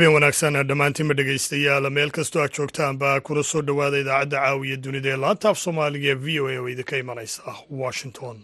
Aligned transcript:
habeen 0.00 0.12
wanaagsan 0.14 0.56
dhammaantiinma 0.68 1.14
dhegaystayaal 1.18 1.88
meel 1.96 2.10
kastoo 2.18 2.42
aad 2.42 2.54
joogtaanba 2.58 3.10
kuna 3.28 3.42
soo 3.50 3.62
dhowaada 3.70 3.98
idaacadda 4.04 4.40
caawiya 4.44 4.76
dunida 4.86 5.08
ee 5.12 5.16
laanta 5.24 5.48
af 5.52 5.58
soomaaliga 5.64 6.14
v 6.24 6.40
o 6.40 6.48
a 6.48 6.56
oo 6.60 6.68
idinka 6.74 6.96
imanaysa 7.02 7.42
washington 7.82 8.36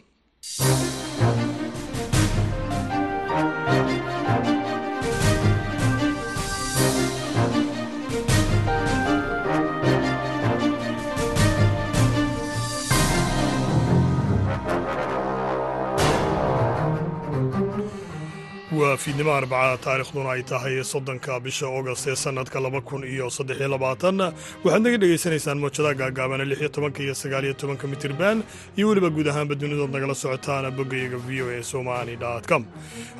waa 18.78 18.96
fiidnimo 19.02 19.32
arbacada 19.32 19.76
taarikhduna 19.84 20.30
ay 20.34 20.42
tahay 20.50 20.74
soddonka 20.92 21.32
bisha 21.44 21.66
augast 21.66 22.06
ee 22.06 22.16
sannadka 22.24 22.58
laba 22.64 22.80
kun 22.88 23.02
iyo 23.12 23.26
saddexiyo 23.36 23.68
labaatan. 23.74 24.18
Waxaad 24.64 24.82
naga 24.84 24.98
dhegaysanaysaan 25.02 25.58
moojadaha 25.62 25.94
gaagaabana 26.00 26.44
lix 26.50 26.58
iyo 26.60 26.68
tobanka 26.76 27.00
iyo 27.04 27.14
sagaaliyo 27.22 27.54
tobanka 27.60 27.84
mitirban 27.92 28.38
iyo 28.76 28.88
weliba 28.88 29.10
guud 29.16 29.28
ahaanba 29.32 29.54
dunidood 29.60 29.90
nagala 29.96 30.14
socotaan 30.22 30.64
boggayaga 30.78 31.18
v 31.26 31.42
o 31.42 31.46
a 31.56 31.62
somali 31.62 32.14
com. 32.48 32.62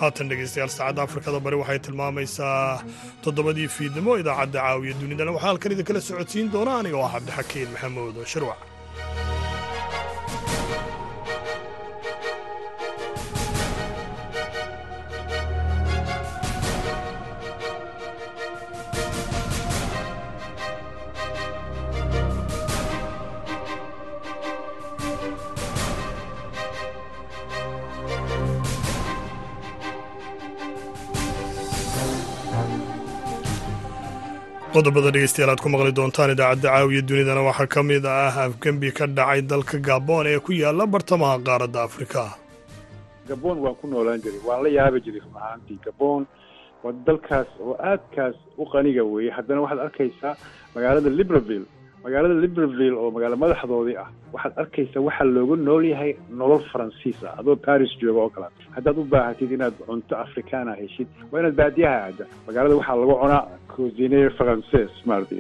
Haatan 0.00 0.28
dhegaystayaal 0.30 0.70
saacadda 0.76 1.02
afrikada 1.06 1.38
bari 1.40 1.56
waxay 1.62 1.78
tilmaamaysaa 1.86 2.82
toddobadii 3.24 3.68
fiidnimo 3.76 4.10
idaacadda 4.20 4.58
caawiya 4.60 4.94
dunidana. 5.00 5.30
Waxaa 5.36 5.48
halkan 5.50 5.72
idinkala 5.74 6.00
socodsiin 6.08 6.46
doona 6.54 6.72
aniga 6.80 6.96
oo 7.00 7.04
ah 7.08 7.12
cabdixakiin 7.14 7.68
maxamuud 7.74 8.16
shirwac 8.32 8.60
qodobada 34.76 35.10
dhegeystayaal 35.14 35.50
aad 35.52 35.60
ku 35.64 35.68
maqli 35.74 35.92
doontaan 35.98 36.30
idaacadda 36.34 36.68
caawiya 36.74 37.02
dunidana 37.10 37.42
waxaa 37.48 37.66
ka 37.74 37.82
mid 37.90 38.04
ah 38.14 38.34
afgembi 38.46 38.90
ka 38.98 39.06
dhacay 39.16 39.40
dalka 39.52 39.76
gaboon 39.88 40.26
ee 40.32 40.38
ku 40.46 40.50
yaalla 40.62 40.84
bartamaha 40.94 41.36
qaaradda 41.48 41.80
afrika. 41.88 42.22
Gaboon 43.28 43.58
waan 43.64 43.76
ku 43.80 43.86
noolaan 43.92 44.20
jiray 44.24 44.40
waan 44.48 44.60
la 44.64 44.70
yaabi 44.78 44.98
jiray 45.06 45.20
run 45.24 45.36
ahaantii. 45.40 45.78
Gaboon 45.86 46.22
waa 46.82 46.92
dalkaas 47.06 47.48
oo 47.60 47.74
aadkaas 47.90 48.36
u 48.62 48.64
qaniga 48.72 49.02
weeye 49.12 49.30
haddana 49.36 49.60
waxaad 49.64 49.80
arkaysaa 49.86 50.34
magaalada 50.74 51.10
libreville 51.18 51.66
magaalada 52.06 52.34
libreville 52.44 52.96
oo 53.02 53.10
magaalo 53.16 53.36
madaxdoodii 53.44 53.96
ah 54.04 54.08
waxaad 54.34 54.54
arkaysaa 54.62 55.02
waxaa 55.08 55.28
looga 55.36 55.56
nool 55.66 55.84
yahay 55.92 56.12
nolol 56.40 56.62
faransiis 56.72 57.18
ah. 57.28 57.34
Adoo 57.40 57.56
baris 57.66 57.92
jooga 58.00 58.20
oo 58.24 58.30
kale 58.34 58.46
haddaad 58.76 58.96
u 59.02 59.04
baahatid 59.12 59.50
inaad 59.56 59.74
cunto 59.88 60.14
afrikaana 60.24 60.72
heshid 60.80 61.08
waa 61.30 61.40
inaad 61.40 61.56
baadiyaha 61.60 61.98
aada 62.06 62.24
magaalada 62.46 62.74
waxaa 62.80 62.96
lagu 63.02 63.14
cunaa 63.22 63.42
cosine 63.72 64.20
frances 64.38 64.90
maardi 65.08 65.38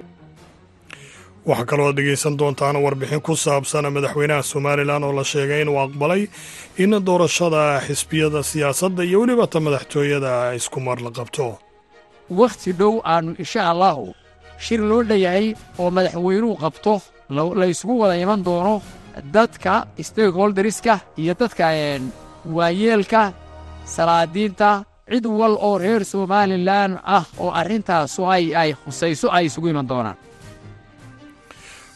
waxaa 1.48 1.68
kaloo 1.70 1.92
dhegaysan 1.96 2.34
doontaan 2.40 2.76
warbixin 2.84 3.20
ku 3.26 3.32
saabsan 3.46 3.86
madaxweynaha 3.96 4.42
somalilan 4.52 5.04
oo 5.08 5.12
la 5.18 5.24
sheegay 5.32 5.60
inuu 5.62 5.78
aqbalay 5.86 6.22
in 6.82 6.92
doorashada 7.08 7.62
xisbiyada 7.86 8.40
siyaasadda 8.50 9.02
iyo 9.08 9.18
weliba 9.20 9.46
ta 9.52 9.58
madaxtooyada 9.66 10.32
isku 10.58 10.78
mar 10.86 10.98
la 11.06 11.10
qabto. 11.18 11.46
Wakhti 12.40 12.70
dhow 12.80 12.94
aanu 13.14 13.30
insha 13.42 13.62
allahu 13.72 14.04
shir 14.64 14.80
loo 14.90 15.02
dhayahay 15.10 15.46
oo 15.78 15.90
madaxweynuhu 15.96 16.54
qabto 16.64 16.94
la 17.60 17.66
isugu 17.74 17.94
wada 18.02 18.16
iman 18.24 18.40
doono 18.48 18.74
dadka 19.36 19.72
stakeholderiska 20.08 20.94
iyo 21.22 21.34
dadka 21.40 21.64
waayeelka 22.56 23.20
salaadiinta 23.94 24.70
cid 25.10 25.26
wal 25.40 25.54
oo 25.68 25.78
reer 25.78 26.02
somalilan 26.04 26.98
ah 27.16 27.24
oo 27.42 27.50
arrintaasu 27.60 28.20
ay 28.30 28.70
khusayso 28.80 29.26
ay 29.36 29.44
isugu 29.48 29.68
iman 29.72 29.86
doonaan. 29.88 30.16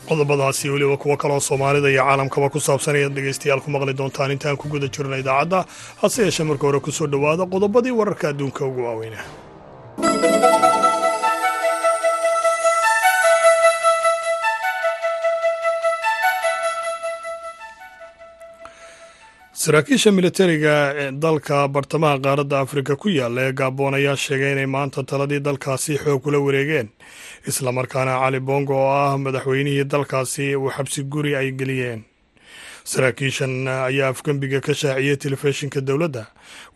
Qodobadaasi 0.09 0.71
weliba 0.71 0.97
kuwo 0.97 1.16
kaloo 1.16 1.41
soomaalida 1.41 1.88
iyo 1.91 2.03
caalamkaba 2.06 2.48
ku 2.50 2.59
saabsan 2.66 2.97
ayaad 2.97 3.15
dhegaystayaal 3.16 3.60
ku 3.65 3.71
maqli 3.71 3.92
doontaan 3.98 4.31
intaan 4.34 4.56
ku 4.60 4.66
guda 4.72 4.87
jirna 4.94 5.16
idaacadda 5.22 5.59
hase 6.03 6.22
yeeshee 6.27 6.47
marka 6.50 6.65
hore 6.66 6.81
ku 6.81 6.91
soo 6.92 7.06
dhowaada 7.12 7.44
qodobadii 7.53 7.94
wararka 8.00 8.28
adduunka 8.32 8.62
ugu 8.71 8.81
waaweynaa 8.87 9.27
saraakiisha 19.60 20.10
militariga 20.12 20.75
dalka 21.22 21.69
bartamaha 21.69 22.19
qaaradda 22.25 22.59
afrika 22.65 22.97
ku 22.97 23.09
yaalla 23.19 23.41
ee 23.48 23.53
gaaboon 23.60 23.94
ayaa 23.98 24.16
sheegay 24.16 24.53
inay 24.53 24.66
maanta 24.75 25.03
taladii 25.10 25.41
dalkaasi 25.48 25.98
xoog 26.04 26.22
kula 26.25 26.38
wareegeen. 26.47 26.88
Islamarkaana 27.50 28.15
cali 28.22 28.41
bongo 28.41 28.72
oo 28.84 28.88
ah 29.04 29.19
madaxweynihii 29.25 29.84
dalkaasi 29.84 30.56
uu 30.56 30.71
xabsi 30.76 31.03
guri 31.12 31.37
ay 31.37 31.53
geliyeen. 31.53 32.00
Saraakiishan 32.84 33.69
ayaa 33.69 34.09
afgembiga 34.09 34.60
ka 34.65 34.72
shaaciyey 34.75 35.16
telefishinka 35.16 35.81
dowladda. 35.88 36.25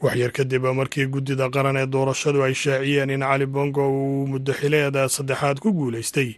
Waxyar 0.02 0.30
kadib 0.36 0.64
markii 0.80 1.06
guddida 1.14 1.48
qaran 1.54 1.76
ee 1.80 1.86
doorashadu 1.86 2.44
ay 2.44 2.54
shaaciyeen 2.54 3.10
in 3.16 3.20
cali 3.24 3.46
bongo 3.46 3.84
uu 3.88 4.26
muddo 4.32 4.52
xileeda 4.60 5.08
saddexaad 5.08 5.56
ku 5.64 5.72
guulaystay 5.72 6.36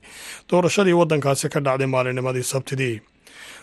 doorashadii 0.50 0.94
waddankaasi 1.00 1.48
ka 1.50 1.58
dhacday 1.66 1.86
maalinimadii 1.90 2.46
sabtidii 2.54 2.96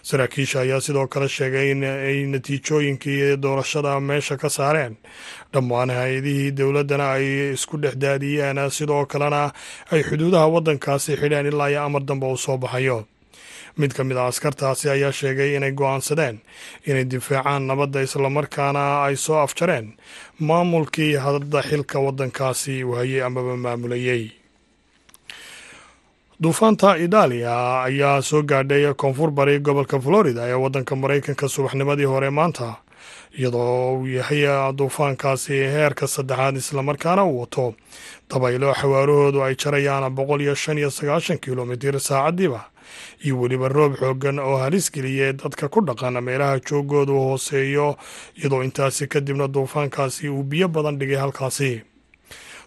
saraakiisha 0.10 0.58
ayaa 0.64 0.82
sidoo 0.86 1.08
kale 1.14 1.28
sheegay 1.38 1.68
in 1.72 1.84
ay 1.84 2.18
natiijooyinkii 2.34 3.38
doorashada 3.44 4.00
meesha 4.10 4.36
ka 4.42 4.50
saareen 4.58 4.94
dhammaan 5.54 5.90
hay'adihii 6.00 6.52
dowladdana 6.60 7.06
ay 7.18 7.26
isku 7.56 7.76
dhex 7.84 7.96
daadiyeen 8.04 8.60
sidoo 8.78 9.06
kalena 9.12 9.42
ay 9.94 10.02
xuduudaha 10.10 10.48
waddankaasi 10.56 11.12
xidheen 11.22 11.46
ilaa 11.52 11.70
iyo 11.72 11.82
amar 11.88 12.04
dambe 12.10 12.26
uu 12.28 12.38
soo 12.46 12.58
baxayo 12.58 13.00
mid 13.78 13.92
ka 13.98 14.04
mid 14.04 14.18
a 14.18 14.28
askartaasi 14.32 14.90
ayaa 14.96 15.12
sheegay 15.20 15.56
inay 15.58 15.72
go'aansadeen 15.80 16.36
inay 16.90 17.06
difaacaan 17.14 17.64
nabadda 17.70 18.02
islamarkaana 18.08 18.84
ay 19.08 19.16
soo 19.26 19.40
afjareen 19.46 19.88
maamulkii 20.40 21.14
hadda 21.26 21.62
xilka 21.70 21.98
waddankaasi 22.06 22.76
hayay 22.98 23.22
amaba 23.28 23.56
maamulayey 23.66 24.24
duufaanta 26.44 26.98
itaaliya 26.98 27.84
ayaa 27.84 28.22
soo 28.22 28.42
gaadhay 28.44 28.94
koonfur 28.94 29.32
bari 29.32 29.60
gobolka 29.60 30.00
florida 30.00 30.42
ee 30.48 30.54
waddanka 30.64 30.96
maraykanka 30.96 31.48
subaxnimadii 31.50 32.04
hore 32.14 32.30
maanta 32.30 32.76
iyadoo 33.40 33.94
uu 34.00 34.08
yahay 34.08 34.44
duufaankaasi 34.78 35.54
heerka 35.54 36.08
saddexaad 36.08 36.56
islamarkaana 36.58 37.24
uu 37.26 37.40
wato. 37.40 37.74
Dabaylo 38.30 38.74
xawaarahoodu 38.74 39.44
ay 39.44 39.56
jarayaan 39.56 40.10
boqol 40.16 40.42
iyo 40.42 40.56
shan 40.56 40.78
iyo 40.78 40.90
sagaashan 40.92 41.38
kilomitir 41.38 42.00
saacadiiba 42.00 42.62
iyo 43.26 43.40
weliba 43.40 43.68
roob 43.68 43.94
xoogan 44.00 44.40
oo 44.40 44.58
halis 44.58 44.92
geliyay 44.92 45.34
dadka 45.34 45.68
ku 45.70 45.80
dhaqan 45.82 46.22
meelaha 46.28 46.60
joogoodu 46.60 47.14
hooseeyo 47.20 47.96
iyadoo 48.38 48.64
intaasi 48.64 49.08
kadibna 49.08 49.48
duufaankaasi 49.48 50.30
uu 50.30 50.44
biyo 50.44 50.68
badan 50.68 50.98
dhigay 51.00 51.18
halkaasi 51.24 51.82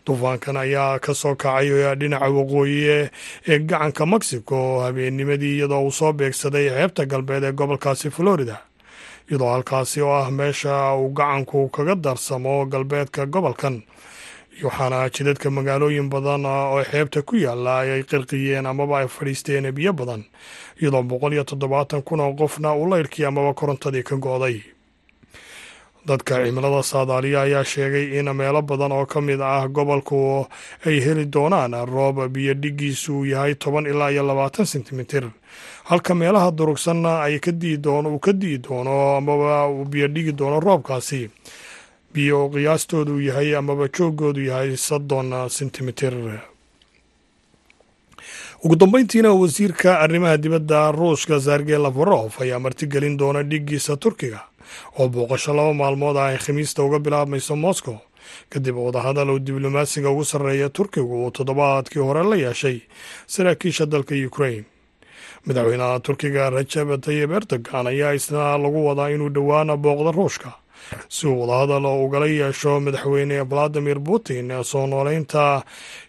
duufaankan 0.07 0.57
ayaa 0.57 0.99
ka 0.99 1.15
soo 1.15 1.35
kacay 1.35 1.69
dhinaca 1.99 2.29
waqooyi 2.31 3.11
ee 3.49 3.59
gacanka 3.59 4.07
mexico 4.07 4.81
habeennimadii 4.85 5.57
iyadoo 5.59 5.83
uu 5.85 5.91
soo 5.91 6.13
beegsaday 6.13 6.69
xeebta 6.71 7.07
galbeed 7.07 7.45
ee 7.45 7.53
gobolkaasi 7.53 8.11
florida. 8.11 8.57
Iyadoo 9.31 9.51
halkaasi 9.51 10.01
oo 10.03 10.15
ah 10.15 10.31
meesha 10.31 10.95
uu 10.95 11.11
gacanku 11.11 11.69
kaga 11.69 11.95
darsamo 11.95 12.67
galbeedka 12.67 13.27
gobolkan. 13.27 13.83
Waxaana 14.63 15.11
jidadka 15.11 15.51
magaalooyin 15.51 16.09
badan 16.09 16.47
oo 16.47 16.85
xeebta 16.85 17.23
ku 17.23 17.37
yaalla 17.37 17.79
ay 17.79 18.03
qirqiyeen 18.03 18.67
amaba 18.67 18.99
ay 18.99 19.09
fadhiisteen 19.09 19.73
biyo 19.75 19.93
badan. 19.93 20.23
Iyadoo 20.81 21.03
boqol 21.03 21.33
iyo 21.33 21.45
toddobaatan 21.45 22.03
kun 22.03 22.21
oo 22.21 22.33
qofna 22.39 22.75
uu 22.79 22.87
laydhkii 22.91 23.25
amaba 23.27 23.55
korontadii 23.55 24.03
ka 24.07 24.17
go'day 24.17 24.63
dadka 26.07 26.35
cimilada 26.45 26.83
saadaaliya 26.83 27.41
ayaa 27.43 27.65
sheegay 27.65 28.19
in 28.19 28.29
meelo 28.39 28.63
badan 28.63 28.93
oo 28.93 29.07
ka 29.07 29.21
mid 29.21 29.41
ah 29.41 29.67
gobolku 29.69 30.47
ay 30.87 31.01
heli 31.05 31.25
doonaan 31.27 31.75
roob 31.95 32.29
biyo 32.35 32.55
dhigiisu 32.55 33.25
yahay 33.33 33.55
toban 33.55 33.87
ilaa 33.87 34.11
iyo 34.15 34.23
labaatan 34.23 34.67
sentimitir. 34.67 35.25
Halka 35.85 36.15
meelaha 36.15 36.51
durugsanna 36.51 37.23
ay 37.27 37.39
ka 37.39 37.53
dii 37.53 37.77
doono 37.77 38.15
uu 38.15 38.19
ka 38.19 38.33
dii 38.33 38.59
doono 38.59 39.17
amaba 39.17 39.67
uu 39.69 39.85
biyo 39.85 40.09
dhigi 40.09 40.33
doono 40.33 40.61
roobkaasi. 40.61 41.31
Biyo 42.15 42.49
qiyaastoodu 42.55 43.21
yahay 43.21 43.57
amaba 43.57 43.89
joogoodu 43.89 44.41
yahay 44.51 44.77
soddon 44.77 45.49
sentimitir. 45.51 46.15
Ugu 48.65 48.77
dambeyntiina 48.77 49.31
wasiirka 49.35 50.01
arrimaha 50.01 50.37
dibadda 50.37 50.93
ruushka 50.93 51.41
sergey 51.41 51.79
lafarof 51.79 52.41
ayaa 52.41 52.59
martigelin 52.59 53.17
doona 53.17 53.43
dhigiisa 53.43 53.97
turkiga 53.97 54.41
oo 54.99 55.09
booqasho 55.15 55.53
laba 55.59 55.73
maalmood 55.81 56.17
ah 56.17 56.27
ay 56.33 56.39
khamiista 56.45 56.83
uga 56.87 56.99
bilaabmayso 56.99 57.57
moscow 57.57 57.97
kadib 58.53 58.77
wadahadal 58.87 59.31
uu 59.31 59.39
diblomaasiga 59.39 60.11
ugu 60.11 60.25
sarreeya 60.25 60.69
turkigu 60.77 61.15
uu 61.25 61.31
toddobaadkii 61.31 62.03
hore 62.09 62.23
la 62.31 62.37
yeeshay 62.45 62.79
saraakiisha 63.27 63.87
dalka 63.87 64.15
ukrain 64.29 64.65
madaxweynaha 65.47 66.01
turkiga 66.07 66.51
rajab 66.51 66.89
tayib 67.05 67.31
erdogan 67.39 67.87
ayaa 67.93 68.13
isna 68.19 68.59
lagu 68.63 68.81
wadaa 68.89 69.09
inuu 69.15 69.31
dhowaana 69.37 69.77
booqda 69.77 70.11
ruushka 70.19 70.51
si 71.09 71.27
uu 71.27 71.41
wadahadal 71.41 71.87
ugala 72.05 72.27
yeesho 72.27 72.81
madaxweyne 72.87 73.37
valadimir 73.51 73.99
putin 74.09 74.51
soo 74.71 74.87
nooleynta 74.87 75.63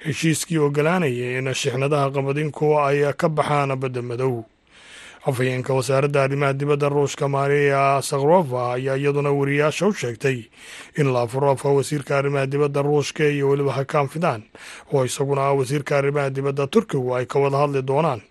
heshiiskii 0.06 0.57
ogolaanayay 0.68 1.38
in 1.39 1.53
shixnadaha 1.62 2.07
qamadinku 2.15 2.65
ay 2.88 3.00
ka 3.21 3.27
baxaan 3.38 3.71
badda 3.81 4.01
madow 4.10 4.33
afhayeenka 5.25 5.73
wasaaradda 5.73 6.23
arrimaha 6.23 6.53
dibadda 6.53 6.89
ruushka 6.89 7.27
maria 7.27 8.01
sakhrova 8.01 8.73
ayaa 8.73 8.95
iyaduna 8.97 9.31
wariyaasha 9.31 9.87
u 9.87 9.93
sheegtay 9.93 10.43
in 10.97 11.07
laafrofa 11.13 11.69
wasiirka 11.69 12.17
arrimaha 12.17 12.45
dibadda 12.47 12.81
ruushka 12.81 13.23
iyo 13.25 13.49
weliba 13.49 13.71
hakaan 13.73 14.07
fidaan 14.07 14.43
oo 14.93 15.05
isaguna 15.05 15.41
ah 15.41 15.53
wasiirka 15.53 15.97
arrimaha 15.97 16.29
dibadda 16.29 16.67
turkigu 16.67 17.15
ay 17.15 17.25
ka 17.25 17.39
wada 17.39 17.57
hadli 17.57 17.81
doonaan 17.81 18.21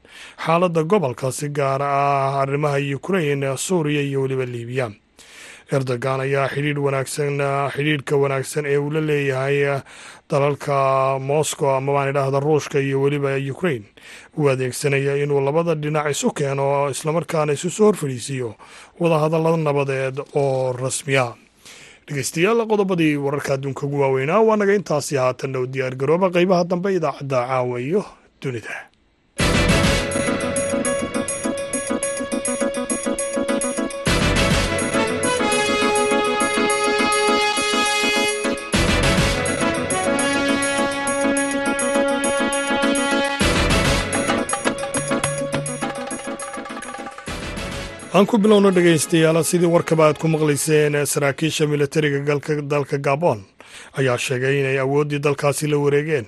xaaladda 0.47 0.83
gobolka 0.85 1.33
si 1.33 1.49
gaar 1.49 1.83
ah 1.83 2.41
arrimaha 2.43 2.79
ukrain 2.97 3.45
suuriya 3.57 4.03
iyo 4.03 4.23
weliba 4.23 4.45
liibiya 4.45 4.91
erdogan 5.73 6.21
ayaa 6.21 6.49
xidhiidh 6.55 6.79
wanaagsan 6.87 7.39
xidhiidhka 7.75 8.15
wanaagsan 8.23 8.65
ee 8.67 8.77
uu 8.79 8.91
la 8.95 9.01
leeyahay 9.01 9.81
dalalka 10.31 11.19
moscow 11.19 11.71
ama 11.77 11.93
baan 11.93 12.09
idhaahda 12.13 12.41
ruushka 12.41 12.79
iyo 12.79 13.03
weliba 13.03 13.35
ukrain 13.53 13.85
uu 14.39 14.49
adeegsanaya 14.53 15.17
inuu 15.23 15.41
labada 15.41 15.75
dhinac 15.75 16.07
isu 16.15 16.31
keeno 16.39 16.91
islamarkaana 16.95 17.53
isu 17.53 17.71
soo 17.71 17.87
horfadhiisiiyo 17.91 18.55
wadahadallada 19.01 19.57
nabadeed 19.57 20.17
oo 20.35 20.73
rasmiya. 20.73 21.35
Dhegeystayaal 22.07 22.61
qodobadii 22.71 23.17
wararka 23.19 23.55
adduunka 23.55 23.83
ugu 23.87 24.01
waaweynaa 24.01 24.41
waa 24.47 24.57
naga 24.57 24.75
intaasi 24.79 25.17
haatanna 25.17 25.59
u 25.61 25.67
diyaargarooba. 25.67 26.31
Qeybaha 26.31 26.65
dambe 26.71 26.95
idaacadda 26.95 27.39
caawa 27.51 27.81
iyo 27.81 28.05
dunida 28.43 28.75
aan 48.17 48.27
ku 48.31 48.37
bilowno 48.43 48.71
dhegaystayaal 48.77 49.39
sidii 49.51 49.71
warkaba 49.75 50.03
aad 50.07 50.19
ku 50.23 50.27
maqlayseen 50.35 50.95
saraakiisha 51.13 51.65
militariga 51.73 52.21
dalka 52.73 52.97
gabon 53.07 53.41
ayaa 53.99 54.19
sheegay 54.27 54.55
inay 54.61 54.79
awooddii 54.85 55.19
dalkaasi 55.27 55.67
la 55.71 55.77
wareegeen 55.85 56.27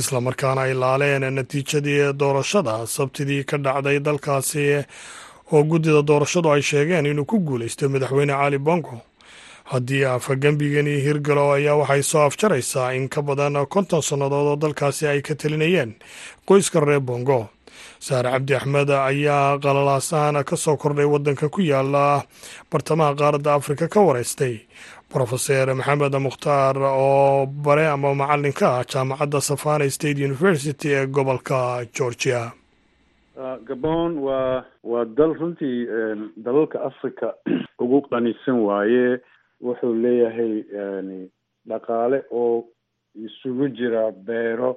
islamarkaana 0.00 0.60
ay 0.66 0.74
laaleen 0.82 1.24
natiijadii 1.34 2.12
doorashada. 2.20 2.74
Sabtidii 2.86 3.44
ka 3.48 3.56
dhacday 3.64 3.98
dalkaasi 4.06 4.62
oo 5.52 5.62
guddida 5.70 6.02
doorashadu 6.08 6.48
ay 6.52 6.62
sheegeen 6.70 7.06
inuu 7.06 7.24
ku 7.30 7.36
guulaysto 7.46 7.88
madaxweyne 7.88 8.32
cali 8.40 8.58
bongo. 8.58 8.96
Haddii 9.72 10.04
afagembigani 10.04 11.00
hirgalo 11.04 11.52
ayaa 11.56 11.76
waxay 11.80 12.02
soo 12.02 12.22
afjaraysaa 12.28 12.92
in 12.98 13.08
ka 13.08 13.22
badan 13.22 13.66
konton 13.66 14.02
sannadood 14.02 14.46
oo 14.46 14.56
dalkaasi 14.56 15.06
ay 15.06 15.20
ka 15.22 15.34
talinayeen 15.34 15.94
qoyska 16.46 16.80
reer 16.80 17.00
bongo 17.00 17.48
saare 18.04 18.28
cabdi 18.32 18.52
axmed 18.54 18.90
ayaa 18.90 19.56
qalalaasahan 19.64 20.36
ka 20.44 20.56
soo 20.56 20.76
kordhay 20.76 21.08
waddanka 21.08 21.48
ku 21.48 21.60
yaalla 21.64 22.20
bartamaha 22.70 23.16
qaaradda 23.20 23.54
afrika 23.56 23.88
ka 23.88 24.00
wareystay. 24.04 24.60
Brofeser 25.08 25.72
maxamed 25.72 26.12
mukhtaar 26.26 26.76
oo 26.76 27.46
bare 27.64 27.86
ama 27.88 28.12
macallinka 28.14 28.66
ah 28.68 28.84
jaamacadda 28.84 29.40
savana 29.40 29.88
state 29.96 30.20
university 30.28 30.88
ee 30.92 31.06
gobolka 31.06 31.58
georgia. 31.96 32.52
Gabon 33.66 34.20
waa 34.26 34.64
waa 34.90 35.04
dal 35.04 35.32
runtii 35.40 35.88
dalalka 36.36 36.84
africa 36.90 37.32
ugu 37.80 38.02
qanisan 38.10 38.60
waaye. 38.68 39.16
Wuxuu 39.64 39.94
leeyahay 40.04 40.54
yani 40.76 41.20
dhaqaale 41.68 42.18
oo 42.30 42.68
isugu 43.16 43.68
jira 43.68 44.12
beero 44.12 44.76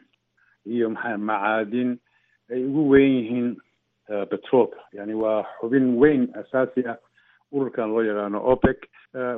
iyo 0.74 0.90
maxaa 0.90 1.18
macaadin 1.18 1.98
ay 2.52 2.64
ugu 2.64 2.88
weyn 2.90 3.12
yihiin 3.18 3.48
petroolka 4.30 4.78
yani 4.92 5.14
waa 5.14 5.42
xubin 5.60 5.96
weyn 6.02 6.28
asaasi 6.40 6.86
ah 6.88 6.96
ururkan 7.52 7.90
loo 7.90 8.02
yaqaano 8.02 8.38
opec. 8.52 8.78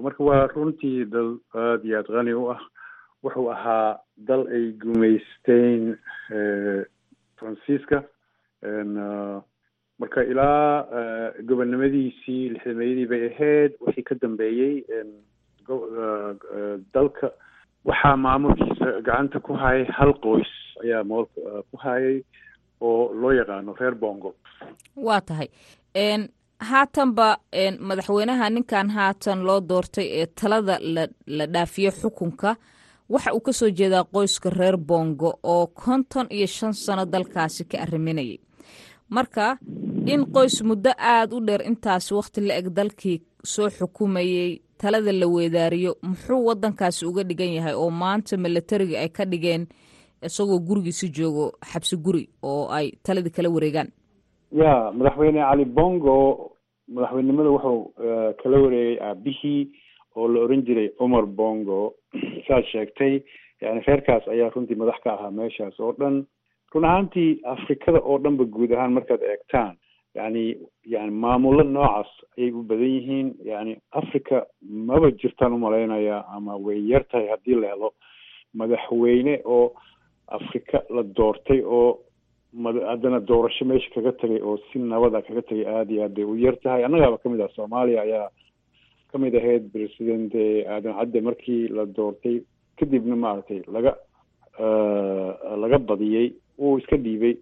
Marka 0.03 0.25
waa 0.25 0.47
runtii 0.55 1.05
dal 1.13 1.37
aada 1.55 1.85
iyo 1.85 1.97
aada 1.99 2.13
qani 2.15 2.33
u 2.35 2.51
ah. 2.51 2.61
Wuxuu 3.23 3.51
ahaa 3.51 3.99
dal 4.17 4.47
ay 4.55 4.73
gumaysteen 4.83 5.97
faransiiska 7.39 8.03
marka 9.99 10.23
ilaa 10.25 10.87
gobonnimadiisii 11.49 12.49
lixdameeyadii 12.55 13.07
bay 13.11 13.23
ahayd 13.31 13.73
wixii 13.81 14.03
ka 14.09 14.15
dambeeyey 14.23 14.85
dalka. 16.95 17.31
Waxaa 17.85 18.17
maamulkiisa 18.17 19.01
gacanta 19.07 19.41
ku 19.41 19.53
hayay 19.55 19.85
hal 19.99 20.13
qoys 20.25 20.51
ayaa 20.85 21.05
moolka 21.05 21.63
ku 21.71 21.77
hayay 21.77 22.23
oo 22.81 23.13
loo 23.21 23.33
yaqaano 23.33 23.73
reer 23.81 23.95
bongo. 23.95 24.35
Waa 24.97 25.21
tahay. 25.21 25.49
Haatanba 26.71 27.29
madaxweynaha 27.89 28.47
ninkan 28.51 28.89
haatan 28.97 29.39
loo 29.47 29.61
doortay 29.69 30.07
ee 30.21 30.27
talada 30.27 30.75
la 31.37 31.47
dhaafiyo 31.55 31.91
xukunka 32.01 32.51
waxa 33.13 33.31
uu 33.35 33.41
ka 33.47 33.53
soo 33.53 33.71
jeedaa 33.79 34.05
qoyska 34.15 34.51
reer 34.51 34.77
bongo 34.77 35.31
oo 35.43 35.67
konton 35.67 36.27
iyo 36.31 36.47
shan 36.47 36.73
sano 36.75 37.05
dalkaasi 37.13 37.65
ka 37.71 37.77
arriminayay. 37.85 38.39
Marka 39.15 39.59
in 40.13 40.23
qoys 40.35 40.57
muddo 40.69 40.91
aada 40.99 41.37
u 41.37 41.41
dheer 41.47 41.63
intaasi 41.71 42.15
wakhti 42.15 42.41
la 42.41 42.55
eg 42.61 42.69
dalkii 42.77 43.23
soo 43.53 43.69
xukumayey 43.71 44.61
talada 44.81 45.13
la 45.13 45.27
weedaariyo 45.27 45.93
muxuu 46.03 46.41
waddankaasi 46.49 47.07
uga 47.07 47.23
dhigan 47.29 47.53
yahay 47.57 47.75
oo 47.75 47.91
maanta 47.91 48.37
milatariga 48.37 48.99
ay 49.01 49.09
ka 49.17 49.25
dhigeen 49.25 49.67
isagoo 50.27 50.59
gurigiisi 50.69 51.11
joogo 51.17 51.45
xabsi 51.71 51.97
guri 51.97 52.29
oo 52.43 52.69
ay 52.77 52.87
taladii 53.05 53.37
kala 53.37 53.49
wareegaan. 53.51 53.89
Ya 54.53 54.93
madaxweyne 54.97 55.41
cali 55.41 55.65
bongo 55.65 56.15
madaxweynenimada 56.89 57.51
wuxuu 57.51 57.93
kala 58.43 58.57
wareegay 58.65 58.99
aabihii 59.09 59.71
oo 60.17 60.29
la 60.29 60.41
oran 60.41 60.63
jiray 60.67 60.89
cumar 60.99 61.27
bongo. 61.27 61.95
Saad 62.49 62.65
sheegtay 62.73 63.23
yani 63.61 63.81
reerkaas 63.87 64.29
ayaa 64.29 64.51
runtii 64.55 64.81
madax 64.81 64.99
ka 65.05 65.13
ahaa 65.15 65.31
meeshaas 65.31 65.81
oo 65.81 65.93
dhan. 65.99 66.27
Run 66.73 66.85
ahaantii 66.85 67.41
afrikada 67.45 68.01
oo 68.01 68.19
dhanba 68.19 68.45
guud 68.45 68.73
ahaan 68.73 68.93
markaad 68.93 69.23
eegtaan 69.23 69.77
yani 70.15 70.57
yani 70.87 71.11
maamulo 71.11 71.63
noocaas 71.63 72.11
ayay 72.39 72.53
u 72.53 72.63
badan 72.63 72.95
yihiin. 72.97 73.29
Yani 73.45 73.77
africa 73.93 74.47
maba 74.63 75.11
jirtaan 75.11 75.53
u 75.53 75.59
malaynaya 75.59 76.25
ama 76.37 76.57
way 76.57 76.81
yar 76.91 77.05
tahay 77.11 77.29
haddii 77.29 77.61
la 77.61 77.69
helo 77.69 77.93
madaxweyne 78.55 79.41
oo 79.45 79.73
afrika 80.29 80.83
la 80.91 81.03
doortay 81.03 81.61
oo 81.65 81.99
haddana 82.91 83.21
doorasho 83.21 83.65
meesha 83.65 83.91
kaga 83.95 84.13
tagay 84.13 84.41
oo 84.43 84.57
si 84.73 84.79
nabada 84.79 85.23
kaga 85.23 85.43
tagay 85.43 85.67
aada 85.67 85.93
iyo 85.93 86.03
aad 86.05 86.15
bay 86.15 86.25
u 86.25 86.37
yar 86.37 86.57
tahay. 86.63 86.85
Annagaaba 86.85 87.19
ka 87.23 87.29
mid 87.29 87.41
ah 87.41 87.49
soomaaliya 87.57 88.03
ayaa 88.03 88.29
ka 89.13 89.19
mid 89.19 89.35
ahayd 89.37 89.71
president 89.73 90.33
aadan 90.35 90.95
cadde 90.99 91.21
markii 91.21 91.69
la 91.69 91.85
doortay. 91.87 92.43
Kadibna 92.79 93.17
maaragtay 93.17 93.63
laga 93.75 93.93
laga 95.63 95.79
badiyey 95.79 96.33
wuu 96.59 96.79
iska 96.79 96.97
dhiibay 96.97 97.35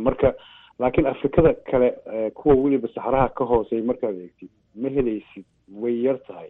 marka 0.00 0.34
laakiin 0.78 1.06
afrikada 1.06 1.54
kale 1.70 1.90
kuwa 2.34 2.54
weliba 2.54 2.88
saxraha 2.88 3.28
ka 3.28 3.44
hoosey 3.44 3.82
markaad 3.82 4.16
eegtid 4.16 4.50
ma 4.74 4.88
helaysid 4.88 5.44
way 5.82 6.02
yar 6.02 6.18
tahay 6.26 6.48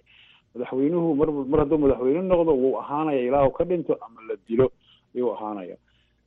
madaxweynuhu 0.54 1.14
mar 1.20 1.28
mar 1.52 1.60
hadduu 1.60 1.78
madaxweyne 1.84 2.22
noqdo 2.32 2.52
wuu 2.62 2.76
ahaanaya 2.82 3.20
ilaa 3.28 3.46
uu 3.46 3.50
ka 3.58 3.64
dhinto 3.64 3.96
ama 4.06 4.20
la 4.28 4.34
dilo 4.48 4.66
ayuu 5.14 5.32
ahaanaya 5.34 5.76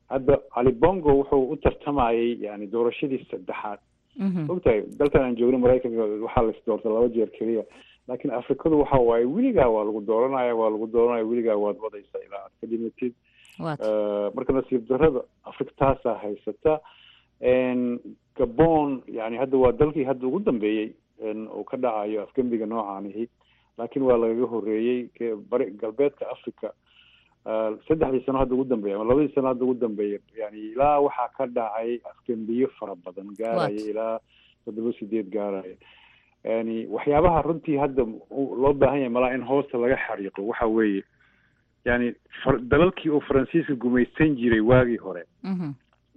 hadda 0.10 0.38
cali 0.54 0.72
bongo 0.72 1.10
wuxuu 1.20 1.50
u 1.52 1.56
tartamayay 1.58 2.38
yani 2.46 2.68
doorashadii 2.68 3.26
saddexaad. 3.32 3.80
Ogtahay 4.50 4.82
dalkan 5.00 5.22
aan 5.24 5.36
joogno 5.36 5.58
maraykanka 5.60 6.04
waxaa 6.26 6.44
lais 6.48 6.60
doorta 6.66 6.90
laba 6.90 7.08
jeer 7.16 7.30
keliya. 7.38 7.64
Laakiin 8.08 8.34
afrikadu 8.34 8.80
waxa 8.80 8.98
waaye 9.10 9.26
weligaa 9.26 9.68
waa 9.76 9.84
lagu 9.84 10.02
dooranaya 10.02 10.56
waa 10.56 10.70
lagu 10.70 10.88
dooranaya 10.88 11.26
weligaa 11.26 11.56
waad 11.64 11.78
wadaysa 11.86 12.18
ilaa 12.28 12.44
aad 12.46 12.54
ka 12.62 12.68
dhimatid 12.68 13.14
marka 14.36 14.54
nasiib 14.54 14.88
darada 14.90 15.22
afrika 15.44 15.72
taasaa 15.82 16.16
haysata. 16.24 16.80
Gabon 18.38 19.02
yani 19.08 19.38
hadda 19.38 19.58
waa 19.58 19.72
dalkii 19.72 20.04
hadda 20.04 20.28
ugu 20.28 20.40
dambeeyey 20.40 20.90
uu 21.58 21.64
ka 21.64 21.78
dhacayo 21.78 22.22
afgembiga 22.24 22.66
noocaanihi 22.66 23.30
laakiin 23.78 24.04
waa 24.06 24.18
lagaga 24.18 24.46
horeeyey 24.46 25.10
bari 25.50 25.72
galbeedka 25.72 26.30
africa 26.32 26.72
saddexdii 27.88 28.26
sano 28.26 28.40
hadda 28.40 28.56
ugu 28.56 28.64
dambeeya 28.66 28.96
ama 28.96 29.06
labadii 29.10 29.34
sano 29.36 29.48
hadda 29.48 29.64
ugu 29.66 29.74
dambeeya 29.74 30.20
yani 30.38 30.60
ilaa 30.60 31.00
waxaa 31.00 31.28
ka 31.38 31.46
dhacay 31.48 32.00
afgembiyo 32.12 32.68
fara 32.80 32.96
badan 32.96 33.28
gaaraya 33.38 33.70
ilaa 33.92 34.20
toddoba 34.66 34.94
sideed 35.00 35.30
gaaraya. 35.30 35.76
Yani 36.44 36.86
waxyaabaha 36.88 37.42
runtii 37.42 37.78
hadda 37.78 38.04
loo 38.32 38.74
baahan 38.74 38.98
yahay 39.00 39.10
malaa 39.10 39.34
in 39.36 39.44
hoosta 39.44 39.78
laga 39.78 39.98
xariiqo 40.08 40.48
waxa 40.48 40.66
weeye 40.68 41.04
yani 41.86 42.14
dalalkii 42.62 43.10
oo 43.10 43.20
faransiiska 43.20 43.76
gumaysan 43.76 44.36
jiray 44.36 44.60
waagii 44.60 44.98
hore 44.98 45.24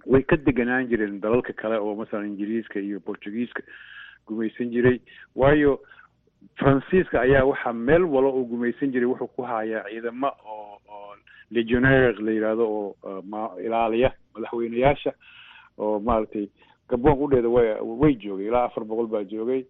way 0.05 0.23
ka 0.23 0.37
deganaan 0.37 0.87
jireen 0.89 1.21
dalalka 1.21 1.53
kale 1.53 1.77
oo 1.77 1.95
masalan 1.95 2.27
ingiriiska 2.27 2.79
iyo 2.79 2.99
portugiiska 2.99 3.61
gumaysan 4.27 4.69
jiray. 4.71 4.99
Waayo 5.35 5.79
faransiiska 6.59 7.21
ayaa 7.21 7.45
waxaa 7.45 7.73
meel 7.73 8.03
walo 8.03 8.29
oo 8.29 8.43
gumaysan 8.43 8.91
jiray 8.91 9.05
wuxuu 9.09 9.27
ku 9.35 9.41
hayaa 9.41 9.83
ciidamo 9.89 10.27
oo 10.45 10.79
oo 10.89 11.15
legionaire 11.51 12.13
la 12.19 12.31
yidhaahdo 12.31 12.65
oo 12.67 12.95
ilaaliya 13.65 14.11
madaxweyneyaasha 14.33 15.13
oo 15.77 15.99
maaragtay 15.99 16.47
gabon 16.89 17.17
udheeda 17.23 17.49
way 17.49 17.67
way 17.81 18.13
joogay 18.15 18.47
ilaa 18.47 18.63
afar 18.65 18.83
boqol 18.85 19.07
baa 19.07 19.23
joogay. 19.23 19.63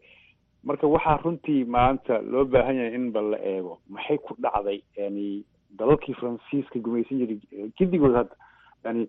Marka 0.63 0.87
waxaa 0.87 1.17
runtii 1.23 1.63
maanta 1.65 2.21
loo 2.21 2.45
baahan 2.45 2.75
yahay 2.75 2.95
in 2.95 3.11
ba 3.11 3.21
la 3.21 3.37
eego 3.37 3.79
maxay 3.89 4.17
ku 4.17 4.35
dhacday 4.39 4.81
yani 4.97 5.43
dalalkii 5.79 6.13
faransiiska 6.13 6.79
gumaysan 6.79 7.17
jiray 7.19 7.39
gidigood 7.77 8.15
hadda 8.15 8.35
yani 8.85 9.07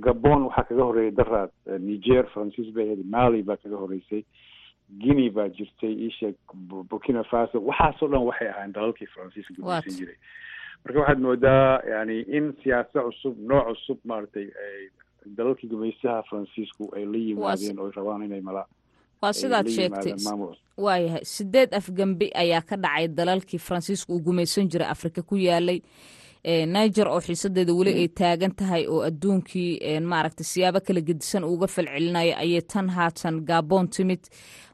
gabon 0.00 0.42
waxaa 0.48 0.64
kaga 0.68 0.82
horreeyay 0.84 1.10
daraad 1.16 1.50
niger 1.80 2.26
faransiis 2.34 2.72
bay 2.74 2.84
ahayd 2.86 3.04
mali 3.10 3.42
baa 3.42 3.56
kaga 3.56 3.76
horreysay 3.76 4.24
guinea 4.98 5.30
baa 5.30 5.48
jirtay 5.48 5.92
isheeg 6.08 6.34
burkina 6.90 7.24
faso. 7.30 7.60
Waxaasoo 7.68 8.08
dhan 8.08 8.24
waxay 8.28 8.48
ahaayeen 8.48 8.72
dalalkii 8.72 9.06
faransiiska 9.14 9.54
gumaysan 9.58 9.96
jiray. 9.98 10.16
Marka 10.84 10.98
waxaad 11.00 11.20
moodaa 11.20 11.80
yani 11.92 12.20
in 12.36 12.52
siyaasa 12.62 13.02
cusub 13.06 13.38
nooc 13.38 13.66
cusub 13.68 13.98
maaragtay 14.04 14.46
dalalkii 15.36 15.68
gumaysaha 15.68 16.22
faransiisku 16.30 16.90
ay 16.96 17.04
la 17.04 17.18
yimaadeen 17.18 17.78
oo 17.78 17.86
ay 17.86 17.92
rabaan 17.96 18.22
inay 18.24 18.40
mala 18.40 18.66
waa 19.22 19.32
sidaad 19.32 19.68
sheegtay? 19.68 20.14
waayahay 20.76 21.24
sideed 21.24 21.74
afgembi 21.74 22.30
ayaa 22.34 22.60
ka 22.62 22.76
dhacay 22.76 23.08
dalalkii 23.08 23.58
faransiiska 23.58 24.12
uu 24.12 24.20
gumaysan 24.20 24.68
jiray 24.68 24.88
afrika 24.88 25.22
ku 25.22 25.36
yaalay 25.36 25.82
niger 26.44 27.08
oo 27.08 27.20
xiisadeeda 27.20 27.72
weli 27.74 27.92
ay 28.00 28.08
taagan 28.08 28.52
tahay 28.56 28.86
oo 28.88 29.02
adduunkii 29.08 30.00
maaragtay 30.00 30.44
siyaabo 30.44 30.80
kala 30.80 31.00
gedisan 31.00 31.44
uga 31.44 31.66
falcelinayo 31.66 32.34
ayay 32.36 32.62
tan 32.62 32.88
haatan 32.88 33.44
gabon 33.44 33.88
timid. 33.88 34.22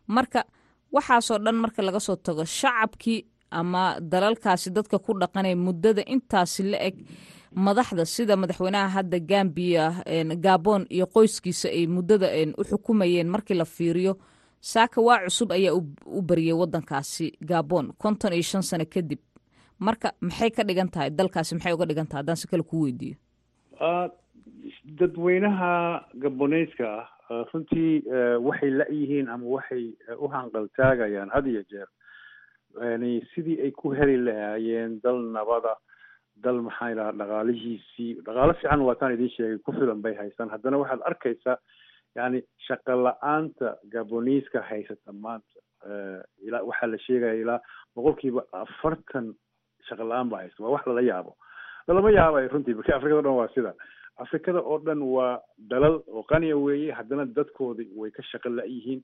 Marka 0.07 0.45
waxaasoo 0.93 1.39
dhan 1.39 1.55
marka 1.55 1.83
laga 1.83 2.01
soo 2.01 2.17
tago 2.17 2.45
shacabkii 2.45 3.27
ama 3.51 3.99
dalalkaasi 4.01 4.71
dadka 4.71 4.99
ku 4.99 5.13
dhaqanaya 5.21 5.57
muddada 5.57 6.03
intaasi 6.07 6.63
la 6.71 6.79
eg 6.89 6.97
madaxda 7.55 8.05
sida 8.05 8.37
madaxweynaha 8.37 8.89
hadda 8.89 9.19
gambiya 9.19 9.85
gabon 10.45 10.87
iyo 10.91 11.07
qoyskiisa 11.07 11.69
ay 11.69 11.87
muddada 11.87 12.27
u 12.59 12.63
xukumayeen 12.65 13.29
markii 13.29 13.55
la 13.55 13.65
fiiriyo. 13.65 14.15
Saaka 14.61 15.01
waa 15.01 15.19
cusub 15.25 15.53
ayaa 15.53 15.75
u 16.07 16.23
bariyey 16.23 16.53
wadankaasi 16.55 17.33
gabon 17.41 17.93
konton 17.99 18.33
iyo 18.33 18.43
shan 18.43 18.63
sano 18.63 18.85
kadib 18.87 19.19
marka 19.79 20.13
maxay 20.21 20.51
ka 20.51 20.63
dhigan 20.65 20.89
tahay 20.91 21.11
dalkaasi 21.11 21.55
maxay 21.55 21.73
uga 21.77 21.87
dhigan 21.87 22.07
tahay 22.09 22.21
haddaan 22.23 22.37
si 22.37 22.49
kale 22.49 22.63
kuu 22.63 22.83
weydiiyo. 22.87 23.17
Dadweynaha 24.99 25.73
gaboneyska 26.23 26.87
ah 27.31 27.45
runtii 27.53 28.03
waxay 28.47 28.71
la-yihiin 28.71 29.29
ama 29.29 29.47
waxay 29.57 29.85
u 30.19 30.29
hanqaltaagayaan 30.29 31.31
had 31.35 31.47
iyo 31.47 31.63
jeer. 31.71 31.89
Yani 32.83 33.23
sidii 33.35 33.61
ay 33.65 33.71
ku 33.71 33.91
heli 33.95 34.17
lahaayeen 34.17 35.01
dal 35.03 35.19
nabada 35.37 35.75
dal 36.45 36.61
maxaa 36.67 36.91
idhaha 36.95 37.13
dhaqaalihiisii 37.21 38.13
dhaqaalo 38.27 38.55
fiican 38.61 38.81
waataan 38.89 39.15
idiin 39.17 39.31
sheegay 39.37 39.59
ku 39.59 39.73
filan 39.73 40.03
bay 40.03 40.15
haystaan. 40.15 40.51
Haddana 40.55 40.79
waxaad 40.83 41.03
arkaysaa 41.11 41.57
yani 42.15 42.43
shaqo 42.69 42.95
la'aanta 43.07 43.77
gaboniiska 43.93 44.63
haysata 44.71 45.13
maanta. 45.13 45.59
Ilaa 46.47 46.63
waxaa 46.71 46.87
la 46.93 46.99
sheegaya 47.07 47.35
ilaa 47.43 47.61
boqolkiiba 47.95 48.43
afartan 48.53 49.35
shaqo 49.89 50.05
la'aan 50.05 50.29
ba 50.31 50.43
haysta 50.43 50.63
waa 50.65 50.71
wax 50.77 50.87
lala 50.87 51.03
yaabo. 51.03 51.37
Lalama 51.89 52.11
yaabay 52.11 52.49
runtii 52.49 52.75
marka 52.75 52.97
afrikada 52.97 53.19
o 53.19 53.23
dhan 53.23 53.37
waa 53.41 53.49
sida. 53.55 53.73
Afrikada 54.19 54.61
oo 54.61 54.79
dhan 54.79 55.03
waa 55.03 55.41
dalal 55.59 56.01
oo 56.09 56.23
qaniya 56.23 56.57
weeye 56.57 56.93
haddana 56.93 57.25
dadkoodi 57.27 57.89
way 57.97 58.11
ka 58.11 58.23
shaqo 58.23 58.49
la-yihiin 58.49 59.03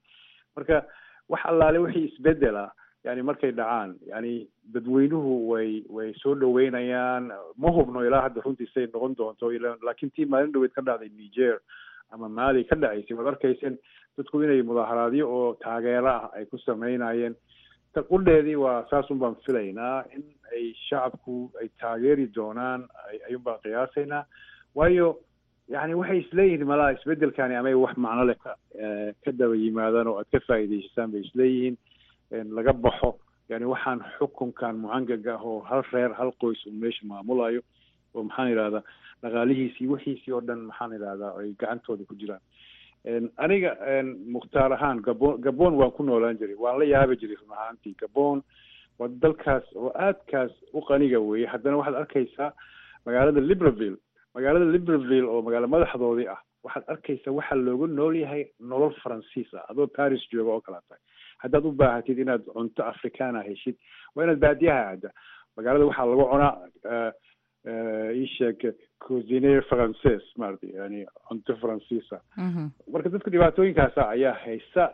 marka 0.56 0.84
wax 1.28 1.40
allaale 1.46 1.78
wixii 1.78 2.08
isbedela 2.12 2.70
yani 3.04 3.22
markay 3.22 3.50
dhacaan 3.52 3.94
yani 4.06 4.48
dadweynuhu 4.74 5.48
way 5.50 5.82
way 5.90 6.12
soo 6.22 6.34
dhaweynayaan 6.34 7.30
ma 7.58 7.70
hubno 7.76 8.04
ilaa 8.06 8.20
hadda 8.26 8.40
runtii 8.44 8.68
say 8.74 8.86
noqon 8.86 9.14
doonto 9.18 9.50
laakiin 9.82 10.10
tii 10.10 10.24
maalin 10.26 10.52
dhaweyd 10.52 10.72
ka 10.72 10.82
dhacday 10.82 11.08
niger 11.08 11.58
ama 12.10 12.28
mali 12.28 12.64
ka 12.64 12.76
dhacaysay 12.76 13.16
waad 13.16 13.26
arkayseen 13.34 13.78
dadku 14.18 14.42
inay 14.42 14.62
mudaaharaadyo 14.62 15.26
oo 15.28 15.54
taageero 15.64 16.08
ah 16.08 16.30
ay 16.36 16.46
ku 16.46 16.58
sameynayeen 16.58 17.34
qudheedii 18.00 18.56
waa 18.56 18.86
saasun 18.90 19.18
baan 19.18 19.36
filaynaa 19.46 20.04
in 20.16 20.22
ay 20.52 20.72
shacabku 20.88 21.50
ay 21.60 21.68
taageeri 21.80 22.26
doonaan 22.36 22.88
ayuun 23.28 23.42
baan 23.44 23.58
qiyaasaynaa 23.64 24.24
waayo 24.74 25.08
yani 25.68 25.94
waxay 25.94 26.18
isleeyihiin 26.24 26.66
malaha 26.66 26.92
isbedelkani 26.96 27.54
amay 27.56 27.74
wax 27.74 27.96
macno 27.96 28.24
leh 28.24 28.36
ka 28.44 28.56
ka 29.24 29.32
daba 29.32 29.54
yimaadaan 29.56 30.06
oo 30.08 30.18
aad 30.18 30.30
ka 30.32 30.40
faa'iidaysataan 30.46 31.12
bay 31.12 31.20
isleeyihiin 31.20 31.76
laga 32.56 32.72
baxo 32.72 33.18
yani 33.48 33.64
waxaan 33.72 34.00
xukunkan 34.18 34.76
mucangaga 34.84 35.34
ah 35.36 35.44
oo 35.44 35.60
hal 35.60 35.82
reer 35.92 36.12
hal 36.18 36.32
qoys 36.40 36.66
uu 36.66 36.72
meesha 36.72 37.06
maamulayo 37.06 37.60
oo 38.14 38.22
maxaan 38.24 38.52
idhahdaa 38.52 38.82
dhaqaalihiisii 39.22 39.86
wixiisii 39.92 40.32
oo 40.32 40.40
dhan 40.40 40.60
maxaan 40.70 40.96
idhahdaa 40.98 41.32
ay 41.40 41.52
gacantooda 41.60 42.04
ku 42.08 42.14
jiraan 42.14 42.40
aniga 43.36 43.76
mukhtaar 44.34 44.72
ahaan 44.72 45.02
gabon 45.02 45.40
gabon 45.40 45.74
waan 45.74 45.90
ku 45.90 46.02
noolaan 46.04 46.38
jiray 46.38 46.54
waan 46.54 46.78
la 46.78 46.84
yaabi 46.84 47.16
jiray 47.16 47.36
run 47.40 47.50
ahaantii. 47.56 47.94
Gabon 48.00 48.42
waa 48.98 49.08
dalkaas 49.08 49.64
oo 49.76 49.90
aadkaas 49.94 50.52
u 50.72 50.80
qaniga 50.88 51.18
weeye 51.20 51.46
haddana 51.46 51.76
waxaad 51.76 51.94
arkaysaa 52.02 52.52
magaalada 53.06 53.40
libreville. 53.40 53.98
Magaalada 54.34 54.64
libreville 54.74 55.26
oo 55.28 55.42
magaalo 55.42 55.66
madaxdoodii 55.68 56.28
ah 56.28 56.38
waxaad 56.64 56.84
arkaysaa 56.94 57.32
waxaa 57.38 57.56
looga 57.66 57.86
nool 57.86 58.14
yahay 58.16 58.44
nolol 58.60 58.94
faransiis 59.02 59.50
ah. 59.54 59.64
Adoo 59.70 59.86
paris 59.86 60.22
jooga 60.32 60.52
oo 60.52 60.60
kala 60.60 60.80
tahay 60.88 61.02
haddaad 61.42 61.64
u 61.66 61.72
baahatid 61.72 62.18
inaad 62.18 62.44
cunto 62.54 62.84
africana 62.92 63.42
heshid 63.42 63.76
waa 64.14 64.24
inaad 64.24 64.38
baadiyaha 64.38 64.82
aada 64.90 65.10
magaalada 65.56 65.86
waxaa 65.90 66.06
lagu 66.06 66.24
cunaa 66.32 66.54
isheeg 68.24 68.74
cosiner 68.98 69.62
frances 69.62 70.22
maarata 70.36 70.66
yani 70.66 71.06
cunto 71.28 71.56
faransiisa 71.56 72.20
marka 72.92 73.08
dadka 73.08 73.30
dhibaatooyinkaasa 73.30 74.08
ayaa 74.08 74.34
haysta 74.44 74.84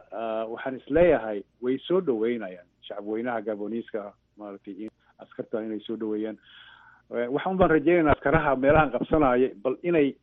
waxaan 0.53 0.77
is 0.77 0.91
leeyahay 0.91 1.43
way 1.63 1.79
soo 1.79 2.01
dhaweynayaan 2.01 2.67
shacabweynaha 2.89 3.41
gaboniiska 3.43 4.13
maaragtay 4.37 4.89
askartan 5.19 5.65
inay 5.67 5.81
soo 5.81 5.97
dhaweeyaan 5.97 6.39
waxaan 7.11 7.57
baan 7.59 7.71
rajeynayna 7.71 8.13
askaraha 8.17 8.57
meelahan 8.57 8.91
qabsanaya 8.97 9.49
bal 9.63 9.77
inay 9.83 10.15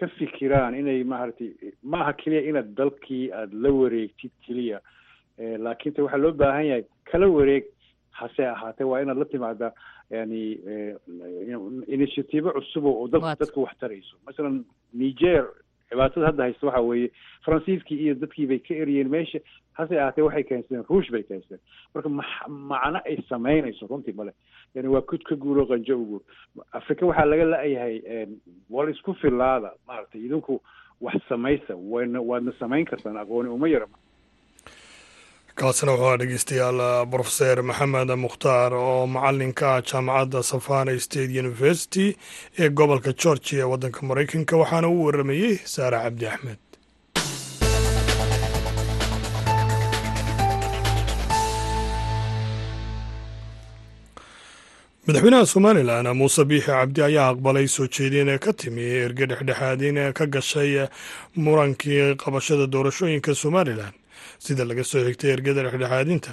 ka 0.00 0.06
fikiraan 0.18 0.74
inay 0.74 1.04
maaragtay 1.04 1.50
maaha 1.82 2.12
keliya 2.12 2.42
inaad 2.50 2.74
dalkii 2.76 3.30
aada 3.32 3.56
la 3.64 3.70
wareegtid 3.72 4.30
keliya. 4.46 4.80
Laakiin 5.58 5.94
te 5.94 6.02
waxaa 6.02 6.18
loo 6.24 6.32
baahan 6.32 6.66
yahay 6.66 6.84
kala 7.10 7.28
wareeg 7.28 7.64
hase 8.20 8.46
ahaatee 8.46 8.84
waa 8.92 9.00
inaad 9.02 9.18
la 9.18 9.24
timaadaa 9.24 9.72
yani 10.10 10.42
initiatiivo 11.86 12.50
cusub 12.52 12.84
oo 12.86 13.08
dad 13.08 13.22
dadka 13.40 13.60
wax 13.60 13.74
tarayso. 13.80 14.16
Masalan 14.26 14.64
niger 14.92 15.46
dhibaatada 15.90 16.26
hadda 16.26 16.42
haysta 16.46 16.66
waxa 16.66 16.80
weeye 16.80 17.10
faransiiskii 17.44 17.98
iyo 18.04 18.14
dadkii 18.14 18.46
bay 18.46 18.58
ka 18.58 18.74
eriyeen 18.74 19.08
meesha 19.08 19.38
hase 19.72 20.00
ahaatee 20.00 20.22
waxay 20.24 20.42
keensadeen 20.44 20.84
ruush 20.90 21.10
bay 21.12 21.22
keensadeen 21.22 21.60
marka 21.94 22.08
ma 22.08 22.24
macno 22.48 23.00
ay 23.04 23.16
samaynayso 23.28 23.86
runtii 23.86 24.12
male 24.16 24.32
yani 24.74 24.88
waa 24.88 25.00
kud 25.02 25.22
ka 25.28 25.36
guuro 25.36 25.66
qanjo 25.66 25.98
u 26.00 26.04
guur 26.06 26.22
afrika 26.72 27.06
waxaa 27.06 27.24
laga 27.32 27.44
la-yahay 27.44 28.26
wal 28.70 28.88
isku 28.94 29.14
filaada 29.14 29.72
maaragtay 29.86 30.20
idinku 30.24 30.60
wax 31.00 31.20
samaysa 31.28 31.76
wana 31.76 32.20
waadna 32.20 32.52
samayn 32.58 32.84
kartaan 32.84 33.16
aqooni 33.16 33.48
uma 33.48 33.68
yarama 33.68 33.96
kaasina 35.60 35.92
wuxuu 36.00 36.18
dhegeystayaal 36.20 36.80
brofeser 37.12 37.58
maxamed 37.70 38.10
mukhtaar 38.24 38.70
oo 38.88 39.02
macalinka 39.14 39.70
jaamacadda 39.90 40.40
savana 40.50 40.92
state 41.06 41.32
university 41.44 42.06
ee 42.62 42.68
gobolka 42.78 43.10
georgia 43.22 43.58
ee 43.62 43.70
waddanka 43.72 44.00
maraykanka 44.10 44.54
waxaana 44.62 44.88
uu 44.94 45.04
waramayey 45.06 45.54
saare 45.74 45.98
cabdi 46.04 46.24
axmed. 46.34 46.60
Madaxweynaha 55.06 55.46
somalilan 55.52 56.06
muuse 56.20 56.42
biixi 56.50 56.66
cabdi 56.70 57.00
ayaa 57.08 57.28
aqbalay 57.32 57.66
soo 57.74 57.86
jeedin 57.96 58.28
ee 58.34 58.38
ka 58.44 58.52
timi 58.52 58.82
erge 59.06 59.24
dhexdhexaadin 59.30 59.98
ka 60.18 60.24
gashay 60.34 60.72
murankii 61.44 62.14
qabashada 62.22 62.66
doorashooyinka 62.74 63.34
somalilan 63.42 63.92
sida 64.44 64.64
laga 64.68 64.84
soo 64.90 65.02
xigtay 65.06 65.30
ergada 65.36 65.62
dhexdhexaadinta. 65.66 66.32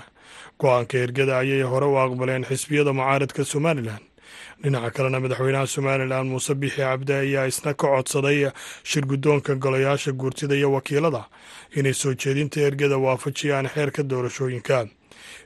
Go'aanka 0.61 0.95
ergada 1.05 1.33
ayay 1.41 1.61
hore 1.71 1.87
u 1.93 1.95
aqbaleen 2.03 2.43
xisbiyada 2.49 2.91
mucaaradka 2.99 3.43
somalilan. 3.53 4.01
Dhinaca 4.63 4.91
kalena 4.95 5.19
madaxweynaha 5.23 5.67
somalilan 5.75 6.25
muuse 6.31 6.53
biixi 6.61 6.81
cabdi 6.83 7.13
ayaa 7.13 7.45
isna 7.51 7.73
ka 7.73 7.87
codsaday 7.93 8.51
shir 8.83 9.03
guddoonka 9.11 9.55
golayaasha 9.63 10.11
guurtida 10.11 10.55
iyo 10.55 10.69
wakiilada. 10.75 11.23
Inay 11.77 11.93
soo 11.93 12.13
jeedinta 12.13 12.59
ergada 12.67 12.97
waafajiyaan 13.05 13.67
xeerka 13.73 14.03
doorashooyinka. 14.09 14.77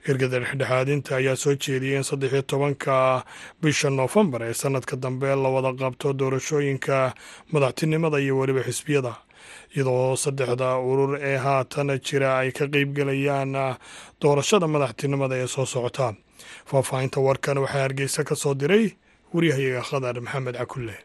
Ergada 0.10 0.40
dhexdhexaadinta 0.44 1.16
ayaa 1.20 1.36
soo 1.36 1.54
jeediyay 1.56 1.98
in 1.98 2.04
saddex 2.10 2.32
iyo 2.34 2.42
tobanka 2.42 3.24
bisha 3.62 3.90
noofembar 3.90 4.42
ee 4.50 4.54
sanadka 4.54 4.96
dambe 5.04 5.30
la 5.44 5.50
wada 5.56 5.72
qabto 5.82 6.14
doorashooyinka 6.20 7.14
madaxtinimada 7.54 8.18
iyo 8.20 8.34
weliba 8.40 8.64
xisbiyada 8.68 9.14
iyadoo 9.76 10.16
saddexda 10.24 10.70
urur 10.80 11.18
ee 11.22 11.38
haatan 11.38 11.90
jira 12.08 12.38
ay 12.38 12.52
ka 12.52 12.66
qeybgelayaan 12.68 13.54
doorashada 14.22 14.68
madaxtinimada 14.68 15.36
ee 15.38 15.48
soo 15.48 15.66
socota. 15.66 16.14
Faahfaahinta 16.70 17.20
warkan 17.22 17.58
waxaa 17.58 17.82
hargeysa 17.86 18.24
ka 18.24 18.36
soo 18.36 18.54
diray 18.54 18.86
waryahayaga 19.34 19.82
khadar 19.90 20.16
maxamed 20.22 20.56
cakulle. 20.56 20.96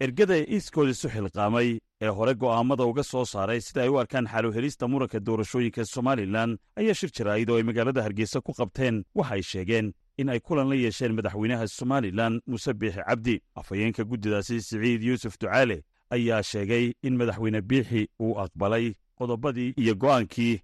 Ergada 0.00 0.36
iiskooda 0.36 0.90
isu 0.90 1.08
xilqaamay 1.14 1.78
ee 2.02 2.08
hore 2.16 2.34
go'aammada 2.34 2.84
uga 2.84 3.02
soo 3.02 3.24
saaray 3.24 3.60
sida 3.60 3.82
ay 3.82 3.88
u 3.88 3.98
arkaan 3.98 4.26
xaluhelista 4.32 4.88
muranka 4.88 5.20
doorashooyinka 5.26 5.84
somalilan 5.84 6.58
ayaa 6.76 6.94
shir 6.94 7.10
jaraa'id 7.16 7.50
oo 7.50 7.56
ay 7.56 7.62
magaalada 7.62 8.02
hargeysa 8.02 8.40
ku 8.40 8.52
qabteen 8.52 9.04
waxa 9.14 9.34
ay 9.34 9.42
sheegeen 9.42 9.86
in 10.18 10.28
ay 10.28 10.40
kulan 10.40 10.68
la 10.68 10.74
yeesheen 10.76 11.12
madaxweynaha 11.16 11.68
somalilan 11.68 12.40
muuse 12.46 12.72
biixi 12.74 13.00
cabdi. 13.08 13.40
Afhayeenka 13.60 14.02
guddidaasi 14.04 14.60
siciid 14.60 15.02
yuusuf 15.02 15.38
ducaale 15.40 15.78
ayaa 16.14 16.42
sheegay 16.50 16.84
in 17.06 17.14
madaxweyne 17.20 17.60
biixi 17.70 18.02
uu 18.24 18.34
aqbalay 18.44 18.86
qodobadii 19.18 19.74
iyo 19.82 19.94
go'aankii 20.02 20.54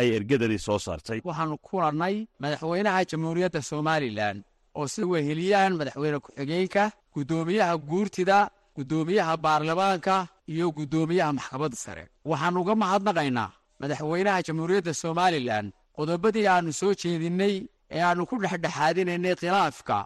ay 0.00 0.08
ergadani 0.16 0.58
soo 0.66 0.78
saartay. 0.78 1.20
Waxaannu 1.28 1.56
kulannay 1.68 2.16
madaxweynaha 2.42 3.04
jamhuuriyadda 3.10 3.60
somalilan 3.70 4.36
oo 4.78 4.86
sida 4.92 5.06
weheliyaan 5.12 5.72
madaxweyne 5.80 6.18
ku-xigeenka 6.24 6.84
guddoomiyaha 7.14 7.74
guurtida 7.90 8.38
guddoomiyaha 8.76 9.34
baarlamaanka 9.44 10.14
iyo 10.52 10.66
guddoomiyaha 10.76 11.32
maxkamadda 11.38 11.76
sare. 11.84 12.04
Waxaannu 12.30 12.60
uga 12.62 12.74
mahadnaqaynaa 12.82 13.50
madaxweynaha 13.80 14.42
jamhuuriyadda 14.46 14.92
somalilan 15.02 15.66
qodobadii 15.96 16.46
aannu 16.52 16.72
soo 16.80 16.92
jeedinnay 17.02 17.54
ee 17.96 18.00
aannu 18.08 18.26
ku 18.30 18.34
dhexdhexaadinaynay 18.42 19.34
khilaafka 19.40 19.96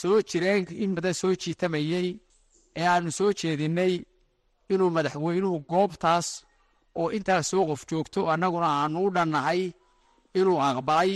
soo 0.00 0.18
jireen 0.30 0.66
in 0.84 0.94
badan 0.96 1.14
soo 1.20 1.34
jiitamayey 1.42 2.08
ee 2.78 2.86
aannu 2.92 3.10
soo 3.18 3.30
jeedinnay 3.40 3.92
inuu 4.72 4.90
madaxweynuhu 4.96 5.56
goobtaas 5.72 6.26
oo 7.00 7.08
intaas 7.16 7.46
soo 7.50 7.64
qof 7.70 7.82
joogto 7.90 8.20
annaguna 8.32 8.68
aannu 8.80 8.98
u 9.06 9.10
dhannahay 9.16 9.62
inuu 10.38 10.58
aqbalay 10.68 11.10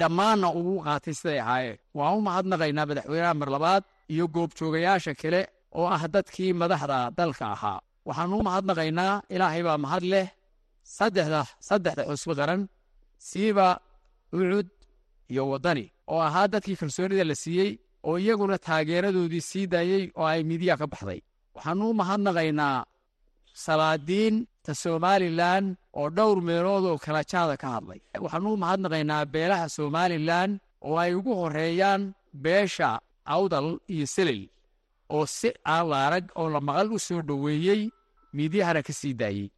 dhammaanna 0.00 0.48
ugu 0.58 0.74
qaatay 0.86 1.14
siday 1.20 1.38
ahaayeen. 1.44 1.78
Waan 1.98 2.14
u 2.18 2.20
mahadnaqaynaa 2.28 2.86
madaxweynaha 2.90 3.34
mar 3.40 3.48
labaad 3.56 3.82
iyo 4.12 4.24
goobjoogayaasha 4.34 5.12
kale 5.20 5.40
oo 5.78 5.86
ah 5.96 6.02
dadkii 6.14 6.52
madaxda 6.62 6.98
dalka 7.18 7.44
ahaa. 7.54 7.78
Waxaannu 8.08 8.34
u 8.40 8.46
mahadnaqaynaa 8.48 9.12
ilaahay 9.34 9.62
baa 9.68 9.78
mahad 9.84 10.04
leh 10.12 10.26
saddexda 10.96 11.40
saddexda 11.68 12.02
xusbi 12.10 12.34
qaran 12.40 12.60
siiba 13.28 13.66
ucud 14.36 14.68
iyo 15.32 15.42
waddani 15.52 15.84
oo 16.12 16.20
ahaa 16.28 16.46
dadkii 16.54 16.76
kalsoonida 16.80 17.24
la 17.30 17.34
siiyey 17.42 17.70
oo 18.08 18.16
iyaguna 18.22 18.56
taageeradoodii 18.66 19.44
sii 19.50 19.66
daayey 19.72 20.04
oo 20.20 20.26
ay 20.32 20.40
midiya 20.50 20.74
ka 20.80 20.86
baxday. 20.92 21.20
Waxaannu 21.56 21.84
u 21.90 21.94
mahadnaqaynaa 22.00 22.78
salaadiinta 23.64 24.72
somalilan 24.82 25.64
oo 25.98 26.08
dhowr 26.16 26.38
meelood 26.48 26.84
oo 26.90 26.98
kala 27.04 27.22
jaada 27.30 27.54
ka 27.62 27.68
hadlay. 27.74 28.00
Waxaannu 28.24 28.48
u 28.54 28.62
mahadnaqaynaa 28.64 29.22
beelaha 29.34 29.66
somalilan 29.76 30.50
oo 30.86 30.96
ay 31.02 31.12
ugu 31.18 31.32
horreeyaan 31.40 32.02
beesha 32.44 32.90
awdal 33.34 33.68
iyo 33.94 34.06
selel 34.14 34.40
oo 35.14 35.24
si 35.38 35.48
aan 35.72 35.84
la 35.90 35.98
arag 36.06 36.24
oo 36.40 36.48
la 36.54 36.60
maqal 36.68 36.88
u 36.96 36.98
soo 37.06 37.20
dhoweeyey 37.28 37.80
miidyahana 38.36 38.80
ka 38.86 38.92
sii 39.00 39.14
daayey 39.20 39.48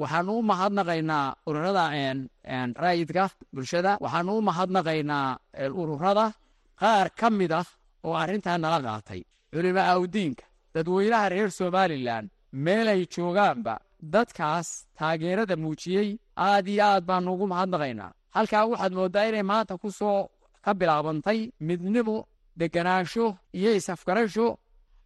waxaannu 0.00 0.32
u 0.40 0.42
mahadnaqaynaa 0.50 1.26
ururada 1.48 1.84
raayidka 2.82 3.24
bulshada. 3.54 3.92
Waxaannu 4.04 4.32
u 4.38 4.42
mahadnaqaynaa 4.50 5.26
ururada 5.80 6.26
qaar 6.80 7.06
ka 7.18 7.28
mid 7.38 7.52
ah 7.60 7.68
oo 8.06 8.14
arrintaa 8.22 8.58
nala 8.62 8.78
qaatay 8.86 9.20
culimo 9.52 9.82
awdiinka 9.94 10.44
dadweynaha 10.74 11.26
reer 11.32 11.50
somalilan 11.58 12.24
meelay 12.64 13.00
joogaanba 13.14 13.74
dadkaas 14.14 14.68
taageerada 14.98 15.56
muujiyey 15.62 16.08
aad 16.48 16.66
iyo 16.72 16.82
aad 16.90 17.04
baannu 17.08 17.30
ugu 17.34 17.46
mahadnaqaynaa. 17.52 18.12
Halkaa 18.36 18.64
waxaad 18.70 18.92
mooddaa 18.98 19.24
inay 19.30 19.42
maanta 19.50 19.74
ku 19.82 19.88
soo 19.98 20.20
ka 20.64 20.70
bilaabantay 20.78 21.40
midnimo 21.68 22.16
deganaansho 22.60 23.26
iyo 23.58 23.70
isafgarasho 23.78 24.46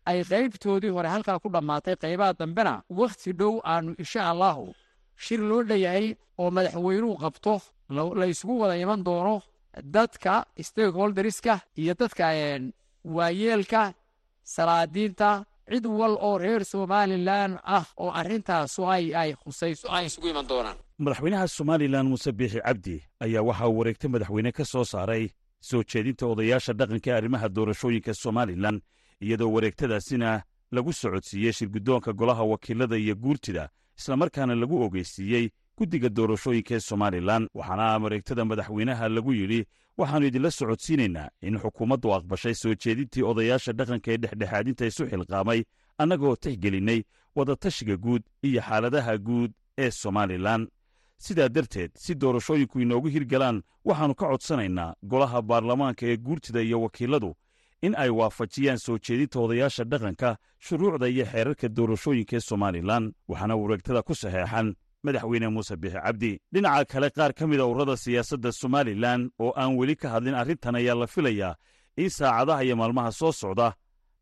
ay 0.08 0.18
qaybtoodii 0.30 0.92
hore 0.96 1.08
halkaa 1.14 1.38
ku 1.42 1.48
dhammaatay. 1.54 1.94
Qaybaha 2.02 2.32
dambena 2.40 2.74
wakhti 3.00 3.30
dhow 3.40 3.54
aannu 3.72 3.92
insha 4.02 4.20
allahu 4.32 4.64
shir 5.24 5.40
loo 5.50 5.62
dhayahay 5.70 6.06
oo 6.40 6.50
madaxweynuhu 6.56 7.14
qabto 7.22 7.54
la 8.20 8.26
isugu 8.32 8.54
wada 8.62 8.76
iman 8.84 9.00
doono 9.06 9.34
dadka 9.82 10.46
stakeholderska 10.62 11.60
iyo 11.76 11.94
dadka 11.98 12.24
waayeelka 13.04 13.94
salaadiinta 14.42 15.44
cid 15.70 15.86
wal 15.86 16.16
oo 16.20 16.38
reer 16.38 16.64
somalilan 16.64 17.58
ah 17.64 17.84
oo 17.96 18.10
arrintaasu 18.10 18.86
ay 18.90 19.14
ay 19.16 19.30
khusayso 19.34 19.88
ay 19.92 20.06
isugu 20.06 20.28
iman 20.28 20.46
doonaan. 20.48 20.76
Madaxweynaha 20.98 21.48
somalilan 21.48 22.06
muuse 22.06 22.32
biixi 22.32 22.60
cabdi 22.60 23.02
ayaa 23.20 23.42
waxa 23.42 23.68
uu 23.68 23.78
wareegta 23.78 24.08
madaxweyne 24.08 24.52
ka 24.52 24.64
soo 24.64 24.84
saaray 24.84 25.28
soo 25.60 25.82
jeedinta 25.84 26.26
odayaasha 26.26 26.72
dhaqanka 26.72 27.10
ee 27.10 27.16
arrimaha 27.18 27.48
doorashooyinka 27.48 28.14
somalilan 28.14 28.80
iyadoo 29.20 29.50
wareegtadaasina 29.52 30.42
lagu 30.72 30.92
socodsiiyey 30.92 31.52
shirguddoonka 31.52 32.12
golaha 32.12 32.42
wakiilada 32.44 32.96
iyo 32.96 33.14
guurtida 33.14 33.68
islamarkaana 33.98 34.54
lagu 34.54 34.82
ogeysiiyey 34.84 35.48
guddiga 35.78 36.08
doorashooyinka 36.16 36.74
ee 36.74 36.80
somalilan 36.80 37.48
waxaana 37.54 37.98
wareegtada 38.04 38.44
madaxweynaha 38.44 39.08
lagu 39.08 39.32
yidhi 39.34 39.60
waxaannu 39.98 40.26
idinla 40.26 40.50
socodsiinaynaa 40.50 41.28
in 41.42 41.58
xukuumaddu 41.58 42.14
aqbashay 42.14 42.54
soo 42.54 42.74
jeedintii 42.74 43.22
odayaasha 43.30 43.72
dhaqanka 43.78 44.08
ee 44.12 44.16
dhexdhexaadinta 44.22 44.86
isu 44.86 45.02
xilqaamay 45.10 45.60
annagoo 45.98 46.36
tixgelinnay 46.36 47.00
wadatashiga 47.36 47.96
guud 47.96 48.22
iyo 48.42 48.60
xaaladaha 48.62 49.18
guud 49.18 49.50
ee 49.78 49.90
somalilan. 49.90 50.68
Sidaa 51.18 51.48
darteed 51.48 51.90
si 51.94 52.14
doorashooyinku 52.14 52.80
inoogu 52.80 53.08
hirgalaan 53.08 53.62
waxaannu 53.84 54.14
ka 54.14 54.26
codsanaynaa 54.30 54.94
golaha 55.10 55.42
baarlamaanka 55.42 56.06
ee 56.06 56.16
guurtida 56.16 56.60
iyo 56.62 56.82
wakiiladu 56.82 57.34
in 57.82 57.94
ay 57.96 58.10
waafajiyaan 58.10 58.78
soo 58.78 58.98
jeedinta 58.98 59.40
odayaasha 59.40 59.84
dhaqanka 59.84 60.36
shuruucda 60.58 61.08
iyo 61.08 61.24
xeerarka 61.32 61.68
doorashooyinka 61.76 62.36
ee 62.36 62.40
somalilan 62.40 63.12
waxaana 63.28 63.56
wareegtada 63.56 64.02
ku 64.02 64.14
saxeexan 64.14 64.74
madaxweyne 65.04 65.48
muuse 65.48 65.76
biixi 65.76 65.98
cabdi. 66.04 66.32
Dhinaca 66.52 66.84
kale 66.84 67.08
qaar 67.10 67.32
ka 67.38 67.46
mida 67.46 67.64
ururada 67.66 67.96
siyaasadda 67.96 68.52
somalilan 68.52 69.30
oo 69.38 69.52
aan 69.56 69.76
weli 69.78 69.96
ka 69.96 70.08
hadlin 70.14 70.34
arrintan 70.34 70.74
ayaa 70.74 70.94
la 70.94 71.06
filayaa 71.06 71.54
in 71.96 72.08
saacadaha 72.10 72.64
iyo 72.64 72.76
maalmaha 72.76 73.12
soo 73.12 73.32
socda 73.32 73.72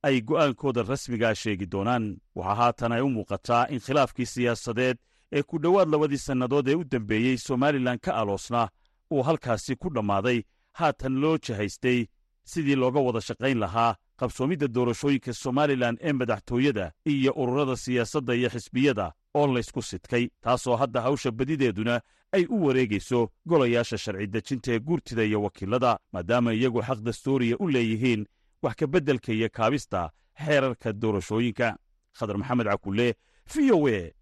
ay 0.03 0.21
go'aankooda 0.21 0.83
rasmigaa 0.83 1.35
sheegi 1.35 1.67
doonaan. 1.73 2.05
Waxaa 2.37 2.55
haatan 2.55 2.93
ay 2.93 3.01
u 3.01 3.09
muuqataa 3.09 3.67
in 3.71 3.81
khilaafkii 3.81 4.27
siyaasadeed 4.27 4.97
ee 5.33 5.43
ku 5.43 5.59
dhowaad 5.63 5.89
labadii 5.89 6.19
sannadood 6.19 6.69
ee 6.69 6.75
u 6.75 6.85
dembeeyey 6.85 7.37
somalilan 7.39 7.99
ka 8.05 8.13
aloosna 8.21 8.69
uu 9.13 9.23
halkaasi 9.23 9.77
ku 9.77 9.89
dhammaaday. 9.95 10.43
Haatan 10.79 11.15
loo 11.23 11.39
jahaystay 11.39 12.07
sidii 12.45 12.75
looga 12.77 13.01
wada 13.01 13.21
shaqayn 13.21 13.59
lahaa 13.65 13.95
qabsoomidda 14.21 14.67
doorashooyinka 14.75 15.33
somalilan 15.35 15.97
ee 16.01 16.13
madaxtooyada 16.13 16.93
iyo 17.07 17.33
ururada 17.43 17.77
siyaasadda 17.77 18.35
iyo 18.35 18.49
xisbiyada 18.55 19.13
oo 19.35 19.47
laysku 19.55 19.83
sidkay 19.83 20.29
taasoo 20.41 20.77
hadda 20.77 21.01
hawsha 21.01 21.31
badideeduna 21.31 22.01
ay 22.33 22.45
u 22.55 22.65
wareegayso 22.67 23.31
golayaasha 23.47 23.99
sharci 23.99 24.27
dejinta 24.27 24.73
ee 24.73 24.79
guurtida 24.81 25.23
iyo 25.25 25.43
wakiilada 25.43 25.99
maadaama 26.13 26.53
iyagu 26.55 26.83
xaq 26.83 26.99
dastuuriya 27.03 27.57
u 27.59 27.69
leeyihiin 27.69 28.27
wax 28.63 28.75
ka 28.77 28.87
beddelka 28.87 29.33
iyo 29.33 29.49
kaabista 29.53 30.11
xeerarka 30.45 30.93
doorashooyinka. 30.93 31.77
Khadar 32.19 32.37
maxamed 32.39 32.67
cakulle 32.67 33.15
v 33.55 33.73
o 33.73 33.89
e 33.89 34.13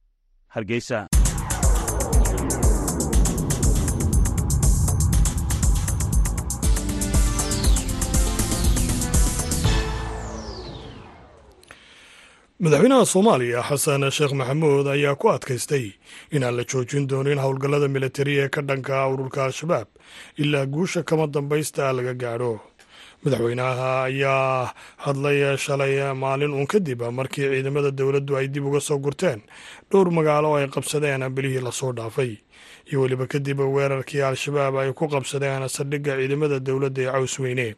hargeysa 0.49 1.09
madaxweynaha 12.61 13.05
soomaaliya 13.13 13.63
xasan 13.69 14.03
sheekh 14.17 14.33
maxamuud 14.37 14.87
ayaa 14.87 15.17
ku 15.17 15.29
adkaystay 15.33 15.93
inaan 16.33 16.57
la 16.57 16.65
joojin 16.65 17.07
doonin 17.09 17.39
howlgallada 17.41 17.89
militari 17.89 18.37
ee 18.39 18.49
ka 18.49 18.61
dhanka 18.63 19.09
ururka 19.09 19.45
al-shabaab 19.45 19.89
ilaa 20.37 20.67
guusha 20.67 21.03
kama 21.03 21.27
dambaysta 21.27 21.93
laga 21.97 22.13
gaadho. 22.15 22.61
Madaxweynaha 23.25 24.05
ayaa 24.13 24.75
hadlay 24.97 25.57
shalay 25.57 26.13
maalin 26.15 26.53
uun 26.53 26.67
kadib 26.67 27.01
markii 27.19 27.49
ciidamada 27.49 27.91
dowladdu 27.91 28.37
ay 28.37 28.49
dib 28.49 28.65
uga 28.69 28.81
soo 28.81 28.99
gurteen 28.99 29.41
dhowr 29.91 30.11
magaalo 30.13 30.53
oo 30.53 30.57
ay 30.61 30.69
qabsadeen 30.69 31.25
bilihii 31.33 31.65
la 31.65 31.73
soo 31.73 31.93
dhaafay. 31.97 32.37
Iyo 32.93 33.01
weliba 33.01 33.27
kadib 33.27 33.61
weerarkii 33.61 34.21
al-shabaab 34.23 34.77
ay 34.77 34.93
ku 34.93 35.09
qabsadeen 35.09 35.65
saldhigga 35.69 36.17
ciidamada 36.21 36.61
dowladda 36.61 37.01
ee 37.03 37.13
caws 37.13 37.39
weyne. 37.41 37.75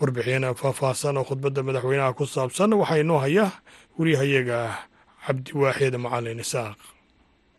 Warbixin 0.00 0.44
faahfaahsan 0.54 1.16
oo 1.16 1.24
khudbadda 1.24 1.62
madaxweynaha 1.62 2.12
ku 2.14 2.26
saabsan 2.26 2.72
waxaa 2.76 3.18
haya 3.24 3.46
wariyahayaga 3.98 4.58
cabdiwaaxid 5.26 5.94
macalin 6.04 6.40
isaaq. 6.44 6.78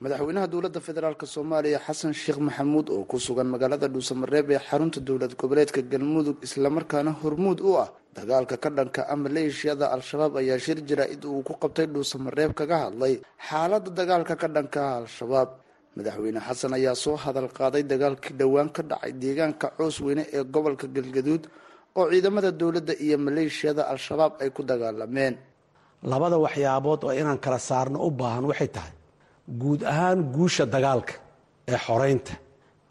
Madaxweynaha 0.03 0.47
dowladda 0.53 0.79
federaalk 0.87 1.21
soomaaliya 1.25 1.79
xasan 1.87 2.13
sheekh 2.13 2.37
maxamuud 2.47 2.87
oo 2.93 3.03
ku 3.09 3.17
sugan 3.19 3.47
magaalada 3.53 3.87
dhuusamareeb 3.89 4.51
ee 4.51 4.59
xarunta 4.69 4.99
dowlad 5.07 5.33
goboleedka 5.41 5.81
galmudug 5.91 6.37
islamarkaana 6.45 7.11
hormuud 7.21 7.59
u 7.69 7.71
ah 7.83 7.89
dagaalka 8.17 8.55
ka 8.63 8.69
dhanka 8.77 9.01
ah 9.11 9.17
maleeshiyada 9.23 9.85
al-shabaab 9.95 10.33
ayaa 10.41 10.59
shir 10.65 10.77
jaraa-id 10.89 11.25
uu 11.25 11.41
ku 11.47 11.53
qabtay 11.61 11.87
dhuusamareeb 11.93 12.51
kaga 12.59 12.77
hadlay 12.85 13.13
xaaladda 13.47 13.89
dagaalka 13.99 14.33
ka 14.41 14.47
dhanka 14.55 14.79
ah 14.89 14.97
al-shabaab. 15.01 15.49
Madaxweyne 15.97 16.39
xasan 16.47 16.73
ayaa 16.77 16.95
soo 17.03 17.15
hadal 17.23 17.49
qaaday 17.57 17.83
dagaalkii 17.91 18.37
dhowaan 18.39 18.69
ka 18.75 18.81
dhacay 18.89 19.11
deegaanka 19.21 19.67
coos 19.77 19.97
weyne 20.05 20.23
ee 20.37 20.43
gobolka 20.53 20.85
galgaduud 20.95 21.43
oo 21.97 22.05
ciidamada 22.11 22.51
dowladda 22.61 22.93
iyo 23.05 23.17
maleeshiyada 23.17 23.81
al-shabaab 23.93 24.33
ay 24.43 24.49
ku 24.53 24.61
dagaalameen 24.71 25.33
labada 26.11 26.37
waxyaabood 26.45 27.01
oo 27.07 27.11
inaan 27.21 27.39
kala 27.45 27.59
saarno 27.69 27.97
u 28.07 28.09
baahan 28.19 28.45
waxay 28.51 28.69
tahay 28.75 28.93
guud 29.61 29.81
ahaan 29.91 30.19
guusha 30.35 30.65
dagaalka 30.75 31.13
ee 31.71 31.77
xoreynta 31.85 32.33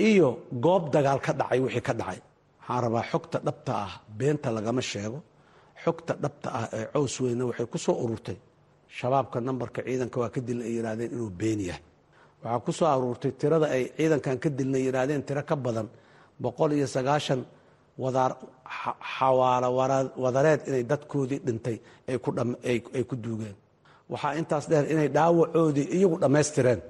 iyo 0.09 0.29
goob 0.65 0.85
dagaal 0.95 1.19
ka 1.27 1.33
dhacay 1.41 1.59
wixii 1.65 1.85
ka 1.89 1.93
dhacay. 2.01 2.19
Waxaan 2.61 2.81
rabaa 2.85 3.05
xogta 3.11 3.39
dhabta 3.47 3.73
ah 3.87 3.93
beenta 4.19 4.49
lagama 4.57 4.83
sheego. 4.91 5.19
Xogta 5.83 6.13
dhabta 6.23 6.49
ah 6.61 6.67
ee 6.79 6.85
cows 6.95 7.15
weyne 7.23 7.43
waxay 7.51 7.67
ku 7.73 7.79
soo 7.85 7.97
ururtay. 8.05 8.37
Shabaabka 8.99 9.37
nambarka 9.47 9.81
ciidanka 9.87 10.17
waa 10.23 10.31
ka 10.35 10.41
dilna 10.47 10.65
ay 10.69 10.73
yidhahdeen 10.77 11.11
inuu 11.15 11.31
been 11.41 11.61
yahay. 11.69 11.83
Waxaa 12.43 12.61
ku 12.67 12.71
soo 12.79 12.89
aruurtay 12.95 13.33
tirada 13.41 13.67
ay 13.77 13.83
ciidankan 13.99 14.37
ka 14.43 14.49
dilna 14.59 14.79
yidhaahdeen 14.87 15.23
tiro 15.29 15.43
ka 15.51 15.57
badan 15.65 15.89
boqol 16.43 16.71
iyo 16.79 16.87
sagaashan 16.97 17.41
xawaalo 17.99 19.69
wadareed 20.25 20.61
inay 20.69 20.85
dadkoodii 20.91 21.41
dhintay 21.47 21.77
ay 22.97 23.05
ku 23.09 23.17
duugeen. 23.25 23.57
Waxaa 24.13 24.35
intaas 24.41 24.65
dheer 24.71 24.85
inay 24.93 25.09
dhaawacoodii 25.17 25.87
iyagu 25.97 26.17
dhammaystireen. 26.23 26.81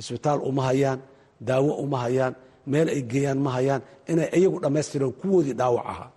Isbitaal 0.00 0.40
uma 0.48 0.62
hayaan 0.68 1.00
daawo 1.48 1.72
uma 1.84 1.98
hayaan 2.04 2.34
meel 2.66 2.88
ay 2.88 3.02
geeyaan 3.12 3.38
ma 3.44 3.50
hayaan 3.56 3.82
inay 4.12 4.28
iyagu 4.38 4.58
dhammaystireen 4.64 5.12
kuwoodii 5.20 5.54
dhaawac 5.60 5.86
ahaa. 5.92 6.10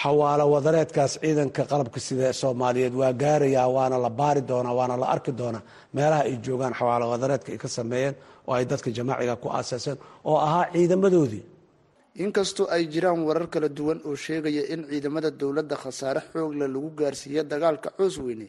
Xawaalo 0.00 0.44
wadareedkaas 0.54 1.12
ciidanka 1.22 1.62
qalabka 1.70 2.00
sida 2.06 2.32
soomaaliyeed 2.32 2.94
waa 3.00 3.12
gaarayaa 3.22 3.68
waana 3.76 3.96
la 4.04 4.10
baari 4.10 4.40
doonaa 4.50 4.74
waana 4.78 4.96
la 5.02 5.06
arki 5.14 5.32
doonaa 5.40 5.62
meelaha 5.94 6.22
ay 6.28 6.36
joogaan 6.44 6.74
xawaalo 6.78 7.04
wadareedka 7.12 7.48
ay 7.54 7.58
ka 7.64 7.68
sameeyeen 7.68 8.14
oo 8.48 8.54
ay 8.58 8.64
dadka 8.70 8.88
jamaaciga 8.96 9.36
ku 9.42 9.48
aasaaseen 9.56 9.98
oo 10.24 10.36
ahaa 10.46 10.64
ciidamadoodii 10.72 11.42
inkastoo 12.16 12.66
ay 12.70 12.86
jiraan 12.92 13.22
warar 13.26 13.46
kala 13.48 13.68
duwan 13.68 14.00
oo 14.04 14.14
sheegaya 14.16 14.62
in 14.72 14.84
ciidamada 14.90 15.30
dowladda 15.30 15.76
khasaare 15.76 16.20
xoogle 16.32 16.66
lagu 16.68 16.90
gaarsiiya 16.98 17.42
dagaalka 17.44 17.90
coos 17.96 18.18
weyne. 18.18 18.48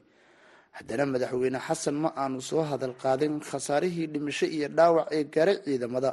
Haddana 0.77 1.05
madaxweyne 1.05 1.59
xasan 1.67 1.95
ma 2.03 2.09
aanu 2.21 2.41
soo 2.41 2.63
hadal 2.69 2.93
qaadin 3.03 3.39
khasaarihii 3.49 4.07
dhimasho 4.13 4.45
iyo 4.55 4.67
dhaawac 4.77 5.07
ee 5.17 5.23
gaaray 5.33 5.57
ciidamada. 5.65 6.11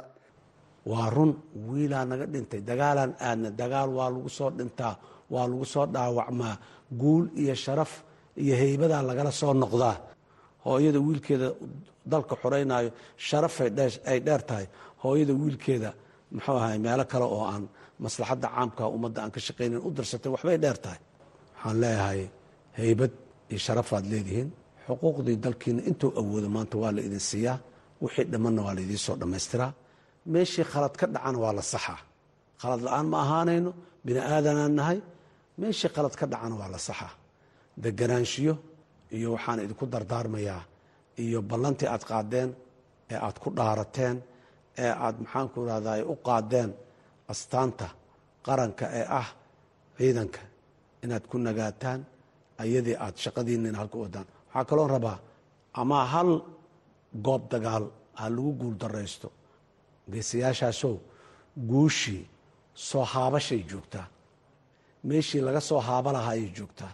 Waa 0.85 1.09
run 1.15 1.31
wiilaa 1.69 2.05
naga 2.05 2.25
dhintay. 2.33 2.61
Dagaalaan 2.69 3.13
aadna 3.27 3.49
dagaal 3.61 3.89
waa 3.97 4.09
lagu 4.15 4.29
soo 4.29 4.49
dhintaa 4.57 4.95
waa 5.33 5.47
lagu 5.51 5.65
soo 5.73 5.85
dhaawacmaa. 5.95 6.55
Guul 7.01 7.25
iyo 7.41 7.55
sharaf 7.55 7.91
iyo 8.43 8.55
heybadaa 8.61 9.01
lagala 9.09 9.31
soo 9.31 9.53
noqdaa. 9.53 9.95
Hooyada 10.65 10.99
wiilkeeda 11.07 11.47
dalka 12.11 12.35
xoreynaayo 12.41 12.89
sharafay 13.27 13.69
ay 14.11 14.19
dheer 14.25 14.41
tahay. 14.49 14.67
Hooyada 15.03 15.33
wiilkeeda 15.41 15.89
muxuu 16.35 16.57
ahay 16.61 16.77
meelo 16.85 17.03
kale 17.11 17.25
oo 17.35 17.43
aan 17.53 17.63
maslaxadda 18.05 18.47
caamka 18.55 18.83
ummadda 18.95 19.19
aan 19.23 19.31
ka 19.35 19.39
shaqaynayn 19.47 19.81
u 19.87 19.89
darsatay 19.97 20.29
waxbay 20.35 20.57
dheer 20.63 20.77
tahay. 20.83 20.99
Waxaan 21.55 21.77
leeyahay 21.83 22.21
heybad 22.79 23.11
iyo 23.51 23.59
sharafaad 23.65 24.05
leedihiin. 24.11 24.49
Xuquuqdii 24.87 25.37
dalkiina 25.43 25.81
intuu 25.89 26.09
awoodo 26.19 26.47
maanta 26.55 26.75
waa 26.81 26.91
la 26.95 27.01
idin 27.07 27.23
siiyaa. 27.29 27.57
Wixii 28.03 28.25
dhimanna 28.31 28.61
waa 28.65 28.73
la 28.77 28.81
idiin 28.85 29.01
soo 29.05 29.15
dhammaystiraa 29.21 29.71
meeshii 30.33 30.65
khalad 30.71 30.93
ka 30.99 31.05
dhacana 31.13 31.37
waa 31.43 31.53
la 31.57 31.61
saxaa. 31.73 31.99
Khalad 32.61 32.81
la'aan 32.87 33.07
ma 33.11 33.17
ahaanayno 33.25 33.71
bini 34.05 34.19
aadanaan 34.33 34.73
nahay. 34.79 34.99
Meeshii 35.61 35.89
khalad 35.95 36.13
ka 36.19 36.25
dhacana 36.31 36.55
waa 36.61 36.69
la 36.75 36.79
saxaa. 36.87 37.13
Deganaanshiyo 37.83 38.53
iyo 39.15 39.27
waxaan 39.35 39.59
idinku 39.65 39.85
dardaarmayaa 39.93 40.61
iyo 41.23 41.39
ballantii 41.49 41.87
aad 41.93 42.03
qaadeen 42.09 42.49
ee 43.13 43.17
aad 43.27 43.37
ku 43.43 43.49
dhaarateen 43.57 44.15
ee 44.83 44.91
aad 45.05 45.15
maxaanku 45.23 45.57
irahday 45.65 46.01
u 46.13 46.15
qaadeen 46.27 46.71
astaanta 47.33 47.87
qaranka 48.47 48.85
ee 48.99 49.05
ah 49.21 49.27
ciidanka 49.97 50.41
inaad 51.03 51.23
ku 51.31 51.37
nagaataan 51.47 51.99
ayadii 52.63 52.97
aad 53.05 53.15
shaqadiinina 53.23 53.77
halka 53.81 53.97
wadaan 54.03 54.27
waxaa 54.47 54.65
kaloo 54.69 54.87
rabaa 54.95 55.17
ama 55.81 55.97
hal 56.13 56.31
goob 57.25 57.43
dagaal 57.53 57.85
ha 58.19 58.25
lagu 58.35 58.51
guul 58.59 58.75
daraysto 58.81 59.27
geesayaashaasow 60.11 60.95
guushii 61.71 62.23
soo 62.89 63.03
haabashay 63.13 63.61
joogtaa 63.71 64.07
meeshii 65.09 65.41
laga 65.47 65.61
soo 65.69 65.79
haaba 65.87 66.09
lahaa 66.15 66.33
ayay 66.35 66.49
joogtaa 66.57 66.93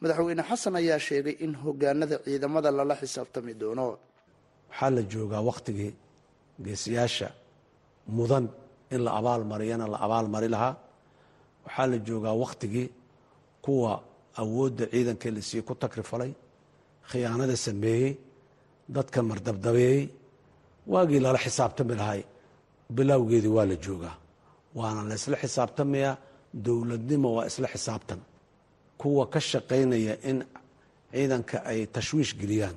madaxweyne 0.00 0.42
xasan 0.50 0.74
ayaa 0.80 0.98
sheegay 1.06 1.36
in 1.44 1.52
hogaanada 1.62 2.16
ciidamada 2.24 2.70
lala 2.78 2.94
xisaabtami 3.00 3.52
doono. 3.60 3.84
Waxaa 4.70 4.90
la 4.96 5.02
joogaa 5.12 5.42
wakhtigii 5.50 5.92
geesayaasha 6.64 7.28
mudan 8.16 8.44
in 8.94 9.00
la 9.06 9.10
abaal 9.18 9.42
mariyana 9.52 9.86
la 9.92 9.98
abaal 10.06 10.26
mari 10.34 10.48
lahaa. 10.54 10.74
Waxaa 11.64 11.86
la 11.92 11.98
joogaa 12.06 12.34
wakhtigii 12.42 12.88
kuwa 13.64 13.92
awoodda 14.42 14.84
ciidanka 14.92 15.28
la 15.36 15.40
siiyey 15.48 15.64
ku 15.68 15.74
takrifalay 15.82 16.32
khiyaanada 17.10 17.56
sameeyey 17.66 18.12
dadka 18.96 19.18
mardabdabeeyey 19.30 20.02
waagii 20.92 21.20
lala 21.24 21.38
xisaabtami 21.44 21.94
lahay. 22.00 22.22
Bilowgeedii 22.96 23.52
waa 23.56 23.66
la 23.70 23.76
joogaa 23.84 24.16
waana 24.78 25.02
la 25.10 25.14
isla 25.20 25.36
xisaabtamayaa 25.42 26.14
dowladnimo 26.64 27.28
waa 27.36 27.46
isla 27.50 27.68
xisaabtan. 27.74 28.20
Kuwa 29.00 29.24
ka 29.32 29.40
shaqaynaya 29.50 30.14
in 30.30 30.38
ciidanka 31.12 31.56
ay 31.70 31.80
tashwiish 31.94 32.32
geliyaan 32.40 32.76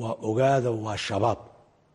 waa 0.00 0.14
ogaada 0.28 0.70
waa 0.84 0.96
shabaab 1.06 1.38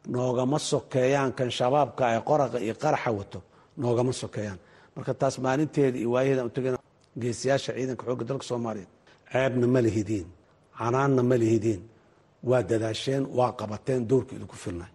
noogama 0.07 0.59
sokeeyaan 0.59 1.33
kan 1.37 1.49
shabaabka 1.51 2.03
ay 2.07 2.19
qoraqa 2.29 2.57
iyo 2.65 2.73
qaraxa 2.83 3.11
wato 3.19 3.39
noogama 3.77 4.13
sokeeyaan. 4.13 4.59
Marka 4.95 5.13
taas 5.13 5.35
maalinteeda 5.39 5.97
iyo 6.01 6.11
waayaheeda 6.11 6.45
u 6.45 6.49
tegana 6.49 6.77
geesiyaasha 7.21 7.71
ciidanka 7.77 8.03
xoogga 8.07 8.25
dalka 8.29 8.45
soomaaliyeed 8.49 8.89
ceebna 9.31 9.67
ma 9.67 9.79
lihidiin 9.85 10.27
canaanna 10.77 11.23
ma 11.23 11.35
lihidiin 11.41 11.81
waa 12.49 12.61
dadaasheen 12.69 13.23
waa 13.37 13.51
qabateen 13.59 14.01
doorka 14.09 14.31
idinku 14.35 14.55
filnay. 14.63 14.91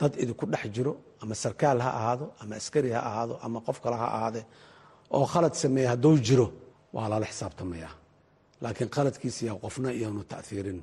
Dad 0.00 0.12
idinku 0.22 0.44
dhex 0.52 0.64
jiro 0.76 0.92
ama 1.22 1.34
sarkaal 1.34 1.78
ha 1.84 1.90
ahaado 1.98 2.26
ama 2.40 2.54
askari 2.60 2.90
ha 2.96 3.00
ahaado 3.10 3.34
ama 3.46 3.58
qof 3.66 3.78
kale 3.84 3.96
ha 4.02 4.06
ahaadee 4.16 4.44
oo 5.16 5.26
khalad 5.32 5.54
sameeya 5.62 5.88
hadduu 5.92 6.16
jiro 6.26 6.46
waa 6.94 7.08
lala 7.12 7.26
xisaabtamayaa. 7.32 7.92
Laakiin 8.62 8.90
khaladkiisiya 8.94 9.52
qofna 9.64 9.88
iyoanu 9.98 10.22
ta'hiirin 10.32 10.78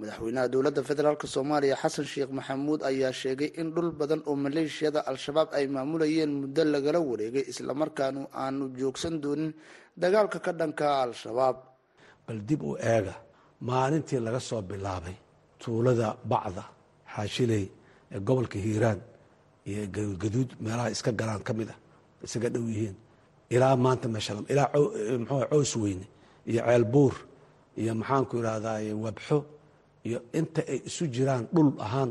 madaxweynaha 0.00 0.46
dowladda 0.52 0.82
federaalk 0.90 1.22
soomaaliya 1.34 1.76
xasan 1.82 2.06
sheekh 2.12 2.30
maxamuud 2.38 2.80
ayaa 2.90 3.12
sheegay 3.22 3.50
in 3.60 3.68
dhul 3.74 3.90
badan 4.00 4.20
oo 4.28 4.34
maleeshiyada 4.44 5.00
al-shabaab 5.10 5.48
ay 5.58 5.64
maamulayeen 5.74 6.32
muddo 6.42 6.62
lagala 6.74 6.98
wareegay 7.10 7.44
islamarkaanu 7.52 8.20
aanu 8.42 8.64
joogsan 8.80 9.14
doonin 9.22 9.52
dagaalka 10.02 10.38
ka 10.46 10.52
dhanka 10.60 10.86
al-shabaab. 11.04 11.56
Bal 12.26 12.38
dib 12.48 12.60
u 12.62 12.72
eega 12.94 13.14
maalintii 13.70 14.20
laga 14.26 14.40
soo 14.48 14.62
bilaabay 14.70 15.16
tuulada 15.62 16.08
bacda 16.30 16.64
xaashiley 17.14 17.64
ee 18.14 18.20
gobolka 18.28 18.58
hiiraan 18.66 19.00
iyo 19.70 19.82
gaduud 20.22 20.50
meelaha 20.64 20.88
iska 20.94 21.10
galaan 21.20 21.42
ka 21.48 21.52
mid 21.58 21.68
ah 21.74 21.78
isaga 22.26 22.48
dhow 22.54 22.64
yihiin. 22.72 22.96
Ilaa 23.54 23.76
maanta 23.84 24.06
meesha 24.14 24.32
ilaa 24.52 24.68
mxuu 25.22 25.44
cows 25.52 25.72
weyne 25.82 26.06
iyo 26.50 26.60
ceelbuur 26.68 27.14
iyo 27.80 27.92
maxaanku 28.00 28.32
irahdaye 28.40 28.92
wabxo 29.04 29.36
iyo 30.08 30.18
inta 30.38 30.60
ay 30.72 30.78
isu 30.88 31.04
jiraan 31.14 31.44
dhul 31.54 31.70
ahaan 31.86 32.10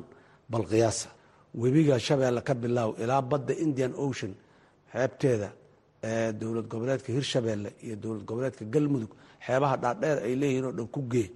bal 0.51 0.65
qiyaasa. 0.71 1.09
Webiga 1.61 1.95
shabeelle 2.07 2.41
ka 2.47 2.53
bilaaw 2.61 2.91
ilaa 3.03 3.21
badda 3.31 3.53
indian 3.65 3.93
ocean 4.05 4.33
xeebteeda 4.93 5.49
ee 6.09 6.31
dowlad 6.39 6.67
goboleedka 6.71 7.09
hirshabeelle 7.17 7.69
iyo 7.85 7.95
dowlad 8.03 8.23
goboleedka 8.29 8.63
galmudug 8.73 9.11
xeebaha 9.45 9.75
dhaadheer 9.83 10.17
ay 10.27 10.33
leeyihiin 10.41 10.65
oo 10.69 10.73
dhan 10.77 10.87
ku 10.95 11.01
gee. 11.11 11.27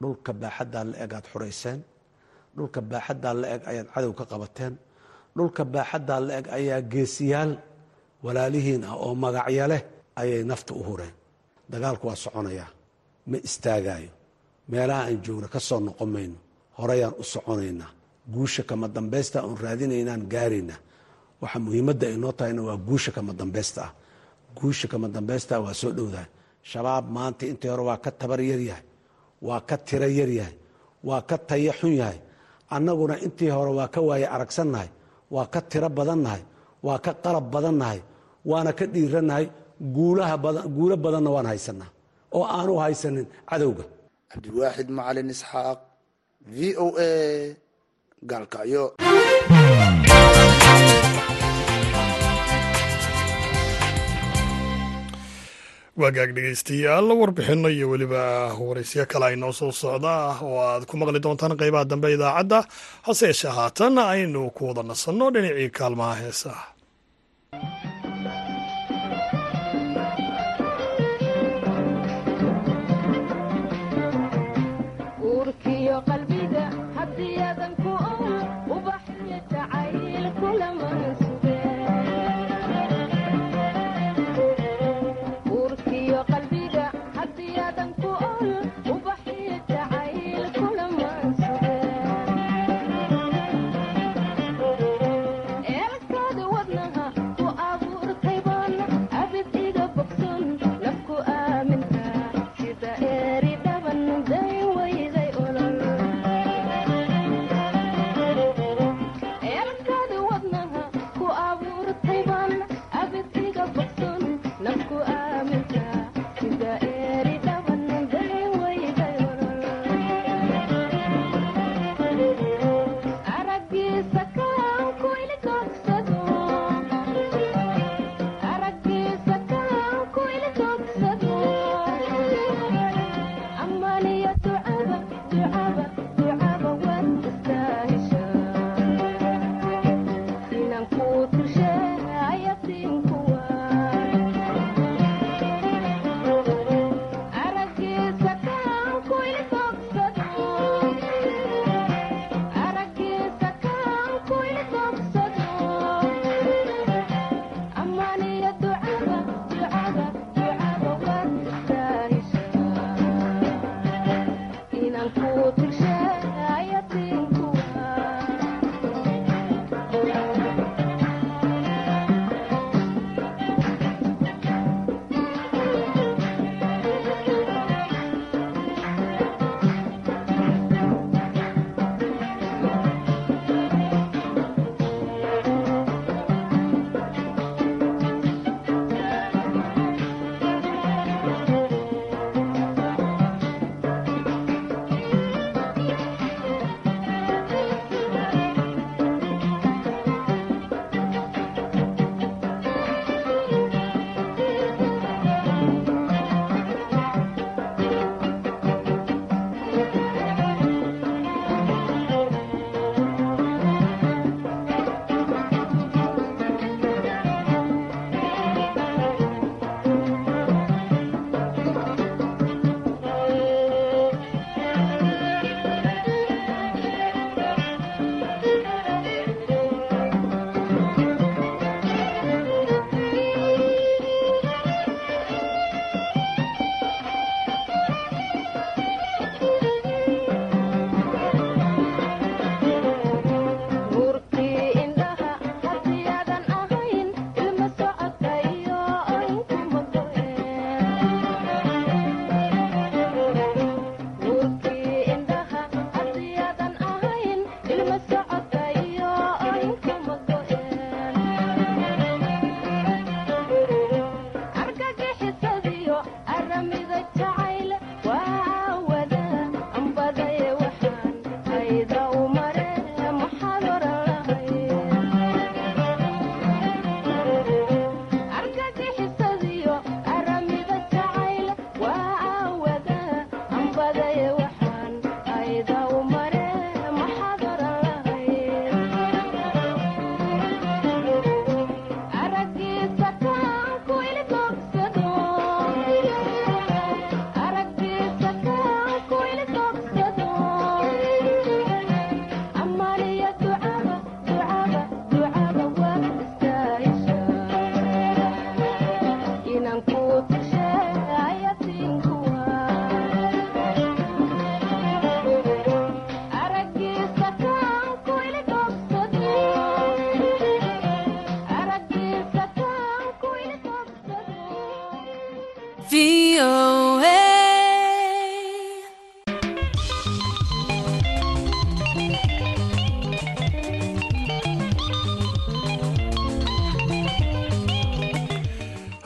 Dhulka 0.00 0.30
baaxaddaa 0.42 0.84
la 0.90 0.96
eg 1.04 1.10
aad 1.18 1.26
xurayseen. 1.32 1.78
Dhulka 2.56 2.80
baaxaddaa 2.90 3.34
la 3.40 3.46
eg 3.54 3.62
ayaad 3.70 3.88
cadow 3.94 4.12
ka 4.18 4.24
qabateen. 4.32 4.74
Dhulka 5.36 5.62
baaxaddaa 5.74 6.20
la 6.26 6.32
eg 6.40 6.46
ayaa 6.58 6.80
geesiyaal 6.92 7.52
walaalihiin 8.24 8.82
ah 8.90 8.94
oo 9.04 9.12
magacyo 9.24 9.66
leh 9.72 9.82
ayay 10.20 10.42
nafta 10.50 10.72
u 10.74 10.82
hureen. 10.88 11.14
Dagaalku 11.72 12.04
waa 12.08 12.18
soconayaa 12.24 12.70
ma 13.30 13.36
istaagaayo 13.48 14.10
meelaha 14.70 15.02
aan 15.08 15.18
joogno 15.24 15.48
ka 15.54 15.60
soo 15.68 15.80
noqon 15.86 16.08
mayno 16.14 16.36
horeyaan 16.78 17.14
u 17.18 17.22
soconaynaa. 17.32 17.90
Guusha 18.34 18.62
kama 18.68 18.86
dambaysta 18.96 19.38
oon 19.46 19.56
raadinaynaan 19.64 20.22
gaaraynaa 20.32 20.80
waxa 21.42 21.58
muhiimadda 21.64 22.06
ay 22.10 22.16
noo 22.22 22.32
tahayna 22.38 22.62
waa 22.68 22.76
guusha 22.88 23.10
kama 23.16 23.32
dambaysta 23.40 23.80
ah. 23.86 23.92
Guusha 24.58 24.86
kama 24.92 25.08
dambaysta 25.16 25.54
waa 25.64 25.74
soo 25.80 25.92
dhowdahay 25.96 26.28
shabaab 26.70 27.04
maanta 27.16 27.42
intii 27.50 27.68
hore 27.72 27.82
waa 27.88 27.96
ka 28.04 28.10
tabar 28.20 28.40
yaryahay 28.50 28.84
waa 29.46 29.60
ka 29.68 29.76
tiro 29.86 30.06
yaryahay 30.18 30.54
waa 31.08 31.20
ka 31.28 31.36
tayo 31.48 31.72
xun 31.80 31.92
yahay. 32.00 32.18
Annaguna 32.74 33.14
intii 33.26 33.50
hore 33.56 33.70
waa 33.78 33.88
ka 33.94 34.00
waaye 34.08 34.26
aragsannahay 34.36 34.88
waa 35.34 35.46
ka 35.52 35.60
tiro 35.70 35.88
badannahay 35.98 36.42
waa 36.86 36.98
ka 37.04 37.12
qalab 37.24 37.46
badannahay 37.54 38.00
waana 38.50 38.72
ka 38.78 38.84
dhiirannahay 38.86 39.46
guulo 40.76 40.96
badanna 41.04 41.30
waan 41.36 41.46
haysanaa 41.52 41.90
oo 42.36 42.44
aanu 42.56 42.72
haysanin 42.82 43.26
cadowga 43.50 43.84
cabdiwaaxid 44.30 44.88
macalin 44.98 45.32
isxaaq 45.34 45.80
v 46.54 46.58
o 46.84 46.86
a 47.08 47.10
gaalkacyo 48.30 48.84
waagaag 56.00 56.30
dhegaystayaal 56.36 57.06
warbixinno 57.20 57.68
iyo 57.76 57.86
weliba 57.92 58.22
waraysyo 58.68 59.04
kale 59.10 59.24
ay 59.30 59.36
noo 59.38 59.52
soo 59.58 59.70
socda 59.82 60.14
oo 60.46 60.58
aad 60.68 60.82
ku 60.88 60.94
maqli 60.98 61.20
doontaan 61.24 61.54
qeybaha 61.60 61.84
dambe 61.90 62.08
idaacadda. 62.16 62.58
Hase 63.06 63.24
yeeshee 63.30 63.52
haatan 63.58 63.94
aynu 63.98 64.40
ku 64.56 64.60
wada 64.68 64.82
nasanno 64.90 65.26
dhinacii 65.34 65.70
kaalmaha 65.78 66.14
heesaha 66.22 66.64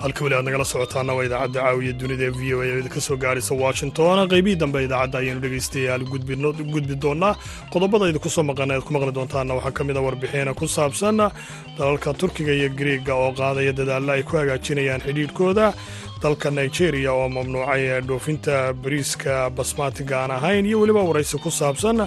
halka 0.02 0.22
weli 0.24 0.34
aad 0.36 0.44
nagala 0.46 0.64
socotaana 0.72 1.12
waa 1.16 1.24
idaacadda 1.28 1.60
caawiya 1.64 1.92
dunida 2.00 2.24
ee 2.28 2.34
v 2.38 2.54
o 2.54 2.60
a 2.62 2.66
idinka 2.80 3.00
soo 3.06 3.16
gaaraysa 3.24 3.54
washington. 3.64 4.28
Qaybihii 4.32 4.56
dambe 4.62 4.78
idaacadda 4.86 5.18
ayaynu 5.22 5.40
dhegaystayaal 5.44 6.04
gudbi 6.74 6.94
doonaa 7.04 7.32
qodobada 7.72 8.04
idinku 8.10 8.30
soo 8.36 8.44
maqan 8.50 8.70
aad 8.74 8.84
ku 8.86 8.92
maqli 8.94 9.12
doontaana 9.18 9.52
waxaa 9.58 9.74
ka 9.78 9.82
mid 9.88 9.96
a 9.96 10.00
warbixina 10.06 10.54
ku 10.54 10.66
saabsan 10.76 11.18
dalalka 11.78 12.14
turkiga 12.20 12.52
iyo 12.58 12.68
griega 12.78 13.14
oo 13.22 13.30
qaadaya 13.40 13.72
dadaalla 13.78 14.12
ay 14.16 14.22
ku 14.22 14.36
hagaajinayaan 14.40 15.02
xidhiidhkooda 15.06 15.66
dalka 16.22 16.50
nigeria 16.50 17.11
oo 17.18 17.28
mamnuucay 17.37 18.00
dhoofinta 18.09 18.54
bariiska 18.83 19.50
basmaatiga 19.57 20.14
aan 20.22 20.31
ahayn 20.38 20.66
iyo 20.70 20.81
weliba 20.83 21.02
waraysi 21.11 21.38
ku 21.44 21.50
saabsan 21.61 21.98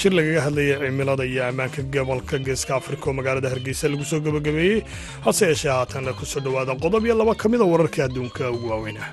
shir 0.00 0.12
lagaga 0.18 0.40
hadlayay 0.46 0.76
cimilada 0.86 1.24
iyo 1.32 1.42
ammaanka 1.50 1.82
gobolka 1.94 2.38
geeska 2.46 2.72
afrika 2.80 3.04
oo 3.10 3.14
magaalada 3.18 3.48
hargeysa 3.54 3.88
lagu 3.92 4.04
soo 4.10 4.20
gebagabeeyey 4.26 4.80
hase 5.26 5.44
yeeshee 5.50 5.72
haatan 5.76 6.06
ku 6.18 6.24
soo 6.32 6.40
dhowaada 6.46 6.72
qodob 6.84 7.02
iyo 7.06 7.14
laba 7.20 7.34
ka 7.34 7.46
mida 7.52 7.64
wararka 7.72 8.04
adduunka 8.06 8.50
ugu 8.54 8.66
waaweynah 8.72 9.08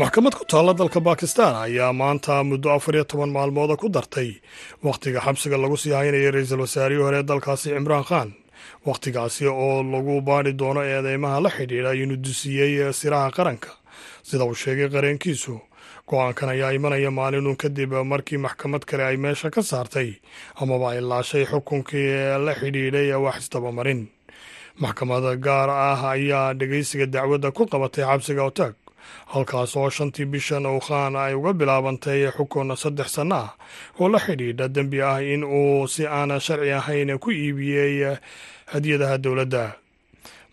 maxkamad 0.00 0.34
ku 0.34 0.44
taalla 0.50 0.72
dalka 0.78 1.00
bakistan 1.00 1.54
ayaa 1.64 1.92
maanta 1.92 2.34
muddo 2.50 2.68
afar 2.76 2.94
iyo 2.94 3.04
toban 3.04 3.30
maalmooda 3.36 3.76
ku 3.76 3.88
dartay. 3.88 4.30
Wakhtiga 4.86 5.20
xabsiga 5.26 5.56
lagu 5.58 5.76
sii 5.76 5.94
haynayay 5.98 6.30
ra'iisul 6.34 6.60
wasaarihii 6.64 7.02
hore 7.06 7.20
dalkaasi 7.28 7.68
cimraan 7.74 8.04
khan. 8.08 8.28
Wakhtigaasi 8.86 9.46
oo 9.46 9.82
lagu 9.94 10.20
baadhi 10.28 10.52
doono 10.60 10.82
eedeymaha 10.82 11.40
la 11.44 11.50
xidhiidha 11.56 11.92
inuu 12.02 12.16
dusiyey 12.24 12.92
siraha 12.98 13.30
qaranka. 13.36 13.70
Sida 14.26 14.44
uu 14.44 14.54
sheegay 14.54 14.88
qareenkiisu 14.94 15.54
go'aankan 16.08 16.48
ayaa 16.54 16.70
imanaya 16.76 17.10
maalinun 17.10 17.56
kadib 17.56 17.92
markii 18.10 18.38
maxkamad 18.46 18.82
kale 18.88 19.04
ay 19.04 19.16
meesha 19.16 19.50
ka 19.50 19.62
saartay 19.62 20.10
amaba 20.60 20.90
ay 20.92 21.00
laashay 21.00 21.44
xukunkii 21.50 22.38
la 22.44 22.52
xidhiidhay 22.60 23.14
wax 23.24 23.36
isdabamarin 23.46 24.02
maxkamad 24.82 25.24
gaar 25.44 25.70
ah 25.70 26.00
ayaa 26.14 26.54
dhegaysiga 26.58 27.06
dacwadda 27.06 27.50
ku 27.56 27.62
qabatay 27.72 28.04
xabsiga 28.04 28.42
otaag 28.50 28.74
halkaas 29.32 29.76
oo 29.76 29.90
shantii 29.90 30.24
bishan 30.32 30.66
uu 30.66 30.80
khaan 30.86 31.16
ay 31.16 31.34
uga 31.34 31.52
bilaabantay 31.52 32.30
xukun 32.36 32.76
saddex 32.76 33.08
sanno 33.16 33.34
ah 33.36 33.50
oo 34.00 34.08
la 34.08 34.18
xidhiidha 34.18 34.68
dembi 34.74 34.98
ah 35.02 35.18
in 35.22 35.44
uu 35.44 35.86
si 35.88 36.06
aan 36.06 36.30
sharci 36.40 36.72
ahayn 36.72 37.18
ku 37.18 37.30
iibiyey 37.30 38.16
hadiyadaha 38.72 39.18
dowladda. 39.18 39.64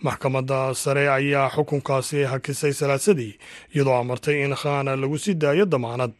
Maxkamadda 0.01 0.73
sare 0.73 1.05
ayaa 1.09 1.49
xukunkaasi 1.55 2.23
hakisay 2.31 2.73
salaasadii 2.73 3.37
iyadoo 3.75 3.95
amartay 4.01 4.41
in 4.45 4.55
khaan 4.55 4.89
lagu 5.01 5.17
sii 5.17 5.33
daayo 5.37 5.65
damaanad. 5.65 6.11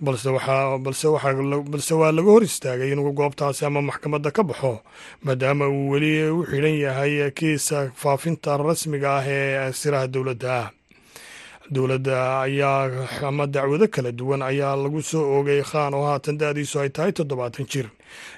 Balse 0.00 0.28
waa 1.94 2.12
laga 2.12 2.30
hor 2.32 2.42
istaagay 2.44 2.92
inuu 2.92 3.12
goobtaasi 3.12 3.64
ama 3.66 3.82
maxkamadda 3.82 4.30
ka 4.32 4.42
baxo 4.42 4.80
maadaama 5.24 5.68
uu 5.68 5.90
weli 5.92 6.30
u 6.30 6.44
xidhan 6.48 6.76
yahay 6.80 7.30
kiisa 7.36 7.90
faafinta 7.94 8.56
rasmiga 8.56 9.16
ah 9.20 9.24
ee 9.28 9.72
siraha 9.72 10.06
dowladda 10.08 10.70
dowladda 11.70 12.40
ayaa 12.46 13.08
ama 13.28 13.46
dacwado 13.46 13.86
kala 13.88 14.12
duwan 14.12 14.42
ayaa 14.42 14.76
lagu 14.76 15.02
soo 15.02 15.24
oogay 15.36 15.62
khaan 15.62 15.94
oo 15.94 16.04
haatan 16.06 16.38
da-diisu 16.40 16.76
ay 16.80 16.88
tahay 16.96 17.12
toddobaatan 17.12 17.66
jir 17.72 17.86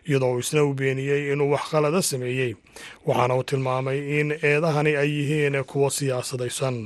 iyadoo 0.09 0.33
uu 0.35 0.39
isna 0.45 0.65
u 0.65 0.73
beeniyey 0.75 1.33
inuu 1.33 1.51
wax 1.53 1.65
qalada 1.71 2.03
sameeyey 2.03 2.53
waxaana 3.07 3.35
uu 3.37 3.43
tilmaamay 3.49 3.99
in 4.21 4.29
eedahani 4.43 4.97
ay 4.97 5.11
yihiin 5.19 5.65
kuwo 5.71 5.91
siyaasadaysan 5.91 6.77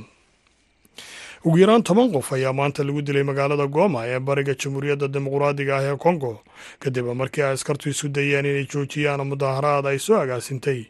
ugu 1.45 1.57
yaraan 1.59 1.83
toban 1.83 2.11
qof 2.11 2.31
ayaa 2.33 2.53
maanta 2.53 2.83
lagu 2.87 3.01
dilay 3.01 3.23
magaalada 3.23 3.67
gooma 3.67 4.07
ee 4.07 4.19
bariga 4.19 4.53
jamhuuriyadda 4.61 5.07
dimuqraadiga 5.13 5.73
ah 5.77 5.83
ee 5.91 5.97
kongo 6.03 6.39
kadib 6.79 7.05
markii 7.21 7.43
ay 7.43 7.53
askartu 7.53 7.89
isu 7.89 8.07
dayeen 8.15 8.45
inay 8.45 8.65
joojiyaan 8.71 9.27
mudaaharaad 9.31 9.85
ay 9.91 9.99
soo 9.99 10.15
agaasintay 10.23 10.81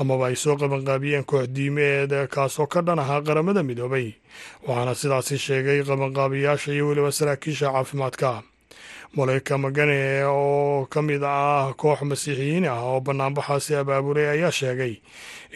amaba 0.00 0.26
ay 0.26 0.36
soo 0.36 0.56
qabanqaabiyeen 0.58 1.24
koox 1.24 1.46
diimeed 1.54 2.10
kaasoo 2.34 2.66
ka 2.66 2.82
dhan 2.82 2.98
ahaa 2.98 3.22
qaramada 3.22 3.62
midoobay. 3.62 4.14
Waxaana 4.66 4.94
sidaasi 4.94 5.38
sheegay 5.38 5.82
qabanqaabiyaasha 5.86 6.72
iyo 6.74 6.88
weliba 6.88 7.12
saraakiisha 7.12 7.70
caafimaadka 7.72 8.42
moleyka 9.16 9.58
magane 9.58 10.24
oo 10.24 10.86
ka 10.88 11.02
mid 11.02 11.22
ah 11.24 11.72
koox 11.76 12.00
masiixiyiin 12.08 12.64
ah 12.68 12.80
oo 12.80 13.00
banaanbaxaasi 13.00 13.74
abaabulay 13.76 14.26
ayaa 14.34 14.50
sheegay 14.50 14.94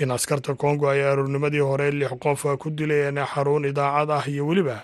in 0.01 0.11
askarta 0.11 0.55
kongo 0.55 0.88
ay 0.90 1.01
aroornimadii 1.03 1.64
hore 1.64 1.90
lix 1.90 2.12
qof 2.21 2.42
ku 2.61 2.69
dileen 2.71 3.16
xarun 3.33 3.64
idaacad 3.64 4.11
ah 4.11 4.25
iyo 4.29 4.47
weliba 4.47 4.79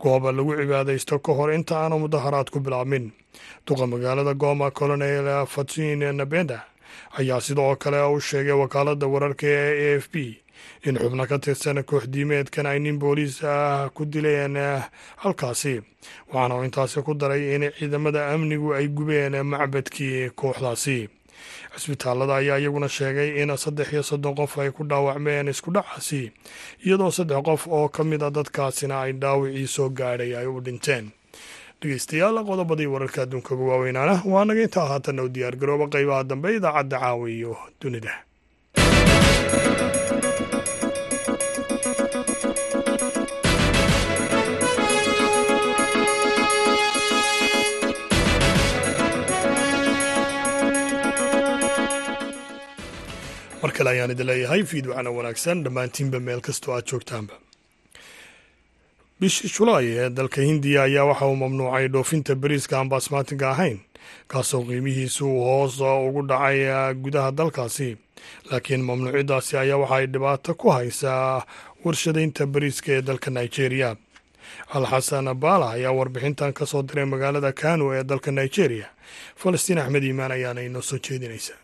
gooba 0.00 0.32
lagu 0.32 0.52
cibaadaysto 0.58 1.18
ka 1.22 1.32
hor 1.32 1.52
inta 1.54 1.74
aanu 1.78 1.98
mudaharaad 2.02 2.50
ku 2.50 2.58
bilaabmin. 2.60 3.12
Duqa 3.66 3.86
magaalada 3.86 4.34
gooma 4.34 4.70
colonel 4.74 5.46
fatin 5.46 6.02
nabenda 6.18 6.66
ayaa 7.18 7.40
sidoo 7.40 7.76
kale 7.76 8.02
u 8.10 8.18
sheegay 8.20 8.52
wakaaladda 8.62 9.06
wararka 9.06 9.46
ee 9.46 9.94
a 9.94 9.98
f 10.02 10.10
b 10.12 10.41
in 10.84 10.96
xubno 10.98 11.26
ka 11.30 11.38
tirsan 11.38 11.82
koox 11.84 12.04
diimeedkan 12.12 12.66
ay 12.66 12.78
nin 12.78 12.98
booliis 12.98 13.44
ah 13.44 13.88
ku 13.94 14.04
dileen 14.04 14.56
halkaasi. 15.22 15.80
Waxaana 16.32 16.64
intaasi 16.66 17.02
ku 17.02 17.14
daray 17.14 17.54
in 17.54 17.70
ciidamada 17.78 18.30
amnigu 18.34 18.74
ay 18.74 18.88
gubeen 18.88 19.34
macbadkii 19.46 20.30
kooxdaasi. 20.34 21.08
Cisbitaalada 21.76 22.36
ayaa 22.36 22.58
iyaguna 22.58 22.88
sheegay 22.88 23.42
in 23.42 23.56
saddex 23.56 23.92
iyo 23.92 24.02
soddon 24.02 24.34
qof 24.34 24.58
ay 24.58 24.70
ku 24.70 24.84
dhaawacmeen 24.84 25.48
isku 25.48 25.70
dhacaasi 25.74 26.30
iyadoo 26.86 27.10
saddex 27.10 27.42
qof 27.42 27.66
oo 27.66 27.88
ka 27.88 28.04
mid 28.04 28.22
a 28.22 28.30
dadkaasina 28.30 29.00
ay 29.02 29.12
dhaawicii 29.12 29.66
soo 29.66 29.88
gaadhay 29.90 30.36
ay 30.36 30.46
u 30.46 30.60
dhinteen. 30.60 31.10
Dhegeystayaal 31.80 32.44
qodobadii 32.46 32.86
wararka 32.86 33.22
adduunka 33.22 33.54
ugu 33.54 33.68
waaweynaana 33.68 34.22
waa 34.24 34.44
naga 34.44 34.62
intaa 34.62 34.86
haatanna 34.86 35.22
u 35.26 35.28
diyaargarooba 35.34 35.86
qaybaha 35.94 36.24
dambe 36.24 36.54
idaacadda 36.56 36.98
caawa 37.00 37.26
iyo 37.30 37.56
dunida 37.80 38.12
mar 53.62 53.70
kale 53.76 53.90
ayaan 53.90 54.10
idin 54.14 54.26
leeyahay 54.26 54.62
fiidwacna 54.70 55.10
wanaagsan. 55.16 55.62
Dhammaantiinba 55.64 56.18
meel 56.20 56.40
kastoo 56.40 56.74
aad 56.76 56.86
joogtaanba. 56.90 57.34
Bishii 59.20 59.50
julaay 59.56 59.86
ee 60.02 60.10
dalka 60.10 60.40
hindiya 60.42 60.82
ayaa 60.82 61.04
waxa 61.10 61.26
uu 61.26 61.36
mamnuucay 61.36 61.88
dhoofinta 61.94 62.34
bariiska 62.34 62.74
aan 62.78 62.88
baasmaatiga 62.92 63.50
ahayn 63.54 63.78
kaasoo 64.30 64.62
qiimihiisu 64.68 65.26
hoos 65.46 65.80
ugu 65.80 66.22
dhacay 66.30 66.94
gudaha 67.02 67.30
dalkaasi. 67.38 67.88
Laakiin 68.50 68.82
mamnuucyadaasi 68.88 69.52
ayaa 69.62 69.78
waxa 69.82 69.96
ay 69.96 70.06
dhibaato 70.06 70.54
ku 70.54 70.70
haysaa 70.70 71.46
warshadaynta 71.84 72.46
bariiska 72.46 72.88
ee 72.96 73.02
dalka 73.02 73.30
nigeria. 73.30 73.96
Alxasan 74.74 75.34
baala 75.42 75.66
ayaa 75.76 75.92
warbixintan 75.98 76.52
ka 76.52 76.66
soo 76.66 76.82
diray 76.82 77.04
magaalada 77.04 77.52
kano 77.52 77.94
ee 77.94 78.02
dalka 78.04 78.30
nigeria. 78.32 78.86
Falastiin 79.40 79.78
axmed 79.78 80.02
iimaan 80.04 80.32
ayaana 80.32 80.60
inoo 80.66 80.82
soo 80.82 80.98
jeedinaysa 80.98 81.54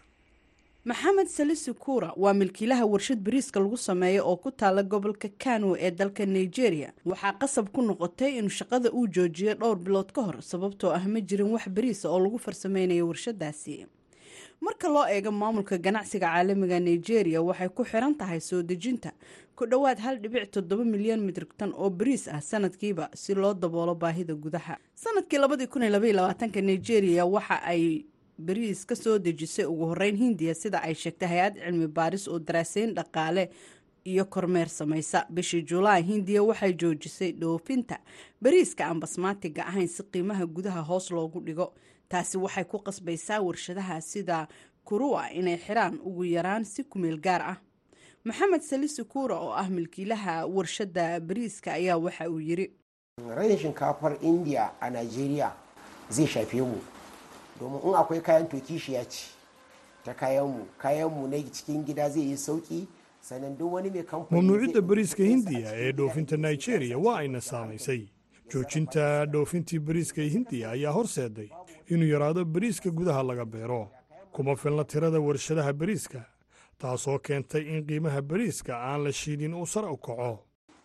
maxamed 0.89 1.27
salisi 1.29 1.73
kuura 1.75 2.13
waa 2.17 2.35
milkiilaha 2.35 2.87
warshad 2.87 3.19
bariiska 3.21 3.61
lagu 3.61 3.77
sameeyo 3.77 4.23
oo 4.31 4.37
ku 4.37 4.51
taala 4.51 4.83
gobolka 4.83 5.29
kano 5.39 5.77
ee 5.77 5.91
dalka 5.91 6.27
nigeria. 6.27 6.93
Waxaa 7.05 7.33
qasab 7.41 7.69
ku 7.75 7.83
noqotay 7.83 8.39
inuu 8.39 8.49
shaqada 8.59 8.89
uu 8.93 9.07
joojiyo 9.07 9.55
dhowr 9.55 9.77
bilood 9.77 10.13
ka 10.13 10.23
hor 10.23 10.37
sababtoo 10.43 10.91
ah 10.95 11.05
ma 11.09 11.21
jirin 11.21 11.51
wax 11.53 11.69
bariisa 11.69 12.09
oo 12.09 12.19
lagu 12.19 12.39
farsameynayo 12.39 13.09
warshadaasi. 13.09 13.87
Marka 14.61 14.89
loo 14.89 15.05
eego 15.07 15.31
maamulka 15.31 15.79
ganacsiga 15.79 16.27
caalamiga 16.33 16.81
nigeria 16.81 17.43
waxay 17.43 17.69
ku 17.69 17.85
xiran 17.85 18.15
tahay 18.15 18.41
soo 18.41 18.63
dejinta 18.63 19.13
ku 19.57 19.67
dhowaad 19.67 19.99
hal 19.99 20.17
dhibic 20.23 20.51
toddoba 20.51 20.85
milyan 20.85 21.21
mitrigtan 21.21 21.73
oo 21.77 21.91
bariis 21.91 22.29
ah 22.29 22.41
sanadkiiba 22.41 23.11
si 23.15 23.35
loo 23.35 23.55
daboolo 23.55 23.95
baahida 23.95 24.35
gudaha. 24.35 24.79
Sanadkii 24.95 25.39
labadii 25.39 25.67
kun 25.67 25.83
iyo 25.83 25.91
labaiyo 25.93 26.17
labaatanka 26.17 26.61
nigeria 26.61 27.27
waxa 27.27 27.63
ay 27.63 28.05
bariis 28.39 28.87
ka 28.87 28.95
soo 28.97 29.19
dejisay 29.19 29.65
ugu 29.67 29.87
horeyn 29.91 30.17
hindiya 30.17 30.55
sida 30.55 30.79
ay 30.83 30.95
sheegtay 30.95 31.29
hay'ad 31.29 31.55
cilmi 31.65 31.87
baaris 31.89 32.29
oo 32.29 32.39
daraaseyn 32.39 32.95
dhaqaale 32.95 33.51
iyo 34.05 34.25
kormeer 34.25 34.69
samaysa. 34.69 35.27
Bishii 35.31 35.63
julaay 35.63 36.03
hindiya 36.03 36.43
waxay 36.43 36.73
joojisay 36.73 37.33
dhoofinta 37.33 37.99
bariiska 38.43 38.87
aan 38.87 39.01
basmaatiga 39.01 39.67
ahayn 39.67 39.89
si 39.89 40.03
qiimaha 40.03 40.47
gudaha 40.47 40.81
hoos 40.83 41.11
loogu 41.11 41.41
dhigo. 41.41 41.73
Taasi 42.09 42.39
waxay 42.39 42.65
ku 42.65 42.79
qasbaysaa 42.79 43.41
warshadaha 43.41 44.01
sida 44.01 44.49
kuruwa 44.85 45.31
inay 45.33 45.57
xiraan 45.59 45.99
ugu 46.05 46.25
yaraan 46.25 46.65
si 46.65 46.85
kumeel 46.85 47.21
gaar 47.21 47.43
ah. 47.43 47.57
Maxamed 48.25 48.63
salisi 48.63 49.05
kuura 49.05 49.37
oo 49.41 49.53
ah 49.53 49.69
milkiilaha 49.71 50.47
warshada 50.47 51.21
bariiska 51.21 51.73
ayaa 51.73 51.97
waxa 51.99 52.31
uu 52.31 52.41
yiri 52.41 52.71
domin 57.61 57.81
in 57.85 57.95
akwai 57.95 58.21
kayan 58.23 58.49
toki 58.49 58.79
shi 58.79 58.93
ya 58.93 59.05
ci 59.05 59.27
ta 60.05 60.15
kayanmu. 60.15 60.67
Kayanmu 60.79 61.29
na 61.29 61.37
cikin 61.53 61.85
gida 61.85 62.11
zai 62.11 62.23
yi 62.31 62.37
sauki 62.37 62.87
sannan 63.21 63.57
duk 63.59 63.73
wani 63.73 63.91
mai 63.91 64.03
kamfani 64.03 64.37
mamnuucidda 64.43 64.81
bariiska 64.81 65.23
hindiya 65.23 65.71
ee 65.75 65.93
dhoofinta 65.93 66.37
nigeria 66.37 66.99
waa 66.99 67.19
ayna 67.19 67.41
saamaysay 67.41 68.07
joojinta 68.53 69.27
dhoofintii 69.27 69.79
bariiska 69.79 70.23
hindiya 70.23 70.71
ayaa 70.71 70.93
horseeday 70.93 71.49
inuu 71.87 72.09
yaraado 72.09 72.45
bariiska 72.45 72.91
gudaha 72.91 73.23
laga 73.23 73.45
beero 73.45 73.89
kuma 74.33 74.57
filna 74.57 74.85
tirada 74.85 75.21
warshadaha 75.21 75.73
bariiska 75.73 76.25
taasoo 76.79 77.19
keentay 77.19 77.63
in 77.63 77.87
qiimaha 77.87 78.23
bariiska 78.23 78.77
aan 78.77 79.05
la 79.05 79.13
shiidin 79.13 79.55
uu 79.55 79.67
sare 79.67 79.87
u 79.87 79.97
kaco 79.97 80.39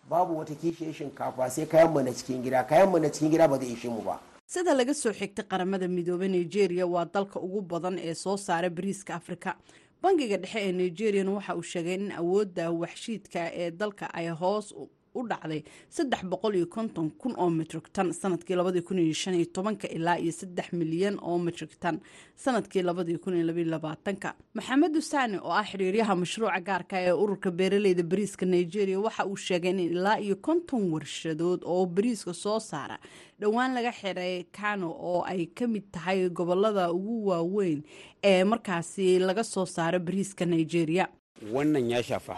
babu 0.09 0.37
wata 0.37 0.55
kishiyar 0.55 0.93
shinkafa 0.93 1.49
sai 1.49 1.65
kayanmu 1.65 2.01
na 2.01 2.11
cikin 2.13 2.41
gida. 2.43 2.63
Kayanmu 2.63 2.99
na 2.99 3.09
cikin 3.09 3.29
gida 3.31 3.47
ba 3.47 3.57
zai 3.57 3.71
ishe 3.71 3.89
mu 3.89 4.01
ba 4.01 4.19
sida 4.51 4.73
laga 4.73 4.93
soo 4.93 5.13
xigtay 5.13 5.45
qaramada 5.51 5.87
midoobey 5.87 6.29
nigeria 6.29 6.85
waa 6.87 7.05
dalka 7.05 7.39
ugu 7.39 7.61
badan 7.61 7.97
ee 7.99 8.13
soo 8.13 8.37
saara 8.37 8.69
bariiska 8.69 9.15
afrika. 9.15 9.55
Bangiga 10.01 10.37
dhexe 10.37 10.59
ee 10.67 10.71
nigeriana 10.71 11.31
waxa 11.31 11.55
uu 11.55 11.61
sheegay 11.63 11.93
in 11.95 12.11
awoodda 12.11 12.71
waxshiidka 12.71 13.51
ee 13.53 13.71
dalka 13.71 14.05
ay 14.13 14.27
hoos 14.29 14.71
u 15.15 15.27
dhacday 15.27 15.63
saddex 15.89 16.21
boqol 16.31 16.55
iyo 16.55 16.65
konton 16.67 17.09
kun 17.21 17.33
oo 17.37 17.49
metrik 17.49 17.87
tan 17.93 18.11
sannadkii 18.13 18.55
labadii 18.55 18.81
kun 18.81 18.99
iyo 18.99 19.13
shan 19.13 19.33
iyo 19.35 19.45
tobanka 19.45 19.87
ilaa 19.87 20.17
iyo 20.19 20.31
saddex 20.31 20.73
milyan 20.73 21.17
oo 21.21 21.37
metrik 21.39 21.79
tan 21.79 21.99
sannadkii 22.35 22.81
labadii 22.81 23.17
kun 23.17 23.33
iyo 23.35 23.45
labaiyo 23.45 23.69
labaatanka. 23.69 24.33
Maxamed 24.53 24.95
usaani 24.97 25.37
oo 25.37 25.51
ah 25.51 25.65
xiriiryaha 25.65 26.15
mashruuca 26.15 26.59
gaarka 26.61 26.97
ee 27.01 27.11
ururka 27.11 27.51
beeraleyda 27.51 28.03
bariiska 28.03 28.45
nigeria 28.45 28.99
waxa 28.99 29.25
uu 29.25 29.35
sheegay 29.37 29.71
in 29.71 29.79
ilaa 29.79 30.17
iyo 30.19 30.35
konton 30.35 30.91
warshadood 30.93 31.61
oo 31.65 31.85
bariiska 31.85 32.33
soo 32.33 32.59
saara 32.59 32.97
dhowaan 33.39 33.73
laga 33.73 33.91
xiray 33.91 34.43
kano 34.51 34.89
oo 34.91 35.21
ay 35.25 35.45
ka 35.45 35.67
mid 35.67 35.83
tahay 35.91 36.29
gobollada 36.29 36.91
ugu 36.91 37.27
waaweyn 37.27 37.83
ee 38.23 38.43
markaasi 38.43 39.19
laga 39.19 39.43
soo 39.43 39.65
saaro 39.65 39.99
bariiska 39.99 40.45
nigeria. 40.45 41.07
Wannan 41.53 41.89
ya 41.91 42.03
shafa. 42.03 42.37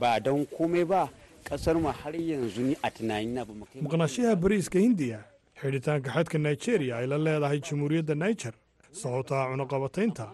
Ba 0.00 0.20
don 0.20 0.46
komai 0.46 0.84
ba 0.84 1.08
kasar 1.48 1.76
mu 1.76 1.88
har 2.00 2.14
yanzu 2.30 2.60
ni 2.68 2.74
a 2.82 2.90
tunanin 2.90 3.34
na 3.34 3.44
maqnaashaha 3.84 4.34
bariiska 4.42 4.78
hindiya 4.78 5.20
xidhitaanka 5.60 6.10
xadka 6.16 6.38
nigeria 6.38 6.96
ay 7.00 7.06
la 7.06 7.18
leedahay 7.26 7.60
jamhuuriyadda 7.68 8.14
niger 8.14 8.54
sababtaa 8.92 9.42
cunaqabataynta 9.50 10.26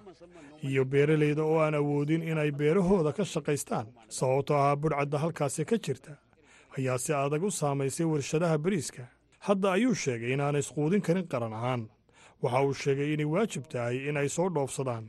iyo 0.69 0.85
beeralayda 0.85 1.43
oo 1.45 1.59
aan 1.65 1.75
awoodin 1.75 2.23
inay 2.23 2.51
beerahooda 2.51 3.13
ka 3.13 3.25
shaqaystaan 3.25 3.87
sababtoo 4.09 4.57
ahaa 4.57 4.77
budhcadda 4.83 5.19
halkaasi 5.25 5.65
ka 5.65 5.77
jirta 5.85 6.13
ayaa 6.79 6.99
si 6.99 7.13
adag 7.13 7.43
u 7.45 7.51
saamaysay 7.51 8.07
warshadaha 8.07 8.59
bariiska. 8.59 9.03
Hadda 9.47 9.73
ayuu 9.77 9.95
sheegay 9.95 10.33
inaanay 10.33 10.61
isquudin 10.65 11.01
karin 11.07 11.27
qaran 11.33 11.53
ahaan. 11.53 11.83
Waxa 12.43 12.61
uu 12.67 12.75
sheegay 12.83 13.13
inay 13.15 13.29
waajib 13.35 13.65
tahay 13.73 14.09
in 14.09 14.17
ay 14.17 14.29
soo 14.29 14.49
dhoofsadaan. 14.49 15.05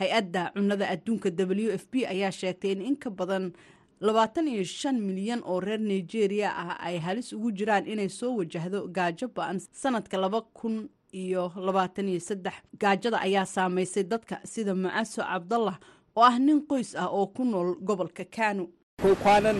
Hay'adda 0.00 0.42
cunnada 0.54 0.86
adduunka 0.94 1.30
w 1.30 1.70
f 1.74 1.84
p 1.90 2.06
ayaa 2.06 2.30
sheegtay 2.30 2.72
in 2.72 2.80
in 2.82 2.96
ka 2.96 3.10
badan 3.10 3.52
labaatan 4.00 4.48
iyo 4.48 4.64
shan 4.64 5.00
milyan 5.00 5.42
oo 5.44 5.60
reer 5.60 5.80
nigeria 5.80 6.50
ah 6.56 6.76
ay 6.80 6.98
halis 6.98 7.32
ugu 7.32 7.50
jiraan 7.52 7.86
inay 7.86 8.08
soo 8.08 8.36
wajahdo 8.36 8.88
gaajo 8.88 9.28
ba'an. 9.28 9.60
Sanadka 9.72 10.16
laba 10.18 10.40
kun 10.52 10.88
iyo 11.12 11.52
labaatan 11.56 12.08
iyo 12.08 12.20
saddex 12.20 12.54
gaajada 12.78 13.20
ayaa 13.20 13.46
saameysay 13.46 14.02
dadka 14.04 14.40
sida 14.44 14.74
mucaso 14.74 15.22
cabdallah 15.22 15.78
oo 16.16 16.22
ah 16.22 16.38
nin 16.38 16.60
qoys 16.66 16.94
ah 16.96 17.08
oo 17.08 17.26
ku 17.26 17.44
nool 17.44 17.74
gobolka 17.80 18.24
kano. 18.24 18.68
Ko 19.02 19.14
kwanan 19.14 19.56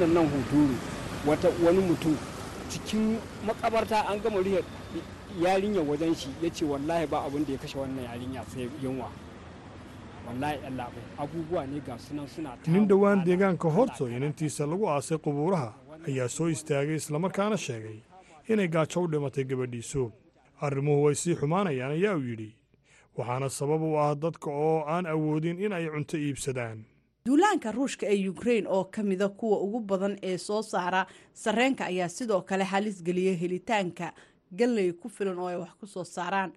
mutum. 1.89 2.17
Cikin 2.69 3.19
makabarta 3.47 4.09
an 4.11 4.19
gama 4.21 4.41
riya 4.43 4.61
yarinya 5.41 5.81
wajen 5.81 6.15
ya 6.43 6.51
ce 6.51 6.65
wallahi 6.65 7.07
ba 7.07 7.25
abin 7.25 7.45
da 7.47 7.53
ya 7.53 7.59
kashe 7.59 7.79
wannan 7.79 8.05
yarinya 8.05 8.43
sai 8.53 8.69
yunwa 8.83 9.09
nin 12.67 12.89
dhowaan 12.89 13.25
deegaanka 13.27 13.69
horto 13.71 14.09
inantiisa 14.09 14.67
lagu 14.67 14.89
aasay 14.89 15.19
qubuuraha 15.19 15.73
ayaa 16.09 16.29
soo 16.29 16.49
istaagay 16.49 16.97
islamarkaana 16.97 17.57
sheegay 17.57 17.99
inay 18.49 18.69
gaajo 18.69 19.03
u 19.03 19.09
dhimatay 19.13 19.45
gabadhiisu. 19.45 20.13
Arrimuhu 20.61 21.03
way 21.05 21.15
sii 21.15 21.35
xumaanayaan 21.41 21.93
ayaa 21.93 22.15
uu 22.17 22.27
yidhi. 22.31 22.51
Waxaana 23.17 23.49
sabab 23.49 23.83
u 23.83 23.97
ah 23.99 24.15
dadka 24.15 24.51
oo 24.51 24.85
aan 24.87 25.07
awoodin 25.07 25.61
in 25.65 25.73
ay 25.73 25.87
cunto 25.91 26.17
iibsadaan. 26.19 26.85
Duulaanka 27.27 27.73
ruushka 27.73 28.07
ee 28.07 28.29
ukrain 28.29 28.67
oo 28.67 28.85
ka 28.85 29.03
mida 29.03 29.29
kuwa 29.29 29.61
ugu 29.61 29.81
badan 29.81 30.19
ee 30.23 30.39
soo 30.39 30.63
saara 30.63 31.07
sarreenka 31.33 31.85
ayaa 31.85 32.09
sidoo 32.09 32.43
kale 32.43 32.65
halis 32.65 33.03
geliyay 33.03 33.37
helitaanka 33.41 34.13
galley 34.59 34.93
ku 34.93 35.09
filan 35.09 35.39
oo 35.39 35.47
ay 35.49 35.57
wax 35.57 35.73
ku 35.81 35.87
soo 35.87 36.05
saaraan 36.05 36.53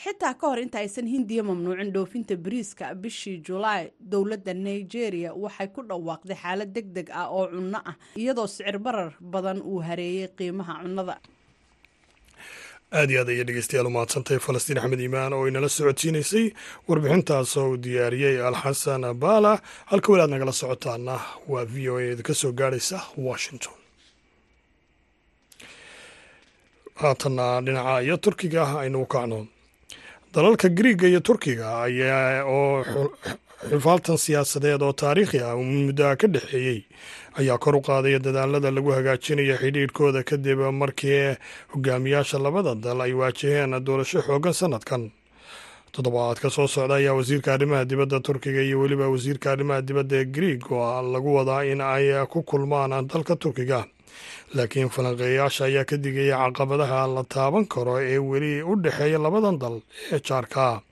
xitaa 0.00 0.34
ka 0.40 0.46
hor 0.48 0.58
inta 0.58 0.78
aysan 0.78 1.06
hindiya 1.06 1.42
mamnuucin 1.44 1.92
dhoofinta 1.92 2.36
bariiska 2.36 2.94
bishii 2.94 3.38
julaay 3.46 3.90
dowladda 4.00 4.54
nigeria 4.54 5.30
waxay 5.34 5.68
ku 5.74 5.82
dhawaaqday 5.82 6.36
xaalad 6.42 6.70
deg 6.74 6.86
deg 6.96 7.08
ah 7.12 7.28
oo 7.30 7.46
cunno 7.52 7.78
ah 7.90 7.96
iyadoo 8.16 8.46
sicir 8.46 8.78
barar 8.78 9.12
badan 9.20 9.58
uu 9.62 9.80
hareeyay 9.88 10.28
qiimaha 10.38 10.74
cunnada. 10.82 11.16
Aad 12.92 13.10
iyo 13.10 13.20
aad 13.20 13.28
ayay 13.32 13.44
dhegeystayaal 13.44 13.86
u 13.86 13.90
mahadsantahay 13.90 14.40
falastiin 14.40 14.78
axmed 14.78 15.00
iimaan 15.00 15.32
oo 15.32 15.46
inala 15.48 15.68
socodsiinaysay 15.68 16.46
warbixintaas 16.88 17.56
oo 17.56 17.68
uu 17.70 17.76
diyaariyey 17.84 18.36
alxasan 18.48 19.04
baala 19.22 19.52
halka 19.90 20.08
weli 20.12 20.22
aad 20.24 20.30
nagala 20.34 20.52
socotaana 20.52 21.14
waa 21.52 21.64
v 21.64 21.88
o 21.92 21.96
a 22.00 22.16
ka 22.26 22.34
soo 22.34 22.52
gaadhaysa 22.52 22.98
washington. 23.28 23.76
Haatanna 27.00 27.60
dhinaca 27.64 28.02
iyo 28.02 28.16
turkiga 28.16 28.62
aynu 28.82 29.02
u 29.02 29.06
kacno 29.06 29.46
dalalka 30.34 30.68
griiga 30.68 31.08
iyo 31.08 31.20
turkiga 31.20 31.82
ayaa 31.82 32.44
oo 32.44 32.84
xifaaltan 33.70 34.16
siyaasadeed 34.18 34.82
oo 34.82 34.92
taariikhi 34.92 35.38
ah 35.44 35.56
muddaa 35.56 36.16
ka 36.16 36.26
dhexeeyey 36.28 36.80
ayaa 37.38 37.58
kor 37.58 37.76
u 37.76 37.80
qaadaya 37.80 38.18
dadaalada 38.18 38.70
lagu 38.70 38.90
hagaajinayo 38.96 39.56
xidhiidhkooda 39.62 40.22
kadib 40.24 40.58
markii 40.72 41.36
hogaamiyaasha 41.74 42.38
labada 42.38 42.74
dal 42.74 43.00
ay 43.00 43.12
waajaheen 43.12 43.76
doorasho 43.84 44.22
xoogan 44.22 44.52
sanadkan. 44.54 45.10
Toddobaadka 45.92 46.48
soo 46.50 46.66
socda 46.68 46.94
ayaa 46.96 47.12
wasiirka 47.14 47.52
arrimaha 47.54 47.84
dibadda 47.84 48.20
turkiga 48.20 48.62
iyo 48.64 48.80
weliba 48.80 49.08
wasiirka 49.12 49.52
arrimaha 49.52 49.82
dibadda 49.84 50.16
ee 50.16 50.24
griig 50.24 50.64
oo 50.72 51.02
lagu 51.12 51.34
wadaa 51.36 51.64
in 51.68 51.80
ay 51.80 52.08
ku 52.32 52.42
kulmaan 52.42 53.04
dalka 53.12 53.36
turkiga 53.36 53.84
laakiin 54.56 54.88
falanqeeyaasha 54.96 55.64
ayaa 55.70 55.84
ka 55.90 55.96
digaya 56.04 56.36
caqabadaha 56.44 57.00
la 57.16 57.22
taaban 57.34 57.64
karo 57.74 57.96
ee 58.00 58.18
weli 58.18 58.62
u 58.62 58.76
dhexeeya 58.84 59.18
labadan 59.26 59.58
dal 59.62 59.76
ee 60.12 60.20
jaarka. 60.28 60.82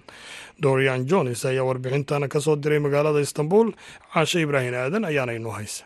Dorian 0.63 1.07
jones 1.11 1.45
ayaa 1.51 1.65
warbixintan 1.69 2.29
ka 2.29 2.39
soo 2.41 2.57
diray 2.57 2.79
magaalada 2.79 3.21
istanbul. 3.21 3.73
Caashe 4.13 4.41
ibraahim 4.45 4.75
aadan 4.75 5.05
ayaana 5.11 5.33
inoo 5.39 5.53
haysa. 5.59 5.85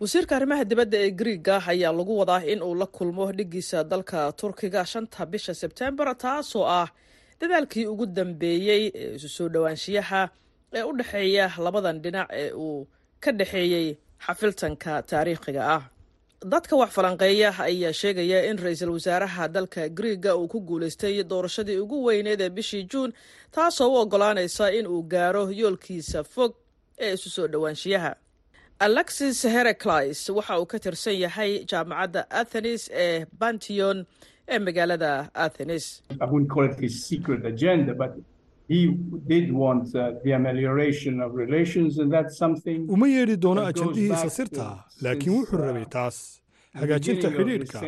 Wasiirka 0.00 0.36
arrimaha 0.36 0.64
dibadda 0.64 0.96
ee 1.06 1.10
griiga 1.20 1.56
ayaa 1.72 1.92
lagu 1.98 2.12
wadaa 2.20 2.42
in 2.52 2.62
uu 2.62 2.74
la 2.74 2.86
kulmo 2.86 3.32
dhigiisa 3.32 3.84
dalka 3.84 4.32
turkiga 4.40 4.84
shanta 4.92 5.26
bisha 5.32 5.54
sebtembar 5.54 6.08
taasoo 6.16 6.64
ah 6.80 6.88
dadaalkii 7.40 7.86
ugu 7.92 8.06
dambeeyey 8.06 8.82
ee 8.94 9.14
isu 9.16 9.28
soo 9.36 9.48
dhowaanshiyaha 9.54 10.22
ee 10.78 10.82
u 10.82 10.92
dhexeeya 10.98 11.46
labadan 11.64 11.96
dhinac 12.04 12.28
ee 12.42 12.52
uu 12.52 12.86
ka 13.24 13.30
dhexeeyey 13.32 13.86
xafiltanka 14.26 14.92
taariikhiga 15.10 15.62
ah 15.76 15.82
dadka 16.44 16.76
wax 16.76 16.90
falanqeeya 16.94 17.50
ayaa 17.58 17.92
sheegaya 17.92 18.38
in 18.50 18.56
ra'iisul 18.58 18.90
wasaaraha 18.96 19.48
dalka 19.48 19.88
griiga 19.88 20.36
uu 20.36 20.48
ku 20.48 20.60
guulaystay 20.60 21.22
doorashadii 21.24 21.76
ugu 21.78 22.04
weyneed 22.04 22.40
ee 22.40 22.48
bishii 22.50 22.84
juun 22.84 23.12
taasoo 23.52 23.88
u 23.92 23.96
oggolaanaysa 24.02 24.72
in 24.72 24.86
uu 24.86 25.02
gaaro 25.02 25.50
yoolkiisa 25.50 26.24
fog 26.24 26.54
ee 26.98 27.12
isu 27.14 27.30
soo 27.30 27.46
dhowaanshiyaha. 27.48 28.14
Alexis 28.78 29.42
heraklis 29.44 30.28
waxa 30.28 30.58
uu 30.60 30.66
ka 30.66 30.78
tirsan 30.78 31.14
yahay 31.20 31.64
jaamacadda 31.64 32.30
athenis 32.30 32.90
ee 32.92 33.26
bantion 33.38 34.06
ee 34.48 34.58
magaalada 34.58 35.28
athenis 35.34 36.02
uma 42.88 43.06
yeedhi 43.08 43.36
doono 43.44 43.60
ajandihiisa 43.70 44.28
sirta 44.30 44.64
laakiin 45.02 45.32
wuxuu 45.38 45.58
rabay 45.66 45.86
taas. 45.96 46.16
hagaajinta 46.80 47.28
xidhiidhka 47.36 47.78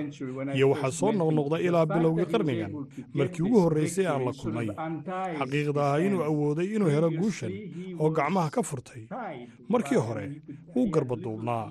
iyo 0.57 0.67
waxaa 0.73 0.91
soo 0.99 1.13
noqnoqda 1.19 1.57
ilaa 1.67 1.87
bilowgii 1.87 2.27
qarnigan 2.33 2.73
markii 3.19 3.43
ugu 3.47 3.59
horraysay 3.65 4.07
aan 4.13 4.25
la 4.27 4.33
kulmay. 4.41 4.67
xaqiiqda 5.39 5.83
ah 5.93 5.97
inuu 6.07 6.23
awooday 6.31 6.67
inuu 6.77 6.91
helo 6.95 7.09
guushan 7.19 7.53
oo 8.03 8.11
gacmaha 8.17 8.51
ka 8.51 8.63
furtay. 8.69 9.03
markii 9.73 10.01
hore 10.07 10.25
wuu 10.75 10.87
garbaduubnaa 10.95 11.65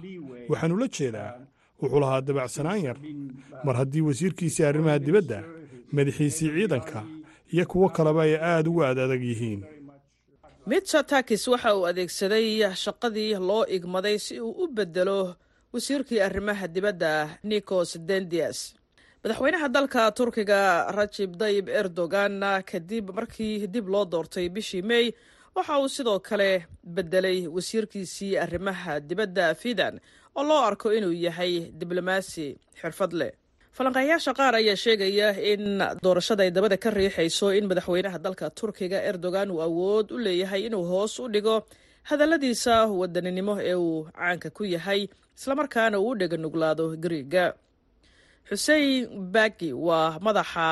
waxaanu 0.50 0.76
la 0.82 0.88
jeedaa 0.98 1.32
wuxuu 1.82 2.00
lahaa 2.04 2.22
dabacsanaan 2.28 2.82
yar. 2.88 2.98
Mar 3.66 3.76
haddii 3.82 4.02
wasiirkiisii 4.08 4.64
arrimaha 4.70 5.00
dibadda 5.08 5.40
madaxiisii 5.96 6.50
ciidanka 6.56 7.00
iyo 7.54 7.66
kuwo 7.72 7.90
kaleba 7.96 8.22
ay 8.24 8.36
aad 8.36 8.68
ugu 8.68 8.82
aad 8.84 8.98
adag 9.00 9.24
yihiin. 9.24 9.62
Mitsotakis 10.70 11.48
waxa 11.52 11.76
uu 11.78 11.86
adeegsaday 11.90 12.48
shaqadii 12.84 13.34
loo 13.50 13.66
igmaday 13.76 14.18
si 14.26 14.40
uu 14.42 14.54
u 14.64 14.68
bedelo 14.68 15.36
wasiirkii 15.74 16.20
arrimaha 16.28 16.68
dibadda 16.68 17.12
nikos 17.44 17.98
dendias. 18.08 18.60
Madaxweynaha 19.24 19.68
dalka 19.76 20.12
turkiga 20.18 20.60
rajib 20.98 21.32
dayib 21.42 21.68
erdogan 21.70 22.40
kadib 22.70 23.06
markii 23.18 23.68
dib 23.74 23.86
loo 23.94 24.06
doortay 24.06 24.50
bishii 24.50 24.82
mey 24.82 25.06
waxa 25.56 25.80
uu 25.80 25.90
sidoo 25.96 26.20
kale 26.20 26.66
bedelay 26.96 27.48
wasiirkiisii 27.56 28.38
arrimaha 28.44 29.00
dibadda 29.00 29.56
fidan 29.56 30.00
oo 30.36 30.44
loo 30.44 30.62
arko 30.70 30.94
inuu 30.94 31.14
yahay 31.26 31.54
diblomaasi 31.80 32.48
xirfad 32.82 33.14
leh 33.20 33.32
falanqeeyaasha 33.78 34.34
qaar 34.40 34.54
ayaa 34.60 34.76
sheegaya 34.84 35.28
in 35.52 35.64
doorashada 36.04 36.44
ay 36.46 36.52
dabada 36.52 36.78
ka 36.84 36.90
riixayso 36.92 37.48
in 37.58 37.66
madaxweynaha 37.72 38.18
dalka 38.26 38.50
turkiga 38.60 39.00
erdogan 39.10 39.52
uu 39.56 39.62
awood 39.68 40.12
u 40.12 40.18
leeyahay 40.26 40.62
inuu 40.68 40.84
hoos 40.92 41.14
u 41.20 41.28
dhigo 41.34 41.56
hadalladiisa 42.10 42.76
wadaninimo 43.00 43.54
ee 43.70 43.76
uu 43.76 44.08
caanka 44.18 44.50
ku 44.58 44.64
yahay 44.76 45.02
islamarkaana 45.38 46.00
uu 46.00 46.10
u 46.12 46.16
dheganuglaado 46.20 46.86
gariiga 47.04 47.46
xusein 48.50 49.08
baki 49.36 49.70
waa 49.88 50.20
madaxa 50.26 50.68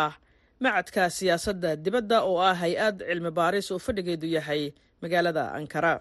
macadka 0.64 1.04
siyaasadda 1.18 1.70
dibadda 1.86 2.18
oo 2.30 2.38
ah 2.50 2.56
hay'ad 2.64 2.98
cilmi 3.10 3.32
baaris 3.40 3.72
oo 3.72 3.80
fadhigeedu 3.86 4.28
yahay 4.38 4.64
magaalada 5.02 5.44
ankara 5.60 5.94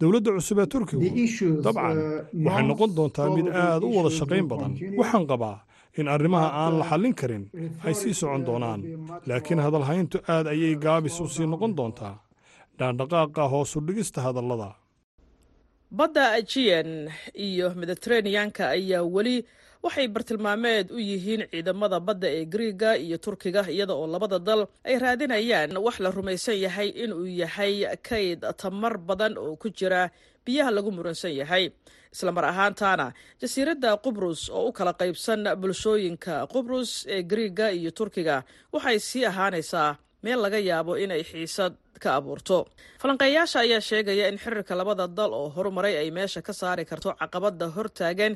dowladda 0.00 0.30
cusub 0.36 0.58
ee 0.62 0.66
turkigu 0.72 1.02
dabcan 1.64 1.96
waxay 2.46 2.64
noqon 2.70 2.90
doontaa 2.96 3.28
mid 3.36 3.46
aad 3.62 3.82
u 3.88 3.90
wada 3.96 4.10
shaqayn 4.18 4.46
badan. 4.52 4.72
waxaan 5.00 5.24
qabaa 5.30 5.56
in 5.98 6.06
arrimaha 6.14 6.48
aan 6.62 6.74
la 6.80 6.84
xallin 6.90 7.14
karin 7.20 7.44
ay 7.86 7.94
sii 8.00 8.14
socon 8.20 8.42
doonaan. 8.48 8.80
laakiin 9.28 9.60
hadalhayntu 9.66 10.16
aad 10.34 10.46
ayay 10.54 10.74
gaabis 10.84 11.16
u 11.24 11.26
sii 11.34 11.46
noqon 11.52 11.72
doontaa. 11.78 12.14
Dhaandhaqaaqa 12.78 13.42
hoosu 13.52 13.78
dhigista 13.86 14.20
hadallada. 14.26 14.70
Badda 15.98 16.24
ajiyan 16.38 16.90
iyo 17.46 17.66
mediteraneanka 17.80 18.62
ayaa 18.76 19.02
weli 19.14 19.36
waxay 19.84 20.06
bartilmaameed 20.14 20.90
u 20.92 20.98
yihiin 21.10 21.42
ciidamada 21.50 21.98
badda 22.00 22.28
ee 22.38 22.44
griiga 22.54 22.90
iyo 22.96 23.16
turkiga 23.24 23.62
iyada 23.74 23.94
oo 23.94 24.06
labada 24.06 24.38
dal 24.38 24.62
ay 24.84 24.98
raadinayaan 24.98 25.76
wax 25.86 25.96
la 26.04 26.10
rumaysan 26.10 26.58
yahay 26.64 26.88
inuu 27.02 27.26
yahay 27.42 27.74
kayd 28.08 28.40
tamar 28.60 28.94
badan 29.08 29.38
oo 29.38 29.56
ku 29.56 29.68
jira 29.78 30.10
biyaha 30.44 30.70
lagu 30.70 30.90
muransan 30.92 31.32
yahay. 31.40 31.64
Islamar 32.12 32.44
ahaantaana 32.44 33.06
jasiiradda 33.40 33.90
qubrus 34.04 34.50
oo 34.50 34.68
u 34.68 34.72
kala 34.72 34.92
qaybsan 35.00 35.42
bulshooyinka 35.60 36.34
qubrus 36.52 37.06
ee 37.14 37.22
griiga 37.22 37.66
iyo 37.72 37.90
turkiga 37.98 38.36
waxay 38.72 38.98
sii 39.08 39.24
ahaanaysaa 39.30 39.96
meel 40.24 40.40
laga 40.44 40.58
yaabo 40.68 40.92
inay 41.04 41.22
xiisad 41.30 41.72
ka 42.02 42.10
abuurto. 42.18 42.58
Falanqeeyaasha 43.00 43.58
ayaa 43.64 43.80
sheegaya 43.88 44.28
in 44.28 44.36
xiriirka 44.42 44.74
labada 44.80 45.06
dal 45.08 45.32
oo 45.32 45.48
horumaray 45.56 45.94
ay 46.02 46.10
meesha 46.10 46.42
ka 46.42 46.52
saari 46.52 46.84
karto 46.84 47.14
caqabada 47.20 47.66
hortaagan 47.76 48.34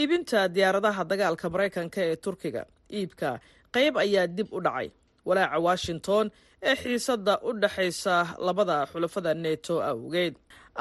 iibinta 0.00 0.40
diyaaradaha 0.54 1.02
dagaalka 1.10 1.46
maraykanka 1.54 2.00
ee 2.10 2.16
turkiga. 2.24 2.62
Iibka 2.98 3.40
qayb 3.74 3.94
ayaa 4.04 4.26
dib 4.36 4.48
u 4.52 4.60
dhacay. 4.66 4.88
Walaaca 5.26 5.58
washington 5.68 6.30
ee 6.62 6.74
xiisadda 6.82 7.34
u 7.48 7.50
dhexaysa 7.62 8.14
labada 8.46 8.76
xulafada 8.90 9.32
neto 9.34 9.74
awgeed. 9.90 10.34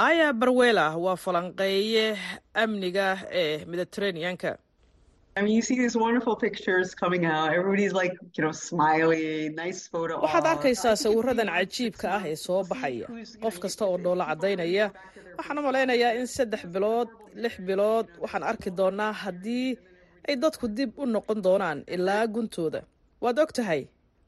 Aya 0.08 0.34
barwela 0.34 0.86
waa 0.98 1.16
falanqeeye 1.24 2.06
amniga 2.64 3.08
ee 3.42 3.66
mediteraneanka 3.70 4.52
waxaad 10.24 10.46
arkaysaa 10.54 10.96
sawiradan 11.04 11.50
cajiibka 11.56 12.08
ah 12.18 12.24
ee 12.32 12.36
soo 12.46 12.62
baxaya. 12.70 13.08
Qof 13.44 13.56
kasta 13.64 13.84
oo 13.90 13.98
dhoola 14.04 14.26
caddaynaya 14.30 14.86
waxaan 15.38 15.58
u 15.60 15.62
malaynayaa 15.68 16.14
in 16.20 16.28
saddex 16.36 16.62
bilood 16.74 17.10
lix 17.44 17.54
bilood 17.68 18.08
waxaan 18.24 18.44
arki 18.52 18.70
doonaa 18.80 19.12
haddii 19.24 19.70
ay 20.28 20.36
dadku 20.44 20.66
dib 20.78 20.92
u 21.02 21.06
noqon 21.16 21.40
doonaan 21.46 21.80
ilaa 21.96 22.24
guntooda. 22.36 22.82
Waad 23.24 23.38
og 23.44 23.52
tahay 23.58 23.82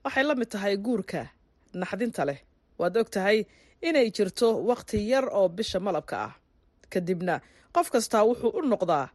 waxay 0.06 0.24
la 0.30 0.34
mid 0.40 0.50
tahay 0.54 0.74
guurka 0.86 1.22
naxdinta 1.82 2.26
leh. 2.30 2.40
Waad 2.80 2.98
og 2.98 3.10
tahay 3.16 3.38
inay 3.88 4.08
jirto 4.16 4.48
wakhti 4.70 4.98
yar 5.12 5.26
oo 5.40 5.48
bisha 5.58 5.80
malabka 5.80 6.16
ah. 6.28 6.34
Kadibna 6.92 7.36
qof 7.76 7.88
kastaa 7.94 8.24
wuxuu 8.30 8.52
u 8.60 8.62
noqdaa 8.74 9.06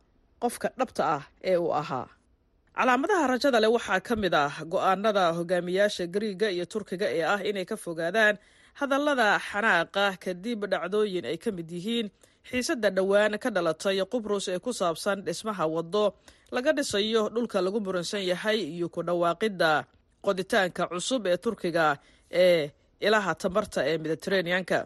qofka 0.43 0.68
dhabta 0.78 1.03
ah 1.16 1.22
ee 1.51 1.57
uu 1.57 1.72
ahaa. 1.80 2.07
Calaamadaha 2.76 3.24
rajada 3.32 3.59
leh 3.62 3.70
waxaa 3.76 4.01
ka 4.09 4.14
mid 4.22 4.34
ah 4.34 4.53
go'aanada 4.72 5.24
hogaamiyaasha 5.38 6.05
gariiga 6.14 6.49
iyo 6.55 6.64
turkiga 6.72 7.07
ee 7.16 7.24
ah 7.34 7.41
inay 7.49 7.64
ka 7.70 7.76
fogaadaan 7.84 8.34
hadallada 8.80 9.28
xanaaqa 9.49 10.05
kadib 10.24 10.61
dhacdooyin 10.72 11.24
ay 11.30 11.36
ka 11.45 11.51
mid 11.57 11.68
yihiin 11.76 12.07
xiisadda 12.51 12.88
dhowaan 12.97 13.34
ka 13.43 13.49
dhalatay 13.57 13.99
qubrus 14.12 14.49
ee 14.55 14.59
ku 14.64 14.72
saabsan 14.80 15.18
dhismaha 15.26 15.64
waddo 15.74 16.05
laga 16.55 16.72
dhisayo 16.78 17.22
dhulka 17.34 17.59
lagu 17.64 17.78
muransan 17.84 18.22
yahay 18.30 18.59
iyo 18.76 18.88
ku 18.88 19.01
dhawaaqidda 19.09 19.70
qoditaanka 20.24 20.82
cusub 20.93 21.22
ee 21.32 21.36
turkiga 21.45 21.86
ee 22.43 22.70
ilaha 23.07 23.32
tamarta 23.43 23.80
ee 23.91 23.97
mediteraneanka 24.03 24.78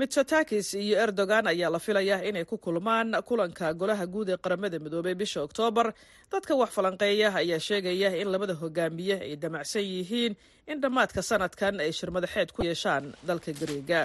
mitsotakis 0.00 0.68
iyo 0.74 0.96
erdogan 1.04 1.46
ayaa 1.52 1.70
la 1.74 1.78
filayaa 1.86 2.20
inay 2.28 2.44
ku 2.44 2.56
kulmaan 2.58 3.16
kulanka 3.28 3.72
golaha 3.80 4.06
guud 4.14 4.28
ee 4.28 4.36
qaramada 4.44 4.78
midoobay 4.84 5.14
bisha 5.22 5.40
oktoobar 5.46 5.86
dadka 6.32 6.52
wax 6.60 6.70
falanqeeya 6.76 7.28
ayaa 7.42 7.60
sheegaya 7.68 8.10
in 8.20 8.28
labada 8.34 8.54
hogaamiye 8.62 9.16
ay 9.26 9.34
damacsan 9.44 9.82
yihiin 9.92 10.32
in 10.72 10.78
dhammaadka 10.84 11.22
sanadkan 11.30 11.80
ay 11.84 11.90
shirmadaxeed 11.98 12.52
ku 12.56 12.60
yeeshaan 12.68 13.04
dalka 13.28 13.52
gariiga 13.60 14.00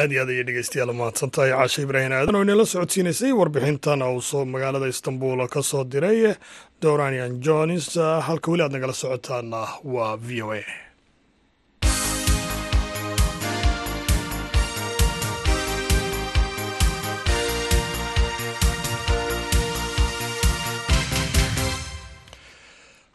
aad 0.00 0.10
iyo 0.12 0.20
aad 0.24 0.28
ayay 0.34 0.44
dhegeystayaal 0.48 0.92
mahadsantahay 1.00 1.50
caashe 1.56 1.80
ibraahim 1.86 2.12
aadan 2.18 2.36
oo 2.38 2.42
inala 2.46 2.66
socodsiinaysay 2.74 3.32
warbixintan 3.40 4.02
uu 4.12 4.20
soo 4.30 4.44
magaalada 4.54 4.86
istanbul 4.94 5.40
ka 5.54 5.62
soo 5.70 5.84
diray. 5.92 6.20
Doranian 6.82 7.32
jones 7.46 7.88
halka 8.28 8.48
weli 8.52 8.62
aad 8.66 8.72
nagala 8.76 8.92
socotaana 9.02 9.62
waa 9.94 10.14
v 10.26 10.42
o 10.42 10.52
a 10.52 10.60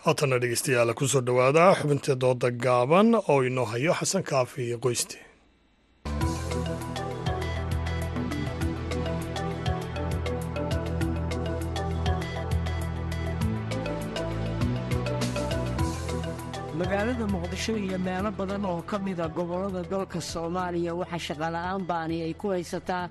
haatana 0.06 0.38
dhegeystayaal 0.44 0.92
ku 1.00 1.06
soo 1.12 1.22
dhowaada 1.28 1.64
xubintii 1.80 2.18
dooda 2.24 2.50
gaaban 2.66 3.08
oo 3.32 3.40
inoo 3.50 3.68
hayo 3.74 3.92
xasan 4.00 4.24
kaafi 4.32 4.60
iyo 4.68 4.78
qoyste 4.86 5.18
magaalada 16.80 17.26
muqdisho 17.34 17.74
iyo 17.86 17.98
meelo 18.06 18.30
badan 18.40 18.66
oo 18.66 18.82
ka 18.90 18.98
mida 19.00 19.28
gobollada 19.36 19.82
dalka 19.92 20.20
soomaaliya 20.32 20.92
waxaa 21.00 21.24
shaqola'aan 21.28 21.82
baani 21.90 22.18
ay 22.28 22.34
ku 22.42 22.48
haysataa 22.56 23.06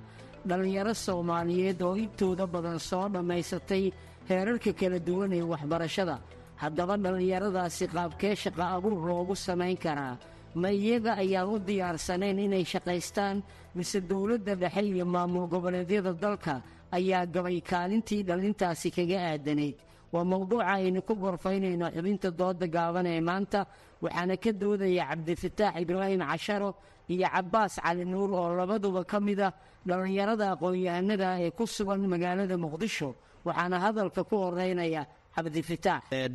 dhallinyaro 0.47 0.93
soomaaliyeed 1.05 1.81
oo 1.87 1.95
intooda 2.03 2.45
badan 2.55 2.79
soo 2.89 3.05
dhammaysatay 3.13 3.83
heerarka 4.29 4.71
kala 4.79 4.99
duwan 5.07 5.31
ee 5.37 5.41
waxbarashada 5.51 6.15
haddaba 6.61 6.95
dhallinyaradaasi 7.03 7.85
qaabkee 7.95 8.35
shaqa 8.43 8.65
abuur 8.75 8.99
loogu 9.09 9.35
samayn 9.35 9.77
karaa 9.85 10.15
ma 10.61 10.69
iyaga 10.71 11.11
ayaan 11.23 11.47
u 11.53 11.59
diyaarsanayn 11.67 12.39
inay 12.45 12.63
shaqaystaan? 12.73 13.37
Mise 13.75 13.99
dowladda 14.09 14.53
dhexe 14.61 14.81
iyo 14.87 15.05
maamul 15.05 15.47
goboleedyada 15.51 16.13
dalka 16.23 16.61
ayaa 16.97 17.25
gabay 17.33 17.59
kaalintii 17.69 18.23
dhallintaasi 18.27 18.87
kaga 18.97 19.17
aadanayd. 19.29 19.75
Waa 20.13 20.23
mowduuca 20.23 20.65
aynu 20.75 21.01
ku 21.07 21.13
gorfaynayno 21.15 21.91
xubinta 21.95 22.29
dooda 22.39 22.67
gaaban 22.75 23.05
ee 23.05 23.19
maanta 23.29 23.59
waxaana 24.03 24.35
ka 24.43 24.51
doodaya 24.61 25.03
cabdifataax 25.09 25.73
ibraahim 25.83 26.21
casharo 26.31 26.69
iyo 27.13 27.27
cabbaas 27.33 27.75
cali 27.83 28.05
nuur 28.05 28.31
oo 28.31 28.49
labaduba 28.59 29.03
ka 29.03 29.19
mida 29.19 29.51
dhallinyarada 29.87 30.45
aqoon-yahanada 30.55 31.27
ee 31.43 31.51
ku 31.51 31.67
sugan 31.67 31.99
magaalada 32.07 32.55
muqdisho. 32.63 33.09
Waxaana 33.45 33.77
hadalka 33.83 34.23
ku 34.23 34.35
horeynaya 34.43 35.03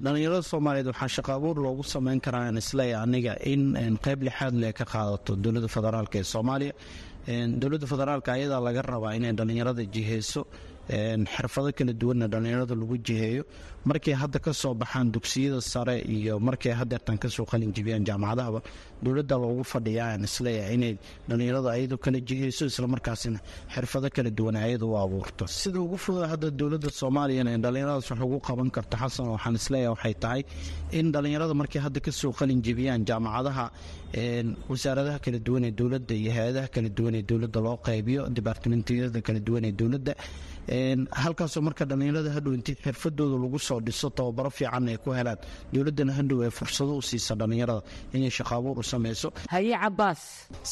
dhalinyarada 0.05 0.43
soomaaliyeed 0.53 0.89
waxaa 0.93 1.09
shaqa 1.17 1.33
abuur 1.39 1.57
loogu 1.67 1.83
samayn 1.95 2.21
karaa 2.27 2.45
aan 2.49 2.57
isleeya 2.63 2.97
aniga 3.07 3.33
in 3.53 3.63
qayb 4.07 4.21
lixaad 4.29 4.55
le 4.63 4.73
ka 4.79 4.85
qaadato 4.93 5.33
dowladda 5.45 5.69
federaalk 5.77 6.15
ee 6.21 6.25
soomaaliya. 6.35 6.73
Dowladda 7.63 7.87
federaalk 7.93 8.27
ayadaa 8.37 8.61
laga 8.67 8.83
rabaa 8.93 9.15
inay 9.19 9.33
dhallinyarada 9.39 9.85
jiheyso. 9.95 10.43
Xirfado 11.35 11.71
kala 11.79 11.93
duwanna 12.01 12.27
dhallinyarada 12.33 12.75
lagu 12.83 12.97
jiheeyo. 13.09 13.43
Markay 13.89 14.15
hadda 14.23 14.39
ka 14.47 14.53
soo 14.63 14.75
baxaan 14.83 15.09
dugsiyada 15.15 15.61
sare 15.73 15.97
iyo 16.17 16.35
markay 16.49 16.73
hadeertan 16.81 17.17
ka 17.23 17.29
soo 17.37 17.47
qalin 17.53 17.73
jibiyaan 17.77 18.05
jaamacadahaba 18.09 18.61
dowladda 19.05 19.37
loogu 19.45 19.65
fadhiyaa 19.73 20.11
is 20.29 20.37
leeyahay 20.47 20.75
inay 20.79 20.93
dhallinyarada 21.29 21.69
ayadu 21.77 21.97
kala 22.05 22.19
jiheyso 22.29 22.65
islamarkaasina 22.73 23.39
xirfado 23.75 24.09
kala 24.17 24.31
duwan 24.39 24.57
ayadu 24.65 24.87
u 24.93 24.97
abuurto. 25.05 25.45
Sida 25.61 25.79
ugu 25.87 25.97
fuda 26.05 26.25
hadda 26.33 26.49
dowladda 26.61 26.91
soomaaliyana 27.01 27.53
dhallinyaradaas 27.65 28.09
wax 28.13 28.21
ugu 28.29 28.39
qaban 28.49 28.69
karto 28.77 28.97
xasan 29.03 29.27
waxaan 29.35 29.55
is 29.61 29.67
leeyahay 29.75 29.93
waxay 29.95 30.15
tahay 30.25 30.43
in 30.99 31.07
dhallinyarada 31.15 31.55
markay 31.61 31.81
hadda 31.87 32.01
ka 32.07 32.11
soo 32.21 32.33
qalin 32.41 32.61
jibiyaan 32.67 33.03
jaamacadaha 33.11 33.67
wasaaradaha 34.71 35.19
kala 35.25 35.39
duwan 35.47 35.65
ee 35.65 35.73
dowladda 35.81 36.15
iyo 36.23 36.31
hay'adaha 36.37 36.69
kala 36.75 36.89
duwan 36.99 37.15
ee 37.19 37.23
dowladda 37.31 37.61
loo 37.67 37.77
qaybiyo 37.89 38.23
dibaartimentiyada 38.37 39.21
kala 39.27 39.41
duwan 39.49 39.65
ee 39.69 39.73
dowladda 39.81 40.13
halkaasoo 41.23 41.63
marka 41.67 41.85
dhallinyarada 41.91 42.31
hadhow 42.37 42.53
intii 42.59 42.77
xirfadooda 42.85 43.37
lagu 43.45 43.59
soo 43.69 43.79
dhiso 43.87 44.09
tababaro 44.19 44.51
fiican 44.59 44.89
ay 44.93 44.99
ku 45.05 45.11
helaan 45.19 45.39
dowladdana 45.75 46.13
hadhow 46.19 46.39
ay 46.47 46.51
fursado 46.59 46.93
u 47.01 47.03
siisa 47.11 47.33
dhallinyarada 47.41 47.83
inay 48.17 48.31
shaqaabuur 48.39 48.77
u 48.91 48.93
sameyso 48.95 49.29
haye 49.55 49.75
cabaas 49.85 50.21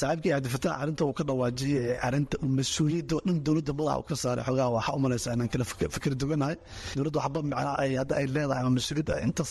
saaxiibkii 0.01 0.33
cabdifataax 0.35 0.75
arrinta 0.83 1.03
uu 1.09 1.15
ka 1.19 1.25
dhawaajiyay 1.31 1.83
ee 1.93 1.97
arrinta 2.09 2.37
mas'uuliyadda 2.59 3.15
oo 3.19 3.23
dhan 3.29 3.39
dowladda 3.47 3.73
madaxa 3.79 3.99
u 4.03 4.05
ka 4.11 4.15
saaray 4.23 4.45
xoogaha 4.49 4.69
waxaa 4.77 4.95
u 4.99 5.01
malaysaa 5.07 5.33
inaan 5.37 5.51
kala 5.53 5.65
fikir 5.97 6.13
duganahay 6.23 6.57
dowladda 6.97 7.19
waxba 7.23 7.39
macnaa 7.51 7.75
ay 7.83 7.91
hadda 8.01 8.15
ay 8.21 8.27
leedahay 8.35 8.63
ama 8.65 8.73
mas'uuliyadda 8.79 9.15
intaas 9.27 9.51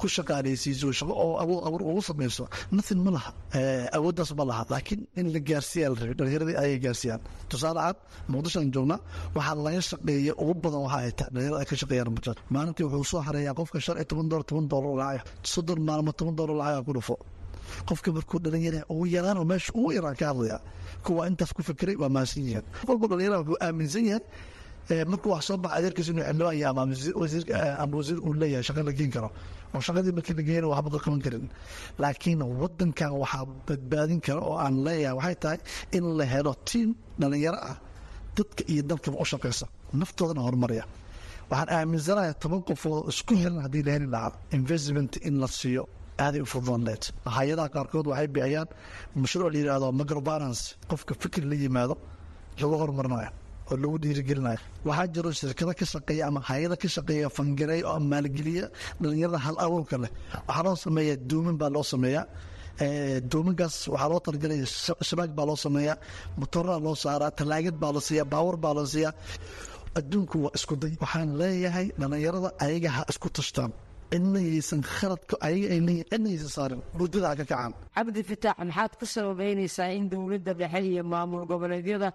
ku 0.00 0.06
shaqaaleysiiso 0.16 0.86
shaqo 1.00 1.14
oo 1.24 1.32
awood 1.42 1.60
abuur 1.68 1.82
ugu 1.90 2.02
sameyso 2.10 2.44
nothing 2.76 3.00
ma 3.06 3.10
laha. 3.16 3.30
Awooddaas 3.96 4.30
ma 4.38 4.44
laha. 4.50 4.62
Laakiin 4.72 5.00
in 5.20 5.26
la 5.34 5.40
gaarsiiya 5.48 5.86
la 5.92 5.96
rabay 6.00 6.14
dhallinyaradii 6.18 6.56
ayay 6.62 6.78
gaarsiiyaan. 6.84 7.20
Tusaale 7.50 7.80
cad 7.86 7.96
muqdishoan 8.32 8.68
joognaa 8.74 8.98
waxaa 9.36 9.56
laga 9.66 9.80
shaqeeya 9.90 10.32
ugu 10.42 10.54
badan 10.64 10.80
waxa 10.86 10.98
ay 11.06 11.12
tahay 11.18 11.30
dhalinyarada 11.34 11.60
ay 11.62 11.66
ka 11.70 11.74
shaqeeyaan 11.82 12.14
bajaaj 12.18 12.38
maalintii 12.54 12.84
wuxuu 12.86 13.04
soo 13.12 13.20
hareeyaa 13.28 13.54
qofka 13.60 13.78
shan 13.86 13.96
iyo 14.00 14.06
toban 14.10 14.26
doolar 14.30 14.44
toban 14.50 14.66
doolar 14.72 14.92
lacag. 15.00 15.26
Soddon 15.52 15.80
maalmo 15.88 16.10
toban 16.18 16.34
doolar 16.38 16.56
lacag 16.62 16.84
ku 16.88 16.92
dhufo 16.98 17.14
qofka 17.88 18.08
markuu 18.16 18.38
dhalinyara 18.44 18.80
ugu 18.92 19.04
yaraan 19.16 19.36
oo 19.40 19.46
meesha 19.50 19.70
ugu 19.78 19.90
yaraan 19.98 20.16
ka 20.20 20.24
hadlaya 20.30 20.58
kuwa 21.04 21.22
intaas 21.30 21.52
ku 21.56 21.62
fikiray 21.68 21.96
waa 22.02 22.08
maasan 22.16 22.42
yihiin 22.46 22.64
qof 22.80 22.88
walba 22.90 23.06
dhalinyara 23.10 23.36
wuxuu 23.40 23.58
aaminsan 23.66 24.04
yahay 24.10 25.04
markuu 25.12 25.30
wax 25.34 25.42
soo 25.48 25.56
baxa 25.64 25.74
adeerkiisa 25.78 26.10
inuu 26.12 26.24
xildhibaan 26.28 26.56
yahay 26.62 27.74
ama 27.82 27.94
wasiir 27.98 28.18
uu 28.26 28.32
leeyahay 28.40 28.64
shaqa 28.68 28.82
la 28.88 28.92
geen 28.98 29.10
karo. 29.14 29.28
Oo 29.74 29.80
shaqadii 29.86 30.12
markii 30.16 30.34
la 30.38 30.42
geeyana 30.48 30.68
waxba 30.72 30.98
qaban 31.04 31.20
karin. 31.24 31.46
Laakiin 32.02 32.40
wadankan 32.60 33.10
waxaa 33.22 33.44
badbaadin 33.66 34.20
kara 34.26 34.40
oo 34.50 34.56
aan 34.64 34.74
leeyahay 34.86 35.16
waxay 35.18 35.36
tahay 35.42 35.58
in 35.96 36.04
la 36.18 36.24
helo 36.32 36.52
tiim 36.68 36.90
dhalinyaro 37.20 37.58
ah 37.70 37.76
dadka 38.36 38.62
iyo 38.72 38.82
dalkaba 38.90 39.16
u 39.22 39.24
shaqeysa 39.32 39.66
naftoodana 40.00 40.40
horumaraya 40.46 40.84
waxaan 41.50 41.68
aaminsanahay 41.78 42.32
toban 42.42 42.60
qofood 42.68 43.08
isku 43.12 43.32
helan 43.42 43.60
haddii 43.64 43.82
la 43.86 43.92
heli 43.96 44.08
lahaa 44.14 44.32
investment 44.58 45.12
in 45.28 45.34
la 45.42 45.46
siiyo 45.60 45.84
aaday 46.24 46.40
u 46.44 46.46
fududooneed 46.52 47.02
hay'adaha 47.36 47.68
qaarkood 47.76 48.06
waxay 48.12 48.28
bixiyaan 48.36 48.68
mashruuc 49.22 49.50
la 49.54 49.58
yidhaahdo 49.60 49.86
microbalance. 50.00 50.62
Qofka 50.90 51.12
fikir 51.22 51.42
la 51.50 51.56
yimaado 51.62 51.94
lagu 52.60 52.74
horumarinayo 52.80 53.30
oo 53.70 53.76
lagu 53.82 53.96
dhiirigelinayo 54.02 54.60
waxaa 54.88 55.06
jiro 55.14 55.30
shirkado 55.40 55.72
ka 55.80 55.84
shaqeeya 55.92 56.24
ama 56.30 56.40
hay'ada 56.48 56.76
ka 56.82 56.88
shaqeeya 56.96 57.28
fangareey 57.36 57.82
oo 57.90 57.98
maalgeliya 58.12 58.66
dhalinyarada 59.02 59.38
hal 59.46 59.56
abuurka 59.64 59.96
leh. 60.02 60.10
Waxaa 60.48 60.64
loo 60.66 60.76
sameeyaa 60.86 61.16
duumin 61.30 61.56
baa 61.60 61.70
loo 61.76 61.84
sameeyaa. 61.92 62.24
Doominkaas 63.32 63.76
waxaa 63.92 64.08
loo 64.12 64.20
talagelaya 64.26 64.66
shabaag 65.08 65.30
baa 65.38 65.46
loo 65.50 65.56
sameeyaa. 65.66 65.96
Motooraa 66.40 66.78
loo 66.86 66.94
saaraa 67.04 67.30
talaagad 67.38 67.76
baa 67.82 67.92
la 67.96 68.00
siiyaa 68.08 68.28
baawar 68.32 68.56
baa 68.64 68.74
la 68.78 68.82
siiyaa. 68.94 69.12
Adduunku 69.98 70.36
waa 70.44 70.52
isku 70.58 70.74
day. 70.82 70.92
Waxaan 71.02 71.28
leeyahay 71.40 71.86
dhalinyarada 72.00 72.48
ayaga 72.64 72.90
ha 72.96 73.02
isku 73.12 73.28
tashtaan 73.36 73.70
cidnayaysan 74.12 74.80
khaladka 74.96 75.34
ayaga 75.46 75.66
ay 75.74 75.80
leeyihiin 75.86 76.08
cidnayaysan 76.12 76.50
saarin 76.56 76.80
muddada 76.98 77.26
ha 77.30 77.34
ka 77.40 77.44
kacaan 77.50 77.72
cabdi 77.96 78.20
maxaad 78.68 78.92
ku 79.00 79.04
sababeynaysaa 79.14 79.90
in 79.98 80.04
dowladda 80.12 80.52
dhexe 80.60 80.80
iyo 80.90 81.02
maamul 81.12 81.44
goboleedyada 81.50 82.08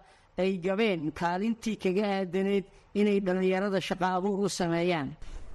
ay 0.43 0.51
gabeen 0.65 1.01
kaalintii 1.21 1.75
kaga 1.83 2.03
aadaneyd 2.17 2.65
inay 2.99 3.17
dhallinyarada 3.25 3.79
shaqo 3.89 4.05
abuur 4.17 4.39
u 4.45 4.49
sameeyaan 4.59 5.09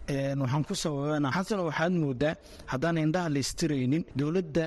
waxaan 0.09 0.65
ku 0.67 0.75
sababana 0.75 1.31
xasan 1.31 1.61
waxaad 1.69 1.93
moodaa 1.93 2.35
haddaan 2.67 2.97
indhaha 2.99 3.29
la 3.35 3.39
istiraynin 3.39 4.05
dowladda 4.19 4.65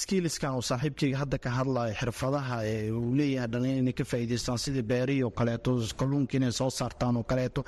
skiiliskan 0.00 0.54
uu 0.56 0.62
saaxiibkayga 0.70 1.16
hadda 1.22 1.38
ka 1.38 1.50
hadlayo 1.58 1.92
xirfadaha 2.00 2.56
uu 2.98 3.14
leeyahay 3.18 3.48
dhallinyar 3.52 3.78
inay 3.82 3.92
ka 3.92 4.04
faa'iidaystaan 4.04 4.58
sida 4.64 4.82
beerihii 4.82 5.24
oo 5.24 5.30
kaleeto 5.30 5.70
kalluunka 6.00 6.36
inay 6.38 6.52
soo 6.52 6.70
saartaan 6.70 7.16
oo 7.16 7.22
kaleeto. 7.22 7.64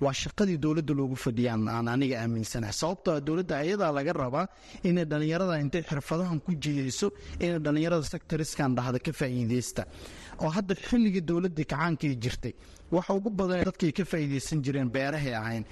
Waa 0.00 0.12
shaqadii 0.12 0.58
dowladda 0.64 0.92
loogu 0.94 1.16
fadhiyaan 1.16 1.68
aan 1.68 1.88
aniga 1.94 2.16
aaminsanahay. 2.22 2.72
Sababtoo 2.72 3.20
dowladda 3.20 3.54
ayadaa 3.64 3.92
laga 3.98 4.12
rabaa 4.12 4.46
inay 4.88 5.04
dhallinyarada 5.10 5.54
intay 5.64 5.82
xirfadahan 5.90 6.38
ku 6.40 6.52
jiyeyso 6.64 7.06
inay 7.44 7.58
dhallinyarada 7.64 8.02
sectoriskan 8.14 8.74
dhahda 8.78 8.98
ka 9.06 9.12
faa'iidaysta 9.20 9.82
oo 10.44 10.48
hadda 10.56 10.74
xilligii 10.88 11.20
dowladda 11.28 11.62
kacaankay 11.64 12.14
jirtay. 12.22 12.54
Waxa 12.90 13.12
ugu 13.18 13.28
badan 13.38 13.64
dadkay 13.68 13.92
ka 13.92 14.04
faa'iidaysan 14.10 14.62
jireen 14.64 14.88
beerahay 14.94 15.34
ahayn 15.40 15.64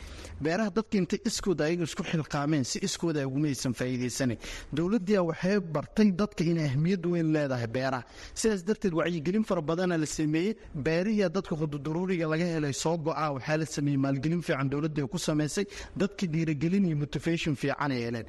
beeraha 0.44 0.70
dadka 0.78 0.98
intay 1.00 1.20
iskooda 1.28 1.64
ayaga 1.64 1.84
isku 1.88 2.02
xilqaameen 2.10 2.64
si 2.70 2.76
iskooda 2.86 3.24
ugumaysan 3.28 3.72
faa'iidaysanayn 3.78 4.38
dowladdia 4.76 5.22
waxay 5.28 5.56
bartay 5.76 6.08
dadka 6.20 6.44
inay 6.44 6.66
ahmiyad 6.70 7.06
weyn 7.12 7.32
leedahay 7.34 7.66
beeraha. 7.76 8.02
Sidaas 8.40 8.62
darteed 8.68 8.92
wacyigelin 9.00 9.44
fara 9.48 9.62
badana 9.70 9.96
la 9.96 10.06
sameeyey. 10.06 10.52
Beerihiya 10.86 11.28
dadka 11.36 11.54
qududuruuriga 11.60 12.26
laga 12.32 12.44
helay 12.52 12.74
soo 12.82 12.96
go-a 12.98 13.26
waxaa 13.36 13.56
la 13.62 13.66
sameeyey 13.76 13.96
maalgelin 14.04 14.42
fiican 14.46 14.68
dowladda 14.72 15.08
ku 15.08 15.18
samaysay 15.18 15.64
dadka 15.96 16.26
dhiirigelin 16.32 16.84
iyo 16.90 16.96
motivation 17.04 17.56
fiican 17.56 17.90
ay 17.96 18.02
heleen. 18.06 18.26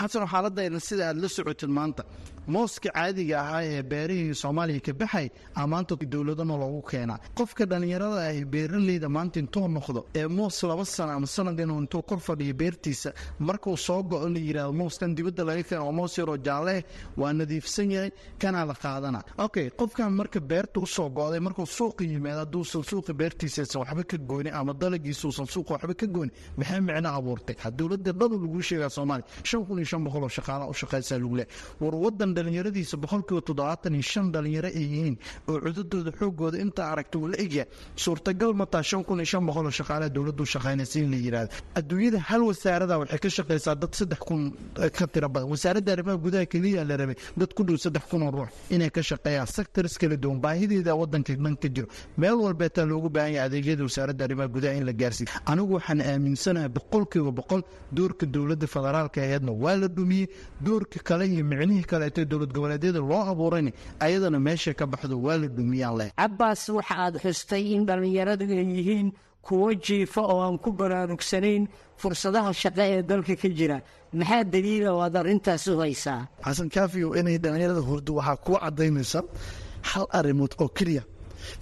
Xasan 0.00 0.24
xaaladayna 0.32 0.80
sida 0.80 1.04
aad 1.10 1.18
la 1.20 1.28
socotid 1.28 1.68
maanta 1.68 2.02
mooska 2.46 2.90
caadiga 2.90 3.40
ahaa 3.40 3.62
ee 3.64 3.82
beerihii 3.82 4.34
soomaaliya 4.34 4.80
ka 4.80 4.92
baxay 4.92 5.30
a 5.54 5.66
maanta 5.66 5.96
dowladana 5.96 6.56
loogu 6.56 6.82
keenaa. 6.82 7.18
Qofka 7.34 7.64
dhallinyarada 7.66 8.28
ah 8.28 8.44
beeraleyda 8.44 9.08
maanta 9.08 9.38
intuu 9.40 9.68
noqdo 9.68 10.06
ee 10.14 10.26
moos 10.26 10.62
laba 10.62 10.84
sano 10.84 11.12
ama 11.12 11.26
sanad 11.26 11.58
inuu 11.60 11.78
intuu 11.80 12.02
kor 12.02 12.18
fadhiyo 12.18 12.54
beertiisa 12.54 13.12
markuu 13.38 13.76
soo 13.76 14.02
go-o 14.02 14.28
la 14.28 14.38
yidhahdo 14.38 14.72
mooskan 14.72 15.14
dibadda 15.14 15.44
laga 15.44 15.62
keeno 15.62 15.86
oo 15.86 15.92
moos 15.92 16.18
yaroo 16.18 16.36
jaalleeh 16.36 16.82
waa 17.16 17.32
nadiifsan 17.32 17.90
yahay 17.90 18.10
kanaa 18.38 18.64
la 18.64 18.74
qaadana. 18.74 19.22
Okay 19.38 19.70
qofkan 19.70 20.10
marka 20.12 20.40
beerta 20.40 20.80
u 20.80 20.86
soo 20.86 21.08
go-day 21.10 21.40
markuu 21.40 21.66
suuqa 21.66 22.04
yimaado 22.04 22.40
hadduusan 22.44 22.82
suuqa 22.82 23.12
beertiisaysan 23.14 23.80
waxba 23.82 24.02
ka 24.04 24.16
goynin 24.18 24.52
ama 24.54 24.72
dalagiisuusan 24.74 25.46
suuqa 25.46 25.72
waxba 25.74 25.94
ka 25.94 26.06
goynin 26.06 26.32
maxay 26.56 26.80
micno 26.80 27.08
abuurtay? 27.18 27.56
Dowladda 27.78 28.12
dhanu 28.12 28.36
laguu 28.42 28.62
sheegaa 28.62 28.90
soomaaliya 28.90 29.26
shan 29.44 29.64
kun 29.66 29.78
iyo 29.78 29.84
shan 29.86 30.04
boqol 30.04 30.22
oo 30.24 30.28
shaqaala 30.28 30.66
u 30.68 30.74
shaqaysaa 30.74 31.18
lagu 31.18 31.36
leehay 31.36 31.52
war 31.80 31.94
wadan 31.94 32.31
dhalinyaradiisa 32.36 32.96
boqolkiiba 33.04 33.40
toddobaatan 33.48 33.94
iyo 33.98 34.02
shan 34.12 34.26
dhalinyaro 34.34 34.68
ay 34.68 34.84
yihiin 34.92 35.16
oo 35.48 35.58
cududooda 35.64 36.10
xoogooda 36.18 36.56
intaa 36.64 36.88
aragta 36.92 37.16
uu 37.18 37.28
la 37.32 37.36
egyahay 37.44 37.68
suurtagal 37.96 38.52
mataa 38.62 38.82
shan 38.90 39.02
kun 39.04 39.18
iyo 39.22 39.24
shan 39.32 39.44
boqol 39.48 39.66
oo 39.66 39.70
shaqaalaha 39.80 40.10
dowladdu 40.16 40.44
shaqaynaysa 40.54 40.96
in 41.04 41.10
la 41.10 41.16
yidhahdo 41.24 41.50
adduunyada 41.78 42.18
hal 42.28 42.42
wasaarada 42.50 42.98
waxay 43.02 43.18
ka 43.24 43.28
shaqaysaa 43.38 43.74
dad 43.82 43.92
saddex 44.00 44.18
kun 44.28 44.42
ka 44.98 45.06
tiro 45.12 45.28
badan. 45.28 45.48
Wasaaradda 45.52 45.92
arrimaha 45.94 46.16
gudaha 46.24 46.46
keliya 46.52 46.84
la 46.84 46.96
rabay 46.96 47.16
dad 47.36 47.50
ku 47.54 47.62
dhow 47.64 47.76
saddex 47.76 48.04
kun 48.10 48.22
oo 48.22 48.30
ruux 48.30 48.48
inay 48.70 48.90
ka 48.90 49.02
shaqeeyaan. 49.02 49.46
Sectors 49.46 49.98
kala 49.98 50.16
duwan 50.16 50.40
baahideeda 50.44 50.94
wadanka 50.94 51.34
dhan 51.36 51.56
ka 51.62 51.68
jiro. 51.68 51.88
Meel 52.16 52.34
walbeetaa 52.44 52.84
loogu 52.90 53.08
baahan 53.10 53.32
yahay 53.36 53.46
adeegyada 53.48 53.82
wasaaradda 53.88 54.24
arrimaha 54.26 54.48
gudaha 54.48 54.74
in 54.80 54.84
la 54.86 54.92
gaarsiiyo. 54.92 55.28
Anigu 55.46 55.74
waxaan 55.78 56.00
aaminsanahay 56.00 56.68
boqolkiiba 56.68 57.30
boqol 57.40 57.62
doorka 57.92 58.26
dowladda 58.26 58.66
federaalka 58.66 59.18
aheedna 59.22 59.52
waa 59.52 59.76
la 59.82 59.88
dhumiyey 59.88 60.26
doorka 60.60 60.98
kale 61.08 61.24
iyo 61.28 61.44
micnihii 61.44 61.84
kaleeto 61.92 62.21
dowlad 62.30 62.52
goboleedyada 62.56 63.00
loo 63.10 63.22
abuurayna 63.32 63.70
ayadana 64.00 64.38
meesha 64.46 64.74
ka 64.74 64.86
baxdo 64.86 65.16
waa 65.24 65.36
la 65.42 65.48
dhumiyaan 65.48 65.96
leh. 65.98 66.10
Cabaas 66.18 66.62
waxa 66.68 66.94
aad 67.04 67.14
xustay 67.22 67.64
in 67.76 67.86
dhallinyaradu 67.88 68.44
ay 68.44 68.66
yihiin 68.76 69.08
kuwo 69.46 69.74
jiifa 69.74 70.20
oo 70.32 70.40
aan 70.46 70.58
ku 70.58 70.70
baraarugsanayn 70.72 71.66
fursadaha 72.00 72.50
shaqo 72.62 72.82
ee 72.82 73.02
dalka 73.02 73.34
ka 73.42 73.48
jira. 73.58 73.78
Maxaa 74.12 74.44
daliila 74.52 74.90
oo 74.94 75.00
aad 75.06 75.16
arrintaas 75.16 75.66
u 75.66 75.78
haysaa? 75.82 76.28
Xasan 76.44 76.68
kaafiyo 76.74 77.14
inay 77.18 77.38
dhallinyarada 77.42 77.80
hurdo 77.88 78.12
waxaa 78.18 78.36
kuwa 78.44 78.58
cadaynaysa 78.64 79.20
hal 79.90 80.06
arrimood 80.18 80.52
oo 80.62 80.68
keliya. 80.68 81.02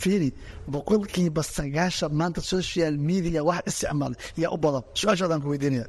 Fiiri 0.03 0.29
boqolkiiba 0.69 1.43
sagaashan 1.43 2.13
maanta 2.13 2.41
social 2.55 2.95
media 3.09 3.41
wax 3.49 3.63
isticmaala 3.71 4.17
yaa 4.37 4.53
u 4.53 4.59
badan. 4.65 4.83
Su'aashaadaan 4.99 5.41
ku 5.43 5.49
weydiinaya. 5.53 5.87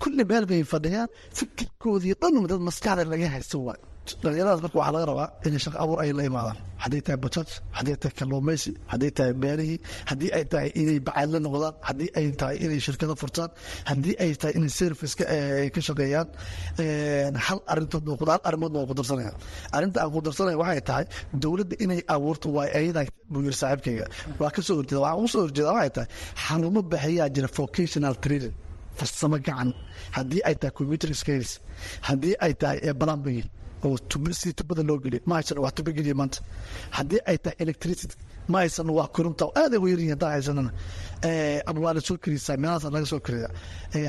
Kulli 0.00 0.24
meel 0.24 0.46
bay 0.50 0.62
fadhiyaan 0.72 1.08
fikirkoodii 1.38 2.14
dhan 2.20 2.46
dad 2.50 2.60
maskaxda 2.68 3.04
laga 3.12 3.28
haysto 3.34 3.58
waay 3.66 3.80
dhalinyaradaas 4.22 4.60
marka 4.64 4.76
waxaa 4.80 4.94
laga 4.96 5.06
rabaa 5.10 5.28
inay 5.46 5.60
shaqo 5.64 5.76
abuur 5.84 5.98
ay 6.04 6.10
la 6.18 6.22
imaadaan. 6.30 6.58
Hadday 6.84 7.00
tahay 7.06 7.18
bajaaj 7.24 7.50
hadday 7.78 7.96
tahay 8.02 8.14
kalluumaysi 8.18 8.70
hadday 8.92 9.10
tahay 9.18 9.32
beerihii 9.42 9.78
haddii 10.10 10.30
ay 10.38 10.44
tahay 10.52 10.68
inay 10.80 10.98
bacaadla 11.08 11.38
noqdaan 11.46 11.74
haddii 11.88 12.10
ay 12.18 12.26
tahay 12.40 12.56
inay 12.64 12.80
shirkado 12.86 13.14
furtaan 13.22 13.50
haddii 13.90 14.14
ay 14.24 14.30
tahay 14.40 14.54
inay 14.58 14.72
serviceka 14.78 15.24
ay 15.62 15.68
ka 15.74 15.80
shaqeeyaan 15.88 16.28
hal 17.46 17.58
arintood 17.72 18.04
hal 18.32 18.40
arrimoodna 18.48 18.78
waa 18.82 18.88
ku 18.90 18.94
darsanaya 19.00 19.32
arrinta 19.76 19.98
aan 20.02 20.10
ku 20.14 20.20
darsanaya 20.26 20.56
waxay 20.62 20.82
tahay 20.90 21.04
dowladda 21.42 21.74
inay 21.84 22.00
abuurto 22.14 22.46
waa 22.56 22.68
ayada 22.78 23.00
buu 23.32 23.42
yiri 23.46 23.56
saaxiibkayga. 23.62 24.06
Waa 24.40 24.50
ka 24.56 24.60
soo 24.66 24.74
horjeeda 24.78 25.00
waxaan 25.06 25.24
u 25.24 25.28
soo 25.32 25.42
horjeeda 25.46 25.70
waxay 25.76 25.92
tahay 25.96 26.08
xanuuno 26.44 26.80
bixiyaa 26.92 27.28
jira 27.34 27.48
vocational 27.58 28.14
training 28.24 28.54
farsamo 28.98 29.38
gacan. 29.46 29.68
Haddii 30.16 30.42
ay 30.48 30.54
tahay 30.60 30.72
computer 30.78 31.10
skills 31.22 31.50
haddii 32.08 32.34
ay 32.44 32.52
tahay 32.60 32.78
plumbing 33.00 33.40
oo 33.42 33.48
si 34.40 34.52
tubada 34.58 34.82
loo 34.88 34.98
geliyo. 35.04 35.20
Ma 35.26 35.34
haysan 35.38 35.58
wax 35.64 35.72
tuba 35.76 35.90
geliya 35.96 36.14
maanta. 36.20 36.38
Haddii 36.96 37.20
ay 37.26 37.36
tahay 37.38 37.56
electricity 37.64 38.14
ma 38.48 38.58
haysan 38.62 38.88
waa 38.96 39.08
koronta 39.16 39.44
aad 39.60 39.72
ay 39.74 39.80
u 39.84 39.88
yaryihin 39.92 40.12
haddaan 40.14 40.32
haysanana 40.36 40.70
ama 41.66 41.80
waa 41.84 41.94
la 41.96 42.00
soo 42.00 42.16
karisaa 42.24 42.56
meelahaas 42.56 42.84
laga 42.94 43.06
soo 43.12 43.20
kariya 43.26 43.48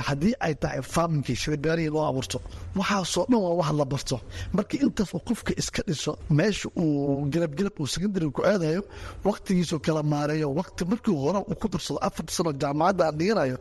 haddii 0.07 0.33
ay 0.45 0.53
tahay 0.61 0.81
farmingkii 0.81 1.35
shirbeerihii 1.43 1.89
loo 1.95 2.05
abuurto 2.09 2.41
waxaasoo 2.75 3.25
dhan 3.29 3.39
waa 3.45 3.53
wax 3.59 3.71
la 3.79 3.85
barto. 3.85 4.17
Markii 4.53 4.79
intaas 4.85 5.13
uu 5.13 5.19
qofka 5.27 5.53
iska 5.61 5.81
dhiso 5.87 6.17
meesha 6.29 6.69
uu 6.75 7.25
galabgalab 7.33 7.73
uu 7.79 7.87
secondary 7.87 8.29
ku 8.31 8.41
aadayo 8.45 8.81
waqtigiisuu 9.23 9.79
kala 9.79 10.03
maareeyo 10.03 10.47
waqti 10.59 10.85
markii 10.91 11.15
hore 11.23 11.39
uu 11.49 11.55
ku 11.61 11.67
darsado 11.73 11.99
afar 12.07 12.25
sano 12.35 12.51
jaamacadda 12.61 13.03
aan 13.07 13.17
dhiganayo 13.19 13.57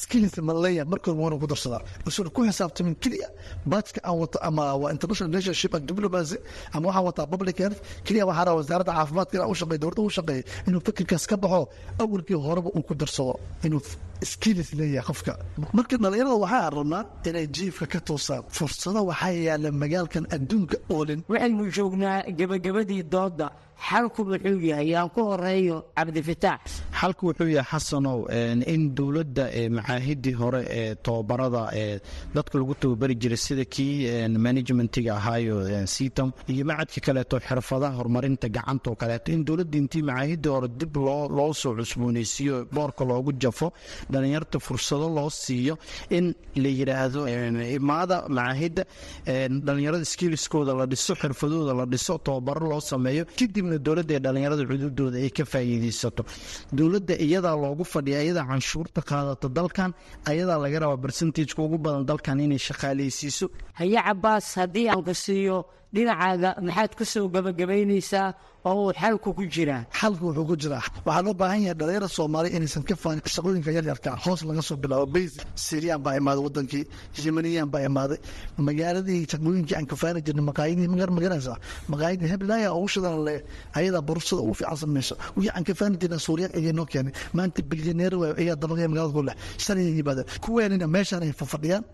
skills 0.00 0.36
ma 0.46 0.52
leeyahay 0.64 0.88
markii 0.92 1.10
hore 1.12 1.22
waana 1.24 1.38
ku 1.42 1.46
darsadaa 1.46 1.80
usan 2.06 2.28
ku 2.34 2.40
xisaabtamin 2.48 2.94
keliya 3.02 3.28
baajka 3.70 4.00
aan 4.08 4.16
wato 4.22 4.38
ama 4.48 4.64
waa 4.82 4.90
international 4.94 5.30
relationship 5.32 5.74
and 5.74 5.84
diplomacy 5.88 6.36
ama 6.72 6.86
waxaan 6.88 7.04
wataa 7.08 7.26
public 7.32 7.56
health 7.62 7.78
keliya 8.06 8.24
waxaa 8.28 8.44
rabaa 8.44 8.58
wasaaradda 8.60 8.92
caafimaadka 8.98 9.34
inaan 9.36 9.50
u 9.50 9.54
shaqeeyo 9.60 9.78
dowladda 9.82 10.02
u 10.02 10.10
shaqeeyo 10.16 10.42
inuu 10.68 10.80
fikirkaas 10.86 11.24
ka 11.30 11.36
baxo 11.44 11.62
awalkii 12.02 12.38
horeba 12.64 12.78
uu 12.78 12.82
ku 12.88 12.94
darsado 13.00 13.34
inuu 13.66 13.82
skills 14.32 14.68
leeyahay 14.78 15.06
qofka. 15.08 15.32
Marka 15.76 15.96
dhalinyarada 16.02 16.36
waxaa 16.44 16.70
rabnaa 16.78 17.02
inay 17.28 17.46
jiifka 17.56 17.86
ka 17.92 18.00
toosaan 18.08 18.42
fursado 18.56 19.00
waxaa 19.10 19.32
yaalla 19.48 19.70
magaalkan 19.82 20.24
adduunka 20.36 20.76
oolin 20.94 21.20
waxaynu 21.30 21.64
joognaa 21.76 22.18
gebagabadii 22.38 23.02
dooda 23.14 23.46
xalku 23.78 24.24
muxuu 24.24 24.60
yahay 24.70 24.94
aan 24.96 25.08
ku 25.10 25.20
horeeyo 25.30 25.76
cabdifitaax 25.96 26.60
xalku 27.00 27.26
wuxuu 27.28 27.48
yahay 27.56 27.68
xasanow 27.72 28.18
in 28.74 28.94
dowladda 28.94 29.44
macaahidii 29.76 30.32
hore 30.40 30.60
ee 30.70 30.94
tobabarada 30.94 31.62
ee 31.82 32.00
dadka 32.34 32.58
lagu 32.58 32.74
tababari 32.74 33.14
jiray 33.22 33.36
sida 33.36 33.64
kii 33.64 34.28
managementiga 34.46 35.16
ahaayo 35.16 35.86
sitam 35.86 36.32
iyo 36.48 36.64
macadka 36.64 37.00
kaleeto 37.06 37.36
xirfadaha 37.40 37.96
horumarinta 37.98 38.48
gacanta 38.48 38.90
oo 38.90 38.96
kaleeto. 38.96 39.32
In 39.32 39.44
dowladda 39.44 39.76
intii 39.78 40.02
macaahidii 40.02 40.48
hore 40.54 40.68
dib 40.68 40.96
loo 40.96 41.52
soo 41.52 41.74
cusbooneysiiyo 41.76 42.66
boorka 42.72 43.04
loogu 43.04 43.32
jafo 43.32 43.72
dhalinyarta 44.10 44.58
fursado 44.60 45.08
loo 45.16 45.30
siiyo 45.30 45.76
in 46.10 46.34
la 46.56 46.68
yidhaahdo 46.78 47.20
imaada 47.78 48.16
macaahidda 48.28 48.82
dhalinyarada 49.66 50.04
skilskooda 50.04 50.72
la 50.80 50.86
dhiso 50.86 51.14
xirfadooda 51.14 51.74
la 51.74 51.84
dhiso 51.86 52.18
tobabaro 52.18 52.68
loo 52.72 52.80
sameeyo 52.80 53.24
kadibna 53.64 53.78
dowladda 53.86 54.14
ee 54.14 54.20
dhalinyarada 54.24 54.64
xuduudooda 54.70 55.18
ay 55.24 55.30
ka 55.30 55.44
faa'iidaysato. 55.44 56.22
Dowladda 56.72 57.14
iyadaa 57.26 57.56
loogu 57.62 57.84
fadhiya 57.84 58.20
iyadaa 58.26 58.46
canshuurta 58.50 59.00
qaadata 59.10 59.48
dalkan 59.48 59.90
ayadaa 60.30 60.58
laga 60.64 60.78
rabaa 60.84 60.96
barsentajka 61.04 61.62
ugu 61.62 61.78
badan 61.84 62.04
dalkan 62.10 62.40
inay 62.40 62.58
shaqaaleysiiso 62.68 63.46
haye 63.80 63.98
cabaas 64.06 64.46
haddii 64.60 64.88
aan 64.92 65.02
ka 65.08 65.14
siiyo 65.14 65.56
dhinacaaga 65.94 66.50
maxaad 66.66 66.92
ka 66.98 67.04
soo 67.12 67.26
gabagabaynaysaa 67.34 68.28
oo 68.70 68.92
xalku 69.00 69.30
ku 69.38 69.44
jiraa 69.54 69.82
xalku 70.00 70.24
wuxuu 70.28 70.46
ku 70.50 70.54
jiraa 70.62 70.82
waxaa 71.06 71.22
loo 71.26 71.34
baahan 71.40 71.60
yahay 71.66 71.76
dhalinyara 71.80 72.08
soomaaliya 72.16 72.56
inaysan 72.58 72.82
ka 72.88 72.94
faanin 73.02 73.20
shaqooyinka 73.34 73.70
yaryarka 73.76 74.10
hoos 74.24 74.40
laga 74.48 74.62
soo 74.68 74.76
bilaabo 74.82 75.06
bays 75.14 75.32
siriyaan 75.66 76.00
baa 76.04 76.14
imaaday 76.20 76.42
wadankii 76.46 76.84
yemaniyaan 77.24 77.68
baa 77.74 77.82
imaaday 77.90 78.18
magaaladii 78.68 79.26
shaqooyinkii 79.32 79.76
aan 79.78 79.86
ka 79.90 79.96
faani 80.02 80.20
jirnay 80.26 80.44
maqaayadii 80.50 80.88
magar 80.94 81.10
magaranaysa 81.16 81.54
maqaayadii 81.92 82.28
heblaaya 82.32 82.68
ugu 82.78 82.88
shidan 82.94 83.16
le 83.26 83.34
ayadaa 83.78 84.02
borsada 84.08 84.40
ugu 84.46 84.54
fiican 84.58 84.76
samayso 84.82 85.14
wixii 85.36 85.52
aan 85.56 85.64
ka 85.68 85.74
faani 85.80 85.96
jirnay 86.02 86.20
suuriya 86.26 86.48
ayay 86.58 86.72
noo 86.78 86.86
keenay. 86.92 87.12
Maanta 87.36 87.60
bilyaneer 87.70 88.14
waayo 88.20 88.34
ayaa 88.42 88.56
dabaqaya 88.62 88.88
magaalada 88.92 89.14
ku 89.18 89.22
leh 89.28 89.36
shalay 89.64 89.86
yimaadeen 89.98 90.26
kuweenina 90.44 90.86
meeshaan 90.94 91.22
ay 91.26 91.32
fafadhiyaan. 91.40 91.84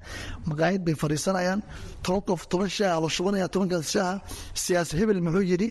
Maqaayad 0.48 0.82
bay 0.86 0.94
fadhiisanayaan. 1.02 1.60
Toban 2.04 2.22
qof 2.28 2.42
toban 2.50 2.68
shaaha 2.76 3.00
la 3.04 3.08
shubanaya 3.16 3.46
tobankaas 3.54 3.89
shaaha 3.92 4.14
siyaasi 4.62 4.92
hebel 5.00 5.20
muxuu 5.26 5.44
yidhi 5.52 5.68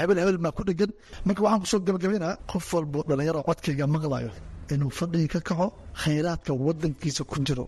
hebel 0.00 0.18
hebel 0.22 0.38
maa 0.44 0.52
ku 0.56 0.62
dhegan 0.68 0.90
marka 1.26 1.40
waxaan 1.44 1.60
ku 1.62 1.66
soo 1.72 1.80
gabagabaynaa 1.86 2.34
qof 2.50 2.66
walbo 2.76 2.98
dhalinyaro 3.08 3.40
codkayga 3.48 3.86
maqlayo 3.94 4.30
inuu 4.74 4.90
fadhiga 4.98 5.28
ka 5.34 5.40
kaco 5.48 5.66
khayraadka 6.02 6.52
wadankiisa 6.66 7.22
ku 7.30 7.36
jiro. 7.46 7.66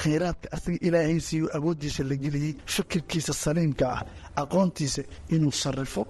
Khayraadka 0.00 0.46
asaga 0.56 0.78
ilaahay 0.86 1.18
siiyo 1.28 1.46
awooddiisa 1.56 2.02
la 2.10 2.16
geliyey 2.22 2.52
fikirkiisa 2.74 3.32
saliimka 3.42 3.84
ah 3.96 4.00
aqoontiisa 4.42 5.02
inuu 5.34 5.52
sarrifo. 5.62 6.02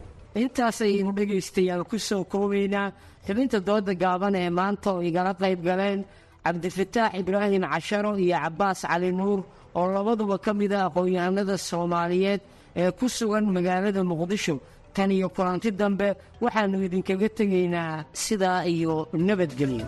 Intaasaynu 0.42 1.10
dhegaystayaal 1.18 1.82
ku 1.90 1.96
soo 2.08 2.22
koobaynaa 2.32 2.88
xubinta 3.26 3.58
dooda 3.68 3.92
gaaban 4.02 4.34
ee 4.42 4.50
maanta 4.58 4.88
oo 4.94 5.02
igala 5.08 5.32
qayb 5.42 5.60
galeen 5.68 6.00
cabdifataax 6.44 7.12
ibraahim 7.20 7.62
casharo 7.72 8.12
iyo 8.24 8.36
cabaas 8.44 8.80
cali 8.88 9.10
nuur 9.20 9.40
oo 9.78 9.86
labaduba 9.94 10.36
ka 10.44 10.50
mid 10.60 10.72
ah 10.78 10.84
aqoon-yahanada 10.88 11.56
soomaaliyeed 11.68 12.40
ee 12.76 12.90
ku 12.98 13.06
sugan 13.08 13.44
magaalada 13.56 14.02
muqdisho. 14.10 14.54
Tan 14.94 15.10
iyo 15.10 15.28
kulanti 15.36 15.70
dambe 15.80 16.08
waxaannu 16.44 16.78
idinkaga 16.86 17.28
tegaynaa 17.38 18.04
sidaa 18.24 18.60
iyo 18.74 19.08
nabadgelyo. 19.26 19.86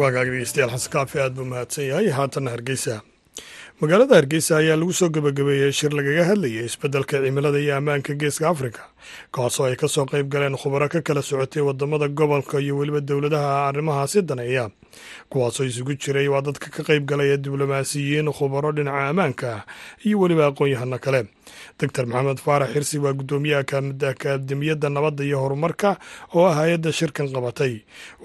Waagaag 0.00 0.28
dhegeystayaal 0.32 0.72
xasan 0.74 1.20
aad 1.22 1.34
buu 1.36 1.44
mahadsan 1.52 1.84
yahay. 1.90 2.08
Haatanna 2.18 2.50
hargeysa 2.54 2.94
magaalada 3.80 4.14
hargeysa 4.16 4.56
ayaa 4.60 4.76
lagu 4.76 4.92
soo 4.92 5.08
gebagabeeyey 5.14 5.72
shir 5.78 5.90
lagaga 5.98 6.24
hadlayay 6.30 6.64
isbeddelka 6.68 7.16
cimilada 7.24 7.58
iyo 7.64 7.76
ammaanka 7.76 8.12
geeska 8.20 8.48
afrika 8.52 8.82
kaasoo 9.32 9.64
ay 9.68 9.76
ka 9.76 9.88
soo 9.88 10.04
qayb 10.04 10.28
galeen 10.28 10.56
khubaro 10.56 10.88
ka 10.88 11.00
kala 11.00 11.22
socotay 11.22 11.62
waddamada 11.68 12.08
gobolka 12.08 12.60
iyo 12.60 12.76
weliba 12.76 13.00
dowladaha 13.00 13.68
arrimahaasi 13.68 14.22
daneeya 14.22 14.70
kuwaasoo 15.30 15.64
isugu 15.64 15.94
jiray 15.96 16.28
waa 16.28 16.42
dadka 16.44 16.68
ka 16.70 16.82
qayb 16.88 17.04
galaya 17.08 17.36
diblomaasiyiin 17.36 18.28
khubaro 18.32 18.72
dhinaca 18.72 19.08
ammaanka 19.10 19.64
iyo 20.04 20.20
weliba 20.20 20.46
aqoon-yahano 20.52 20.98
kale 21.00 21.20
doctor 21.80 22.04
maxamed 22.12 22.38
faarax 22.46 22.70
xirsi 22.74 22.96
waa 23.04 23.12
guddoomiyaha 23.18 23.62
akaademiyadda 24.14 24.88
nabadda 24.96 25.22
iyo 25.28 25.38
horumarka 25.44 25.90
oo 26.36 26.44
ah 26.50 26.54
hay'adda 26.60 26.90
shirkan 26.98 27.26
qabatay 27.36 27.74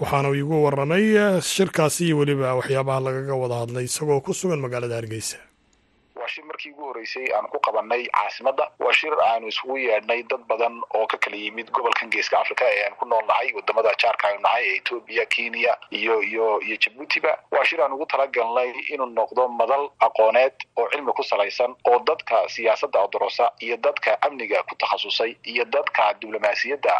waxaana 0.01 0.27
uu 0.31 0.39
igu 0.43 0.55
waramay 0.65 1.05
shirkaasi 1.53 2.01
iyo 2.07 2.15
weliba 2.21 2.49
waxyaabaha 2.59 2.99
lagaga 3.07 3.33
wada 3.41 3.55
hadlay 3.61 3.85
isagoo 3.89 4.19
ku 4.25 4.31
sugan 4.39 4.59
magaalada 4.65 4.95
hargeysa 4.99 5.37
waa 6.25 6.29
shir 6.33 6.43
markii 6.49 6.71
ugu 6.73 6.83
horreysay 6.89 7.27
aan 7.37 7.47
ku 7.53 7.59
qabanay 7.65 8.03
caasimadda 8.17 8.65
waa 8.79 8.93
shir 8.99 9.13
aanu 9.25 9.47
isugu 9.53 9.77
yeedhnay 9.77 10.23
dad 10.31 10.41
badan 10.51 10.81
oo 10.97 11.05
ka 11.11 11.17
kala 11.17 11.37
yimid 11.37 11.69
gobolkan 11.77 12.09
geeska 12.09 12.39
africa 12.39 12.65
ee 12.69 12.85
aan 12.87 12.95
ku 13.01 13.05
nool 13.05 13.21
nahay 13.31 13.51
waddamada 13.57 13.91
jaarka 14.03 14.27
aynu 14.29 14.41
nahay 14.45 14.63
ee 14.69 14.77
etoobiya 14.79 15.25
kenya 15.35 15.73
iyo 15.99 16.15
iyo 16.29 16.47
iyo 16.65 16.77
jabuutiba 16.85 17.33
waa 17.51 17.65
shir 17.69 17.81
aan 17.85 17.93
ugu 17.97 18.05
talagalnay 18.13 18.71
inuu 18.93 19.05
noqdo 19.19 19.47
madal 19.59 19.85
aqooneed 20.07 20.55
oo 20.81 20.87
cilmi 20.93 21.13
ku 21.19 21.23
salaysan 21.23 21.75
oo 21.91 21.99
dadka 22.09 22.41
siyaasadda 22.55 22.99
odorosa 23.05 23.51
iyo 23.61 23.77
dadka 23.77 24.17
amniga 24.21 24.63
ku 24.63 24.75
takhasusay 24.75 25.35
iyo 25.53 25.65
dadka 25.65 26.13
diblomaasiyadda 26.21 26.93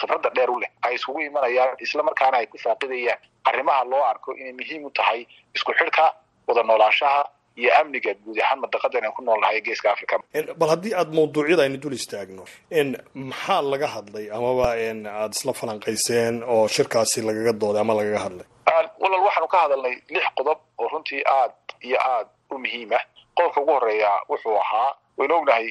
khibradda 0.00 0.30
dheer 0.36 0.50
u 0.50 0.58
leh. 0.60 0.70
Ay 0.82 0.94
isugu 0.94 1.20
imanayaan 1.28 1.76
isla 1.84 2.02
markaana 2.02 2.36
ay 2.40 2.46
ku 2.46 2.58
faaqidayaan. 2.64 3.18
Arrimaha 3.44 3.84
loo 3.84 4.02
arko 4.12 4.32
inay 4.40 4.52
muhiim 4.52 4.84
u 4.84 4.90
tahay 4.90 5.26
isku 5.54 5.72
xidhka 5.80 6.06
wada 6.48 6.62
noolaanshaha 6.62 7.20
iyo 7.60 7.70
amniga 7.80 8.12
guud 8.24 8.38
ahaan 8.44 8.60
madaqadan 8.64 9.04
aan 9.06 9.12
ku 9.16 9.22
nool 9.26 9.40
nahay 9.44 9.60
geeska 9.66 9.88
africa 9.94 10.14
bal 10.60 10.68
haddii 10.74 10.94
aad 11.00 11.10
mawduucyada 11.18 11.62
aynu 11.66 11.78
dul 11.84 11.92
istaagno 12.00 12.44
maxaa 13.14 13.62
laga 13.72 13.86
hadlay 13.94 14.26
amaba 14.38 14.66
aada 14.72 15.34
isla 15.38 15.52
falanqayseen 15.60 16.42
oo 16.54 16.68
shirkaasi 16.76 17.22
lagaga 17.28 17.52
dooday 17.62 17.80
ama 17.84 17.94
lagaga 18.00 18.18
hadlay? 18.26 18.46
Walal 19.02 19.22
waxaanu 19.26 19.48
ka 19.54 19.58
hadalnay 19.64 19.94
lix 20.14 20.26
qodob 20.38 20.58
oo 20.80 20.88
runtii 20.92 21.22
aad 21.38 21.52
iyo 21.88 21.98
aad 22.12 22.26
u 22.54 22.58
muhiim 22.64 22.92
ah 22.98 23.02
qodobka 23.36 23.60
ugu 23.62 23.72
horreeya 23.76 24.10
wuxuu 24.30 24.56
ahaa 24.64 24.90
waynu 25.18 25.34
ognahay 25.40 25.66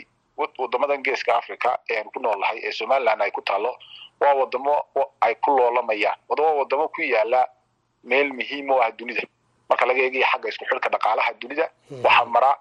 wadamadan 0.61 1.01
geeska 1.07 1.31
africa 1.41 1.69
ee 1.89 1.97
aanu 1.99 2.11
ku 2.15 2.19
nool 2.23 2.39
nahay 2.43 2.57
ee 2.67 2.71
somaliland 2.79 3.21
ay 3.21 3.31
ku 3.37 3.41
taalo 3.49 3.71
waa 4.21 4.33
wadamo 4.41 4.75
ay 5.25 5.33
ku 5.43 5.49
loolamayaan 5.57 6.19
wadamo 6.29 6.51
wadamo 6.59 6.85
ku 6.95 7.01
yaalla 7.13 7.41
meel 8.03 8.29
muhiim 8.39 8.69
oo 8.71 8.79
ah 8.85 8.91
dunida 8.99 9.21
marka 9.69 9.85
laga 9.85 10.01
eegaya 10.05 10.27
xagga 10.31 10.49
isku 10.49 10.65
xidhka 10.69 10.89
dhaqaalaha 10.95 11.33
dunida 11.41 11.65
waxaa 12.03 12.25
mara 12.35 12.51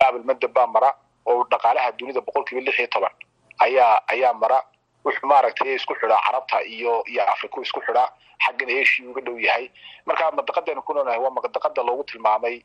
baabalmadab 0.00 0.52
baa 0.56 0.66
mara 0.66 0.90
oo 1.26 1.44
dhaqaalaha 1.52 1.92
dunida 1.98 2.20
boqol 2.20 2.44
kiiba 2.44 2.60
lix 2.66 2.78
iyo 2.78 2.88
toban 2.88 3.12
ayaa 3.58 4.00
ayaa 4.08 4.32
mara. 4.42 4.60
Wuxuu 5.04 5.26
maaragtay 5.32 5.74
isku 5.74 5.94
xidhaa 6.00 6.20
carabta 6.26 6.60
iyo 6.76 6.92
iyo 7.08 7.22
afriku 7.32 7.62
isku 7.62 7.80
xidhaa 7.86 8.08
xaggan 8.44 8.68
asia 8.82 9.08
uga 9.10 9.20
dhow 9.26 9.36
yahay. 9.40 9.70
Marka 10.06 10.30
madaqadaynu 10.38 10.82
ku 10.84 10.92
noolnahay 10.94 11.18
waa 11.24 11.30
madaqada 11.36 11.82
loogu 11.82 12.04
tilmaamay 12.04 12.60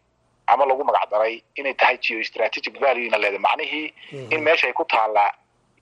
ama 0.48 0.66
lagu 0.66 0.84
magacdaray 0.84 1.40
inay 1.56 1.74
tahay 1.74 1.98
geostrategic 1.98 2.76
valuena 2.82 3.18
leedahay. 3.18 3.40
Macnihii 3.40 3.94
in 4.36 4.44
meesha 4.44 4.68
ay 4.68 4.74
ku 4.74 4.84
taallaa 4.84 5.32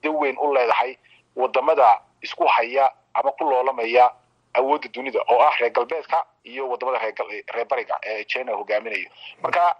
weyn 0.04 0.36
u 0.38 0.54
leedahay 0.54 0.96
waddamada 1.36 1.98
isku 2.22 2.46
haya 2.46 2.86
ama 3.14 3.32
ku 3.32 3.44
loolamaya 3.50 4.10
awoodda 4.54 4.88
dunida 4.94 5.20
oo 5.32 5.40
ah 5.42 5.54
reer 5.60 5.72
galbeedka 5.72 6.24
iyo 6.44 6.68
waddamada 6.68 6.98
reer 7.54 7.66
bariga 7.70 7.98
ee 8.06 8.24
china 8.24 8.52
hogaaminayo. 8.56 9.08
Marka 9.42 9.76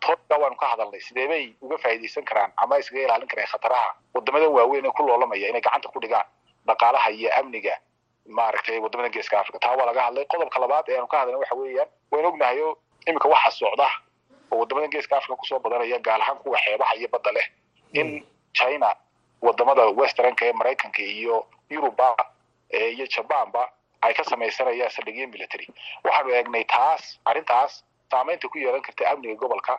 tooga 0.00 0.36
waanu 0.42 0.56
ka 0.56 0.66
hadalnay 0.66 1.00
sidee 1.00 1.26
bay 1.28 1.54
uga 1.60 1.78
faa'iidaysan 1.78 2.24
karaan 2.24 2.52
ama 2.56 2.78
iskaga 2.78 3.02
ilaalin 3.04 3.28
karaan 3.28 3.48
khataraha 3.52 3.94
wadamadan 4.14 4.48
waaweyn 4.56 4.86
ee 4.86 4.90
ku 4.90 5.02
loolamaya 5.06 5.48
inay 5.48 5.60
gacanta 5.60 5.88
ku 5.88 6.00
dhigaan 6.00 6.26
dhaqaalaha 6.66 7.10
iyo 7.10 7.30
amniga 7.40 7.74
maaragtay 8.28 8.78
waddamada 8.78 9.08
geeska 9.08 9.40
africa 9.40 9.58
taa 9.60 9.76
waa 9.76 9.86
laga 9.86 10.02
hadlay. 10.02 10.24
Qodobka 10.24 10.60
labaad 10.60 10.84
ee 10.88 10.96
aanu 10.98 11.06
ka 11.08 11.18
hadalnay 11.18 11.40
waxa 11.40 11.54
weeyaan 11.54 11.88
waynu 12.12 12.28
ognahay 12.28 12.60
o 12.62 12.78
iminka 13.06 13.28
waxa 13.28 13.50
socda 13.50 13.88
oo 14.52 14.58
waddamada 14.60 14.88
geeska 14.94 15.16
africa 15.16 15.36
ku 15.36 15.46
soo 15.46 15.58
badanaya 15.58 15.98
gaar 15.98 16.20
ahaan 16.20 16.38
kuwa 16.38 16.58
xeebaha 16.64 16.94
iyo 16.96 17.08
badda 17.08 17.32
leh 17.32 17.46
in 17.92 18.24
china 18.52 18.94
waddamada 19.42 19.86
westernka 20.00 20.46
ee 20.46 20.52
maraykanka 20.52 21.02
iyo 21.02 21.46
yuruba 21.70 22.16
iyo 22.70 23.06
jabanba 23.06 23.72
ay 24.06 24.12
ka 24.18 24.24
samaysanayaan 24.30 24.90
saldhigyo 24.96 25.26
military 25.34 25.66
waxaanu 26.04 26.30
eegnay 26.38 26.64
taas 26.74 27.02
arrintaas 27.30 27.72
saamaynta 28.12 28.48
ku 28.52 28.58
yeelan 28.64 28.82
karta 28.88 29.02
amniga 29.12 29.34
gobolka 29.42 29.74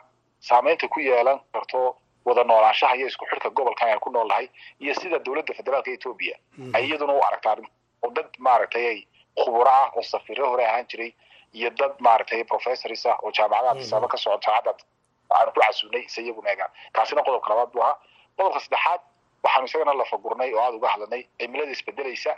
saamaynta 0.50 0.88
ku 0.94 1.00
yeelan 1.08 1.38
karto 1.56 1.80
wada 2.28 2.42
noolaanshaha 2.50 2.94
iyo 2.98 3.06
isku 3.12 3.24
xidhka 3.30 3.50
gobolkan 3.58 3.88
aan 3.92 4.00
ku 4.04 4.10
noolnahay 4.16 4.46
iyo 4.82 4.94
sida 5.00 5.18
dowladda 5.26 5.52
federaalka 5.58 5.90
etoobiya 5.96 6.36
ay 6.76 6.82
iyaduna 6.88 7.12
u 7.12 7.22
aragta 7.28 7.48
arrin 7.52 7.68
oo 8.04 8.10
dad 8.16 8.28
maaragtay 8.46 8.84
ay 8.92 8.98
khuburo 9.42 9.70
ah 9.80 9.88
oo 9.96 10.02
safiiro 10.12 10.44
hore 10.52 10.64
ahaan 10.70 10.86
jiray 10.90 11.10
iyo 11.58 11.70
dad 11.80 11.94
maaragtay 12.06 12.42
professors 12.52 13.06
ah 13.12 13.16
oo 13.22 13.30
jaamacadaha 13.38 13.74
tisaabo 13.80 14.08
ka 14.08 14.16
socota 14.24 14.50
hadda 14.56 14.72
aanu 15.38 15.50
ku 15.54 15.60
casuunay 15.62 16.02
ise 16.08 16.20
iyaguna 16.26 16.50
eegaan 16.52 16.70
kaasina 16.96 17.22
qodobka 17.28 17.50
labaad 17.52 17.70
buu 17.74 17.82
ahaa. 17.86 17.96
Qodobka 18.38 18.60
saddexaad 18.64 19.00
waxaanu 19.44 19.66
isagana 19.70 19.94
la 20.00 20.04
fagurnay 20.10 20.50
oo 20.54 20.60
aada 20.64 20.76
uga 20.80 20.88
hadlanay 20.94 21.22
cimilada 21.40 21.70
isbedelaysa 21.76 22.32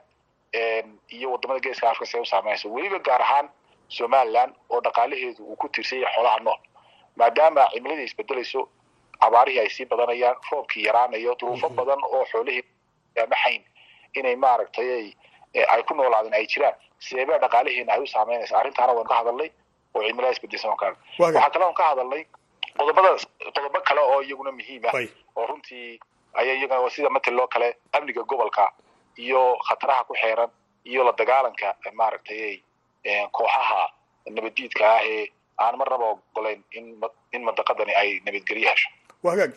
iyo 1.09 1.30
waddamada 1.32 1.61
geeska 1.61 1.90
africa 1.90 2.07
see 2.07 2.20
u 2.20 2.26
saameynaysa 2.26 2.68
weliba 2.68 2.99
gaar 2.99 3.22
ahaan 3.22 3.49
somaliland 3.88 4.55
oo 4.70 4.80
dhaqaalaheedu 4.80 5.44
uu 5.44 5.57
ku 5.57 5.68
tiirsan 5.68 6.01
yahay 6.01 6.14
xoolaha 6.14 6.38
nool 6.40 6.59
maadaama 7.16 7.68
cimiladii 7.72 8.05
isbedelayso 8.05 8.68
abaarihii 9.20 9.61
ay 9.61 9.68
sii 9.70 9.84
badanayaan 9.84 10.36
roobkii 10.53 10.84
yaraanayo 10.86 11.34
duruufo 11.40 11.68
badan 11.68 11.99
oo 12.05 12.24
xoolihii 12.32 12.62
amaxayn 13.24 13.64
inay 14.14 14.36
maaragtay 14.36 15.12
ay 15.68 15.82
ku 15.82 15.94
noolaadeen 15.94 16.34
ay 16.34 16.46
jiraan. 16.46 16.74
Sideebaa 16.99 17.38
dhaqaalihiina 17.38 17.92
ay 17.92 18.01
u 18.03 18.07
saameynaysa? 18.07 18.59
Arrintaana 18.59 18.92
waan 18.92 19.07
ka 19.07 19.14
hadalnay 19.14 19.51
oo 19.94 20.03
cimilada 20.03 20.32
isbedelsan 20.32 20.76
ka 20.76 20.96
waxaa 21.18 21.51
kale 21.51 21.64
on 21.64 21.74
ka 21.74 21.84
hadalnay 21.88 22.24
qodobada 22.78 23.11
qodobo 23.55 23.80
kale 23.88 24.01
oo 24.01 24.20
iyaguna 24.22 24.53
muhiima 24.53 24.88
oo 25.36 25.46
runtii 25.46 26.01
ayaa 26.34 26.55
iyagana 26.55 26.90
sida 26.90 27.11
mataloo 27.11 27.46
kale 27.46 27.76
amniga 27.92 28.22
gobolka 28.22 28.72
iyo 29.24 29.42
khataraha 29.68 30.04
ku 30.08 30.14
xeeran 30.22 30.50
iyo 30.90 31.04
la 31.04 31.12
dagaalanka 31.20 31.68
maaragtay 32.00 32.60
kooxaha 33.36 33.82
nabaddiidka 34.36 34.84
ah 34.94 35.00
ee 35.12 35.24
aan 35.58 35.74
marnaba 35.80 36.06
ogolayn 36.14 36.60
in 37.34 37.42
madaqadani 37.48 37.92
ay 38.00 38.10
nabadgelyo 38.26 38.68
hesho. 38.70 38.88
Waa 39.22 39.32
hagaag 39.34 39.52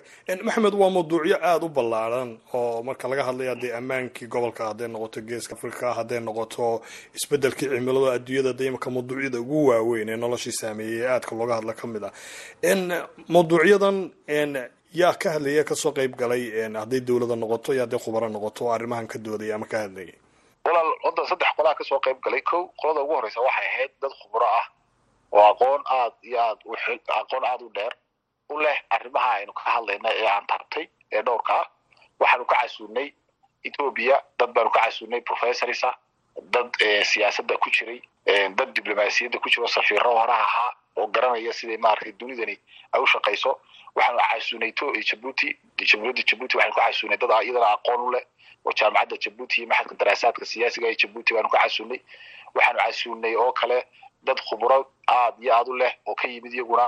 maxamed 0.48 0.74
waa 0.82 0.90
mawduucyo 0.90 1.38
aada 1.50 1.66
u 1.66 1.70
ballaaran 1.70 2.30
oo 2.54 2.82
marka 2.84 3.08
laga 3.08 3.24
hadlaya 3.28 3.56
dee 3.62 3.74
ammaankii 3.80 4.28
gobolka 4.34 4.64
hadday 4.70 4.88
noqoto 4.88 5.22
geeska 5.22 5.54
africa 5.56 5.94
hadday 5.98 6.20
noqoto 6.20 6.82
isbedelkii 7.18 7.70
cimilada 7.70 8.14
adduunyada 8.18 8.54
de 8.60 8.66
imaka 8.66 8.90
mawduucyada 8.96 9.40
ugu 9.44 9.60
waaweyn 9.70 10.10
ee 10.10 10.18
noloshii 10.24 10.52
saameeyey 10.62 11.02
ee 11.04 11.08
aadka 11.14 11.36
looga 11.36 11.56
hadla 11.60 11.74
ka 11.74 11.88
mid 11.88 12.04
ah. 12.10 12.14
Mawduucyadan 13.34 13.98
yaa 14.94 15.14
ka 15.14 15.30
hadlaya 15.36 15.64
ka 15.64 15.76
soo 15.76 15.92
qayb 15.92 16.16
galay 16.16 16.44
hadday 16.76 17.00
dowladda 17.02 17.36
noqoto 17.36 17.74
iyo 17.74 17.82
hadday 17.86 18.00
khubaro 18.00 18.30
noqoto 18.30 18.72
arrimahan 18.74 19.08
ka 19.08 19.18
doodaya 19.20 19.56
ama 19.56 19.66
ka 19.66 19.78
hadlayay 19.88 20.16
walaal 20.66 20.92
hadda 21.06 21.26
saddex 21.30 21.52
qolaa 21.58 21.76
ka 21.76 21.84
soo 21.84 22.00
qayb 22.00 22.20
galay. 22.22 22.42
Ko 22.42 22.72
qolada 22.82 23.02
ugu 23.04 23.14
horreysa 23.16 23.42
waxay 23.42 23.68
ahayd 23.68 23.92
dad 24.02 24.12
khubro 24.22 24.46
ah. 24.46 24.66
Oo 25.32 25.44
aqoon 25.52 25.82
aad 25.88 26.14
iyo 26.24 26.40
aad 26.40 26.60
aqoon 27.22 27.44
aada 27.46 27.66
u 27.66 27.70
dheer 27.76 27.94
u 28.50 28.60
leh 28.60 28.78
arrimaha 28.90 29.30
aynu 29.40 29.54
ka 29.54 29.64
hadlayna 29.72 30.10
ee 30.14 30.28
aan 30.28 30.46
taabtay 30.48 30.88
ee 31.12 31.22
dhowrka. 31.24 31.54
Ah 31.54 31.68
waxaanu 32.20 32.46
ka 32.46 32.56
casuunay 32.62 33.14
ethoobia 33.64 34.22
dad 34.40 34.52
baanu 34.54 34.70
ka 34.70 34.80
casuunay 34.86 35.22
professors 35.22 35.84
ah 35.84 35.96
dad 36.54 36.70
siyaasadda 37.04 37.58
ku 37.58 37.70
jiray 37.72 38.02
dad 38.58 38.70
diblomaasiyadda 38.76 39.40
ku 39.40 39.50
jiro 39.50 39.68
safiiro 39.68 40.12
horaha 40.20 40.44
ahaa 40.46 40.72
oo 40.98 41.08
garanaya 41.08 41.54
siday 41.54 41.78
maaragtay 41.78 42.12
dunidani 42.20 42.60
ay 42.94 43.00
u 43.02 43.08
shaqayso 43.08 43.58
waxaanu 43.96 44.20
casuunay 44.32 44.72
jabuuti 45.10 45.48
jamhuuriyadda 45.90 46.24
jabuuti 46.30 46.56
waxaanu 46.58 46.76
ka 46.76 46.82
casuunay 46.88 47.18
dad 47.18 47.32
iyadana 47.44 47.70
aqoon 47.76 48.02
u 48.08 48.12
leh 48.16 48.24
oo 48.66 48.74
jaamacadda 48.80 49.18
jabuuti 49.24 49.56
iyo 49.62 49.68
maxadka 49.72 49.96
daraasaadka 50.00 50.46
siyaasiga 50.52 50.88
ee 50.92 50.96
jabuuti 51.02 51.34
baanu 51.36 51.50
ka 51.50 51.60
casuunay 51.64 52.00
waxaanu 52.56 52.80
casuunay 52.86 53.36
oo 53.36 53.52
kale 53.60 53.78
dad 54.28 54.40
khuburo 54.48 54.80
aad 55.08 55.36
iyo 55.44 55.54
aad 55.58 55.68
u 55.68 55.76
leh 55.82 55.94
oo 56.08 56.16
ka 56.16 56.28
yimid 56.28 56.54
iyaguna 56.54 56.86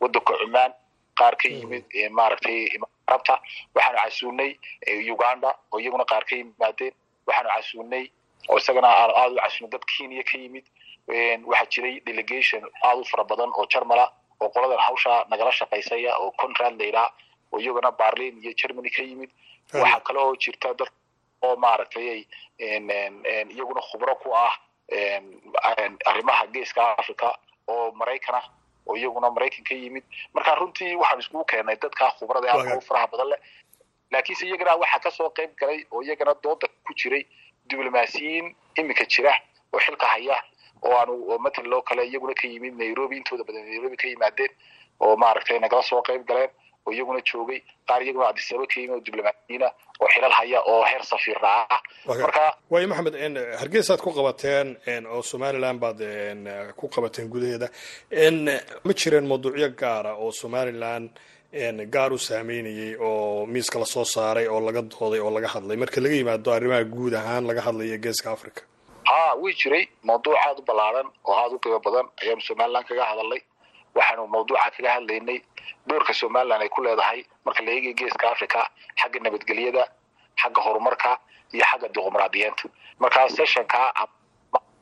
wadanka 0.00 0.32
cumaan 0.40 0.72
qaar 1.18 1.34
ka 1.36 1.48
yimid 1.48 1.84
maaragtay 2.18 2.58
arabta 3.06 3.34
waxaanu 3.74 3.98
casuunay 4.04 4.50
uganda 5.14 5.50
oo 5.72 5.78
iyaguna 5.80 6.04
qaar 6.04 6.24
ka 6.28 6.36
yimaadeen. 6.36 6.94
Waxaanu 7.26 7.48
casuunay 7.54 8.04
oo 8.48 8.56
isagana 8.58 8.88
aada 8.88 9.26
u 9.32 9.36
casuunay 9.42 9.70
dad 9.74 9.84
kenya 9.90 10.22
ka 10.30 10.38
yimid. 10.38 10.64
Waxaa 11.50 11.66
jiray 11.72 12.00
delegation 12.06 12.62
aada 12.84 13.00
u 13.00 13.04
fara 13.04 13.24
badan 13.24 13.50
oo 13.58 13.66
jarmala 13.72 14.12
oo 14.40 14.48
qoladan 14.54 14.78
hawsha 14.86 15.24
nagala 15.30 15.52
shaqaysaya 15.52 16.16
oo 16.22 16.30
contrad 16.40 16.74
layidhaha 16.80 17.08
oo 17.52 17.58
iyagana 17.60 17.90
barlin 18.00 18.34
iyo 18.42 18.52
germany 18.60 18.90
ka 18.90 19.02
yimid. 19.02 19.30
Waxaa 19.74 20.00
kale 20.06 20.18
oo 20.20 20.34
jirta 20.36 20.74
dad 20.78 20.90
oo 21.42 21.56
maaragtay 21.56 22.24
iyaguna 23.54 23.80
khubro 23.88 24.14
ku 24.22 24.28
ah 24.34 24.54
arrimaha 26.10 26.46
geeska 26.52 26.82
africa 26.98 27.28
oo 27.68 27.92
maraykana 27.92 28.40
oo 28.86 28.96
iyaguna 28.96 29.30
maraykan 29.30 29.64
ka 29.64 29.74
yimid. 29.74 30.04
Marka 30.34 30.54
runtii 30.54 30.94
waxaan 30.96 31.20
iskugu 31.20 31.44
keenay 31.44 31.76
dadkaa 31.76 32.10
khubrada 32.18 32.48
aadka 32.52 32.76
u 32.76 32.80
faraha 32.80 33.06
badan 33.12 33.28
leh. 33.32 33.40
Laakiinse 34.12 34.46
iyagana 34.46 34.76
waxaa 34.82 35.00
ka 35.04 35.10
soo 35.10 35.30
qayb 35.30 35.50
galay 35.60 35.84
oo 35.92 36.02
iyagana 36.02 36.34
dooda 36.42 36.66
ku 36.86 36.94
jiray 36.94 37.24
diblomaasiyiin 37.68 38.54
iminka 38.78 39.04
jira 39.04 39.32
oo 39.72 39.80
xilka 39.80 40.06
haya 40.06 40.36
oo 40.86 40.94
aanu 41.00 41.14
matal 41.44 41.66
loo 41.72 41.82
kale 41.82 42.02
iyaguna 42.08 42.34
ka 42.40 42.46
yimid 42.48 42.74
nairobi 42.82 43.16
intooda 43.20 43.44
badan 43.48 43.64
nairobi 43.70 43.96
ka 43.96 44.06
yimaadeen 44.08 44.52
oo 45.00 45.16
maaragtay 45.16 45.58
nagala 45.58 45.82
soo 45.82 46.02
qayb 46.08 46.22
galeen 46.28 46.50
oo 46.86 46.92
iyaguna 46.92 47.20
joogay 47.30 47.60
qaar 47.88 48.00
iyaguna 48.02 48.28
adisaba 48.30 48.66
ka 48.72 48.76
yimid 48.80 48.94
oo 48.96 49.00
diblomaasiyiina 49.06 49.68
oo 50.00 50.08
xilal 50.14 50.32
haya 50.38 50.60
oo 50.72 50.82
heer 50.90 51.04
safiirna 51.10 51.48
ah 51.74 51.80
marka 52.08 52.44
waayo 52.70 52.88
maxamed 52.88 53.14
hargeysaad 53.60 54.00
ku 54.06 54.10
qabateen 54.18 54.76
oo 55.12 55.22
somaliland 55.22 55.78
baad 55.84 56.00
ku 56.78 56.88
qabateen 56.88 57.28
gudaheeda 57.32 57.68
ma 58.84 58.92
jireen 59.00 59.26
mawduucyo 59.30 59.68
gaara 59.82 60.12
oo 60.22 60.30
somaliland 60.32 61.10
gaar 61.94 62.12
u 62.12 62.18
saameynayay 62.18 62.96
oo 63.00 63.46
miiska 63.46 63.78
la 63.78 63.84
soo 63.86 64.04
saaray 64.04 64.46
oo 64.48 64.60
laga 64.60 64.82
dooday 64.82 65.20
oo 65.20 65.30
laga 65.30 65.48
hadlay? 65.48 65.76
Marka 65.76 66.00
laga 66.00 66.14
yimaado 66.14 66.52
arrimaha 66.52 66.84
guud 66.84 67.14
ahaan 67.14 67.46
laga 67.48 67.60
hadlaya 67.66 67.96
geeska 68.04 68.30
africa 68.36 68.62
ha 69.08 69.20
way 69.42 69.52
jiray 69.60 69.84
mawduuc 70.08 70.36
aada 70.44 70.60
u 70.62 70.64
ballaaran 70.68 71.06
oo 71.28 71.34
aada 71.42 71.54
u 71.56 71.58
qiimo 71.62 71.80
badan 71.86 72.06
ayaanu 72.22 72.42
somaliland 72.48 72.86
kaga 72.88 73.04
hadalnay 73.10 73.40
waxaanu 73.96 74.26
mawduuca 74.34 74.70
kaga 74.76 74.90
hadlaynay. 74.96 75.38
Doorka 75.88 76.12
somaliland 76.20 76.62
ay 76.64 76.68
ku 76.74 76.80
leedahay 76.86 77.20
marka 77.44 77.62
la 77.66 77.70
eegaya 77.76 77.94
geeska 78.00 78.26
africa 78.34 78.60
xagga 79.00 79.18
nabadgelyada 79.24 79.84
xagga 80.42 80.60
horumarka 80.66 81.10
iyo 81.54 81.64
xagga 81.70 81.88
dimuqraadiyeenta 81.94 82.64
markaa 83.02 83.26
sessionka 83.36 83.80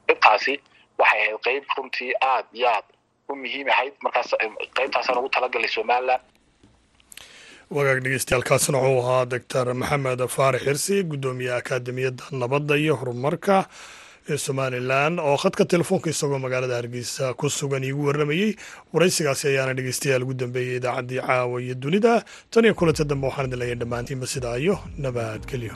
qaybtaasi 0.08 0.54
waxay 1.00 1.20
ahayd 1.22 1.38
qayb 1.46 1.64
runtii 1.76 2.12
aada 2.30 2.48
iyo 2.58 2.68
aad 2.76 2.86
u 3.30 3.34
muhiim 3.42 3.68
ahayd. 3.74 3.94
Markaas 4.04 4.30
qaybtaasaan 4.78 5.18
ugu 5.20 5.28
talagalay 5.36 5.68
somaliland. 5.76 6.22
Wagaag 7.76 7.98
dhegeystayaaalkaasina 8.04 8.78
wuxuu 8.84 9.00
ahaa 9.04 9.24
doctor 9.32 9.66
maxamed 9.80 10.20
faarax 10.36 10.62
xirsi 10.66 10.96
guddoomiye 11.10 11.52
akaademiyadda 11.60 12.24
nabadda 12.42 12.74
iyo 12.82 12.94
horumarka 13.00 13.56
ee 14.32 14.38
somalilan 14.46 15.12
oo 15.28 15.36
khadka 15.42 15.64
telefoonka 15.72 16.08
isagoo 16.14 16.38
magaalada 16.44 16.74
hargeysa 16.80 17.24
ku 17.40 17.46
sugan 17.58 17.84
iigu 17.88 18.02
warramayey 18.08 18.50
waraysigaasi 18.94 19.44
ayaana 19.52 19.72
dhegeystayaal 19.78 20.22
ugu 20.26 20.34
dambeeyey 20.42 20.76
idaacaddii 20.80 21.20
caawa 21.28 21.56
iyo 21.64 21.74
dunida. 21.82 22.12
Tan 22.52 22.64
iyo 22.66 22.74
kulanta 22.78 23.04
dambe 23.10 23.26
waxaan 23.28 23.46
idin 23.48 23.58
leeyahay 23.60 23.78
dhammaantiinba 23.82 24.26
sidaa 24.34 24.56
iyo 24.64 24.74
nabadgelyo 25.04 25.74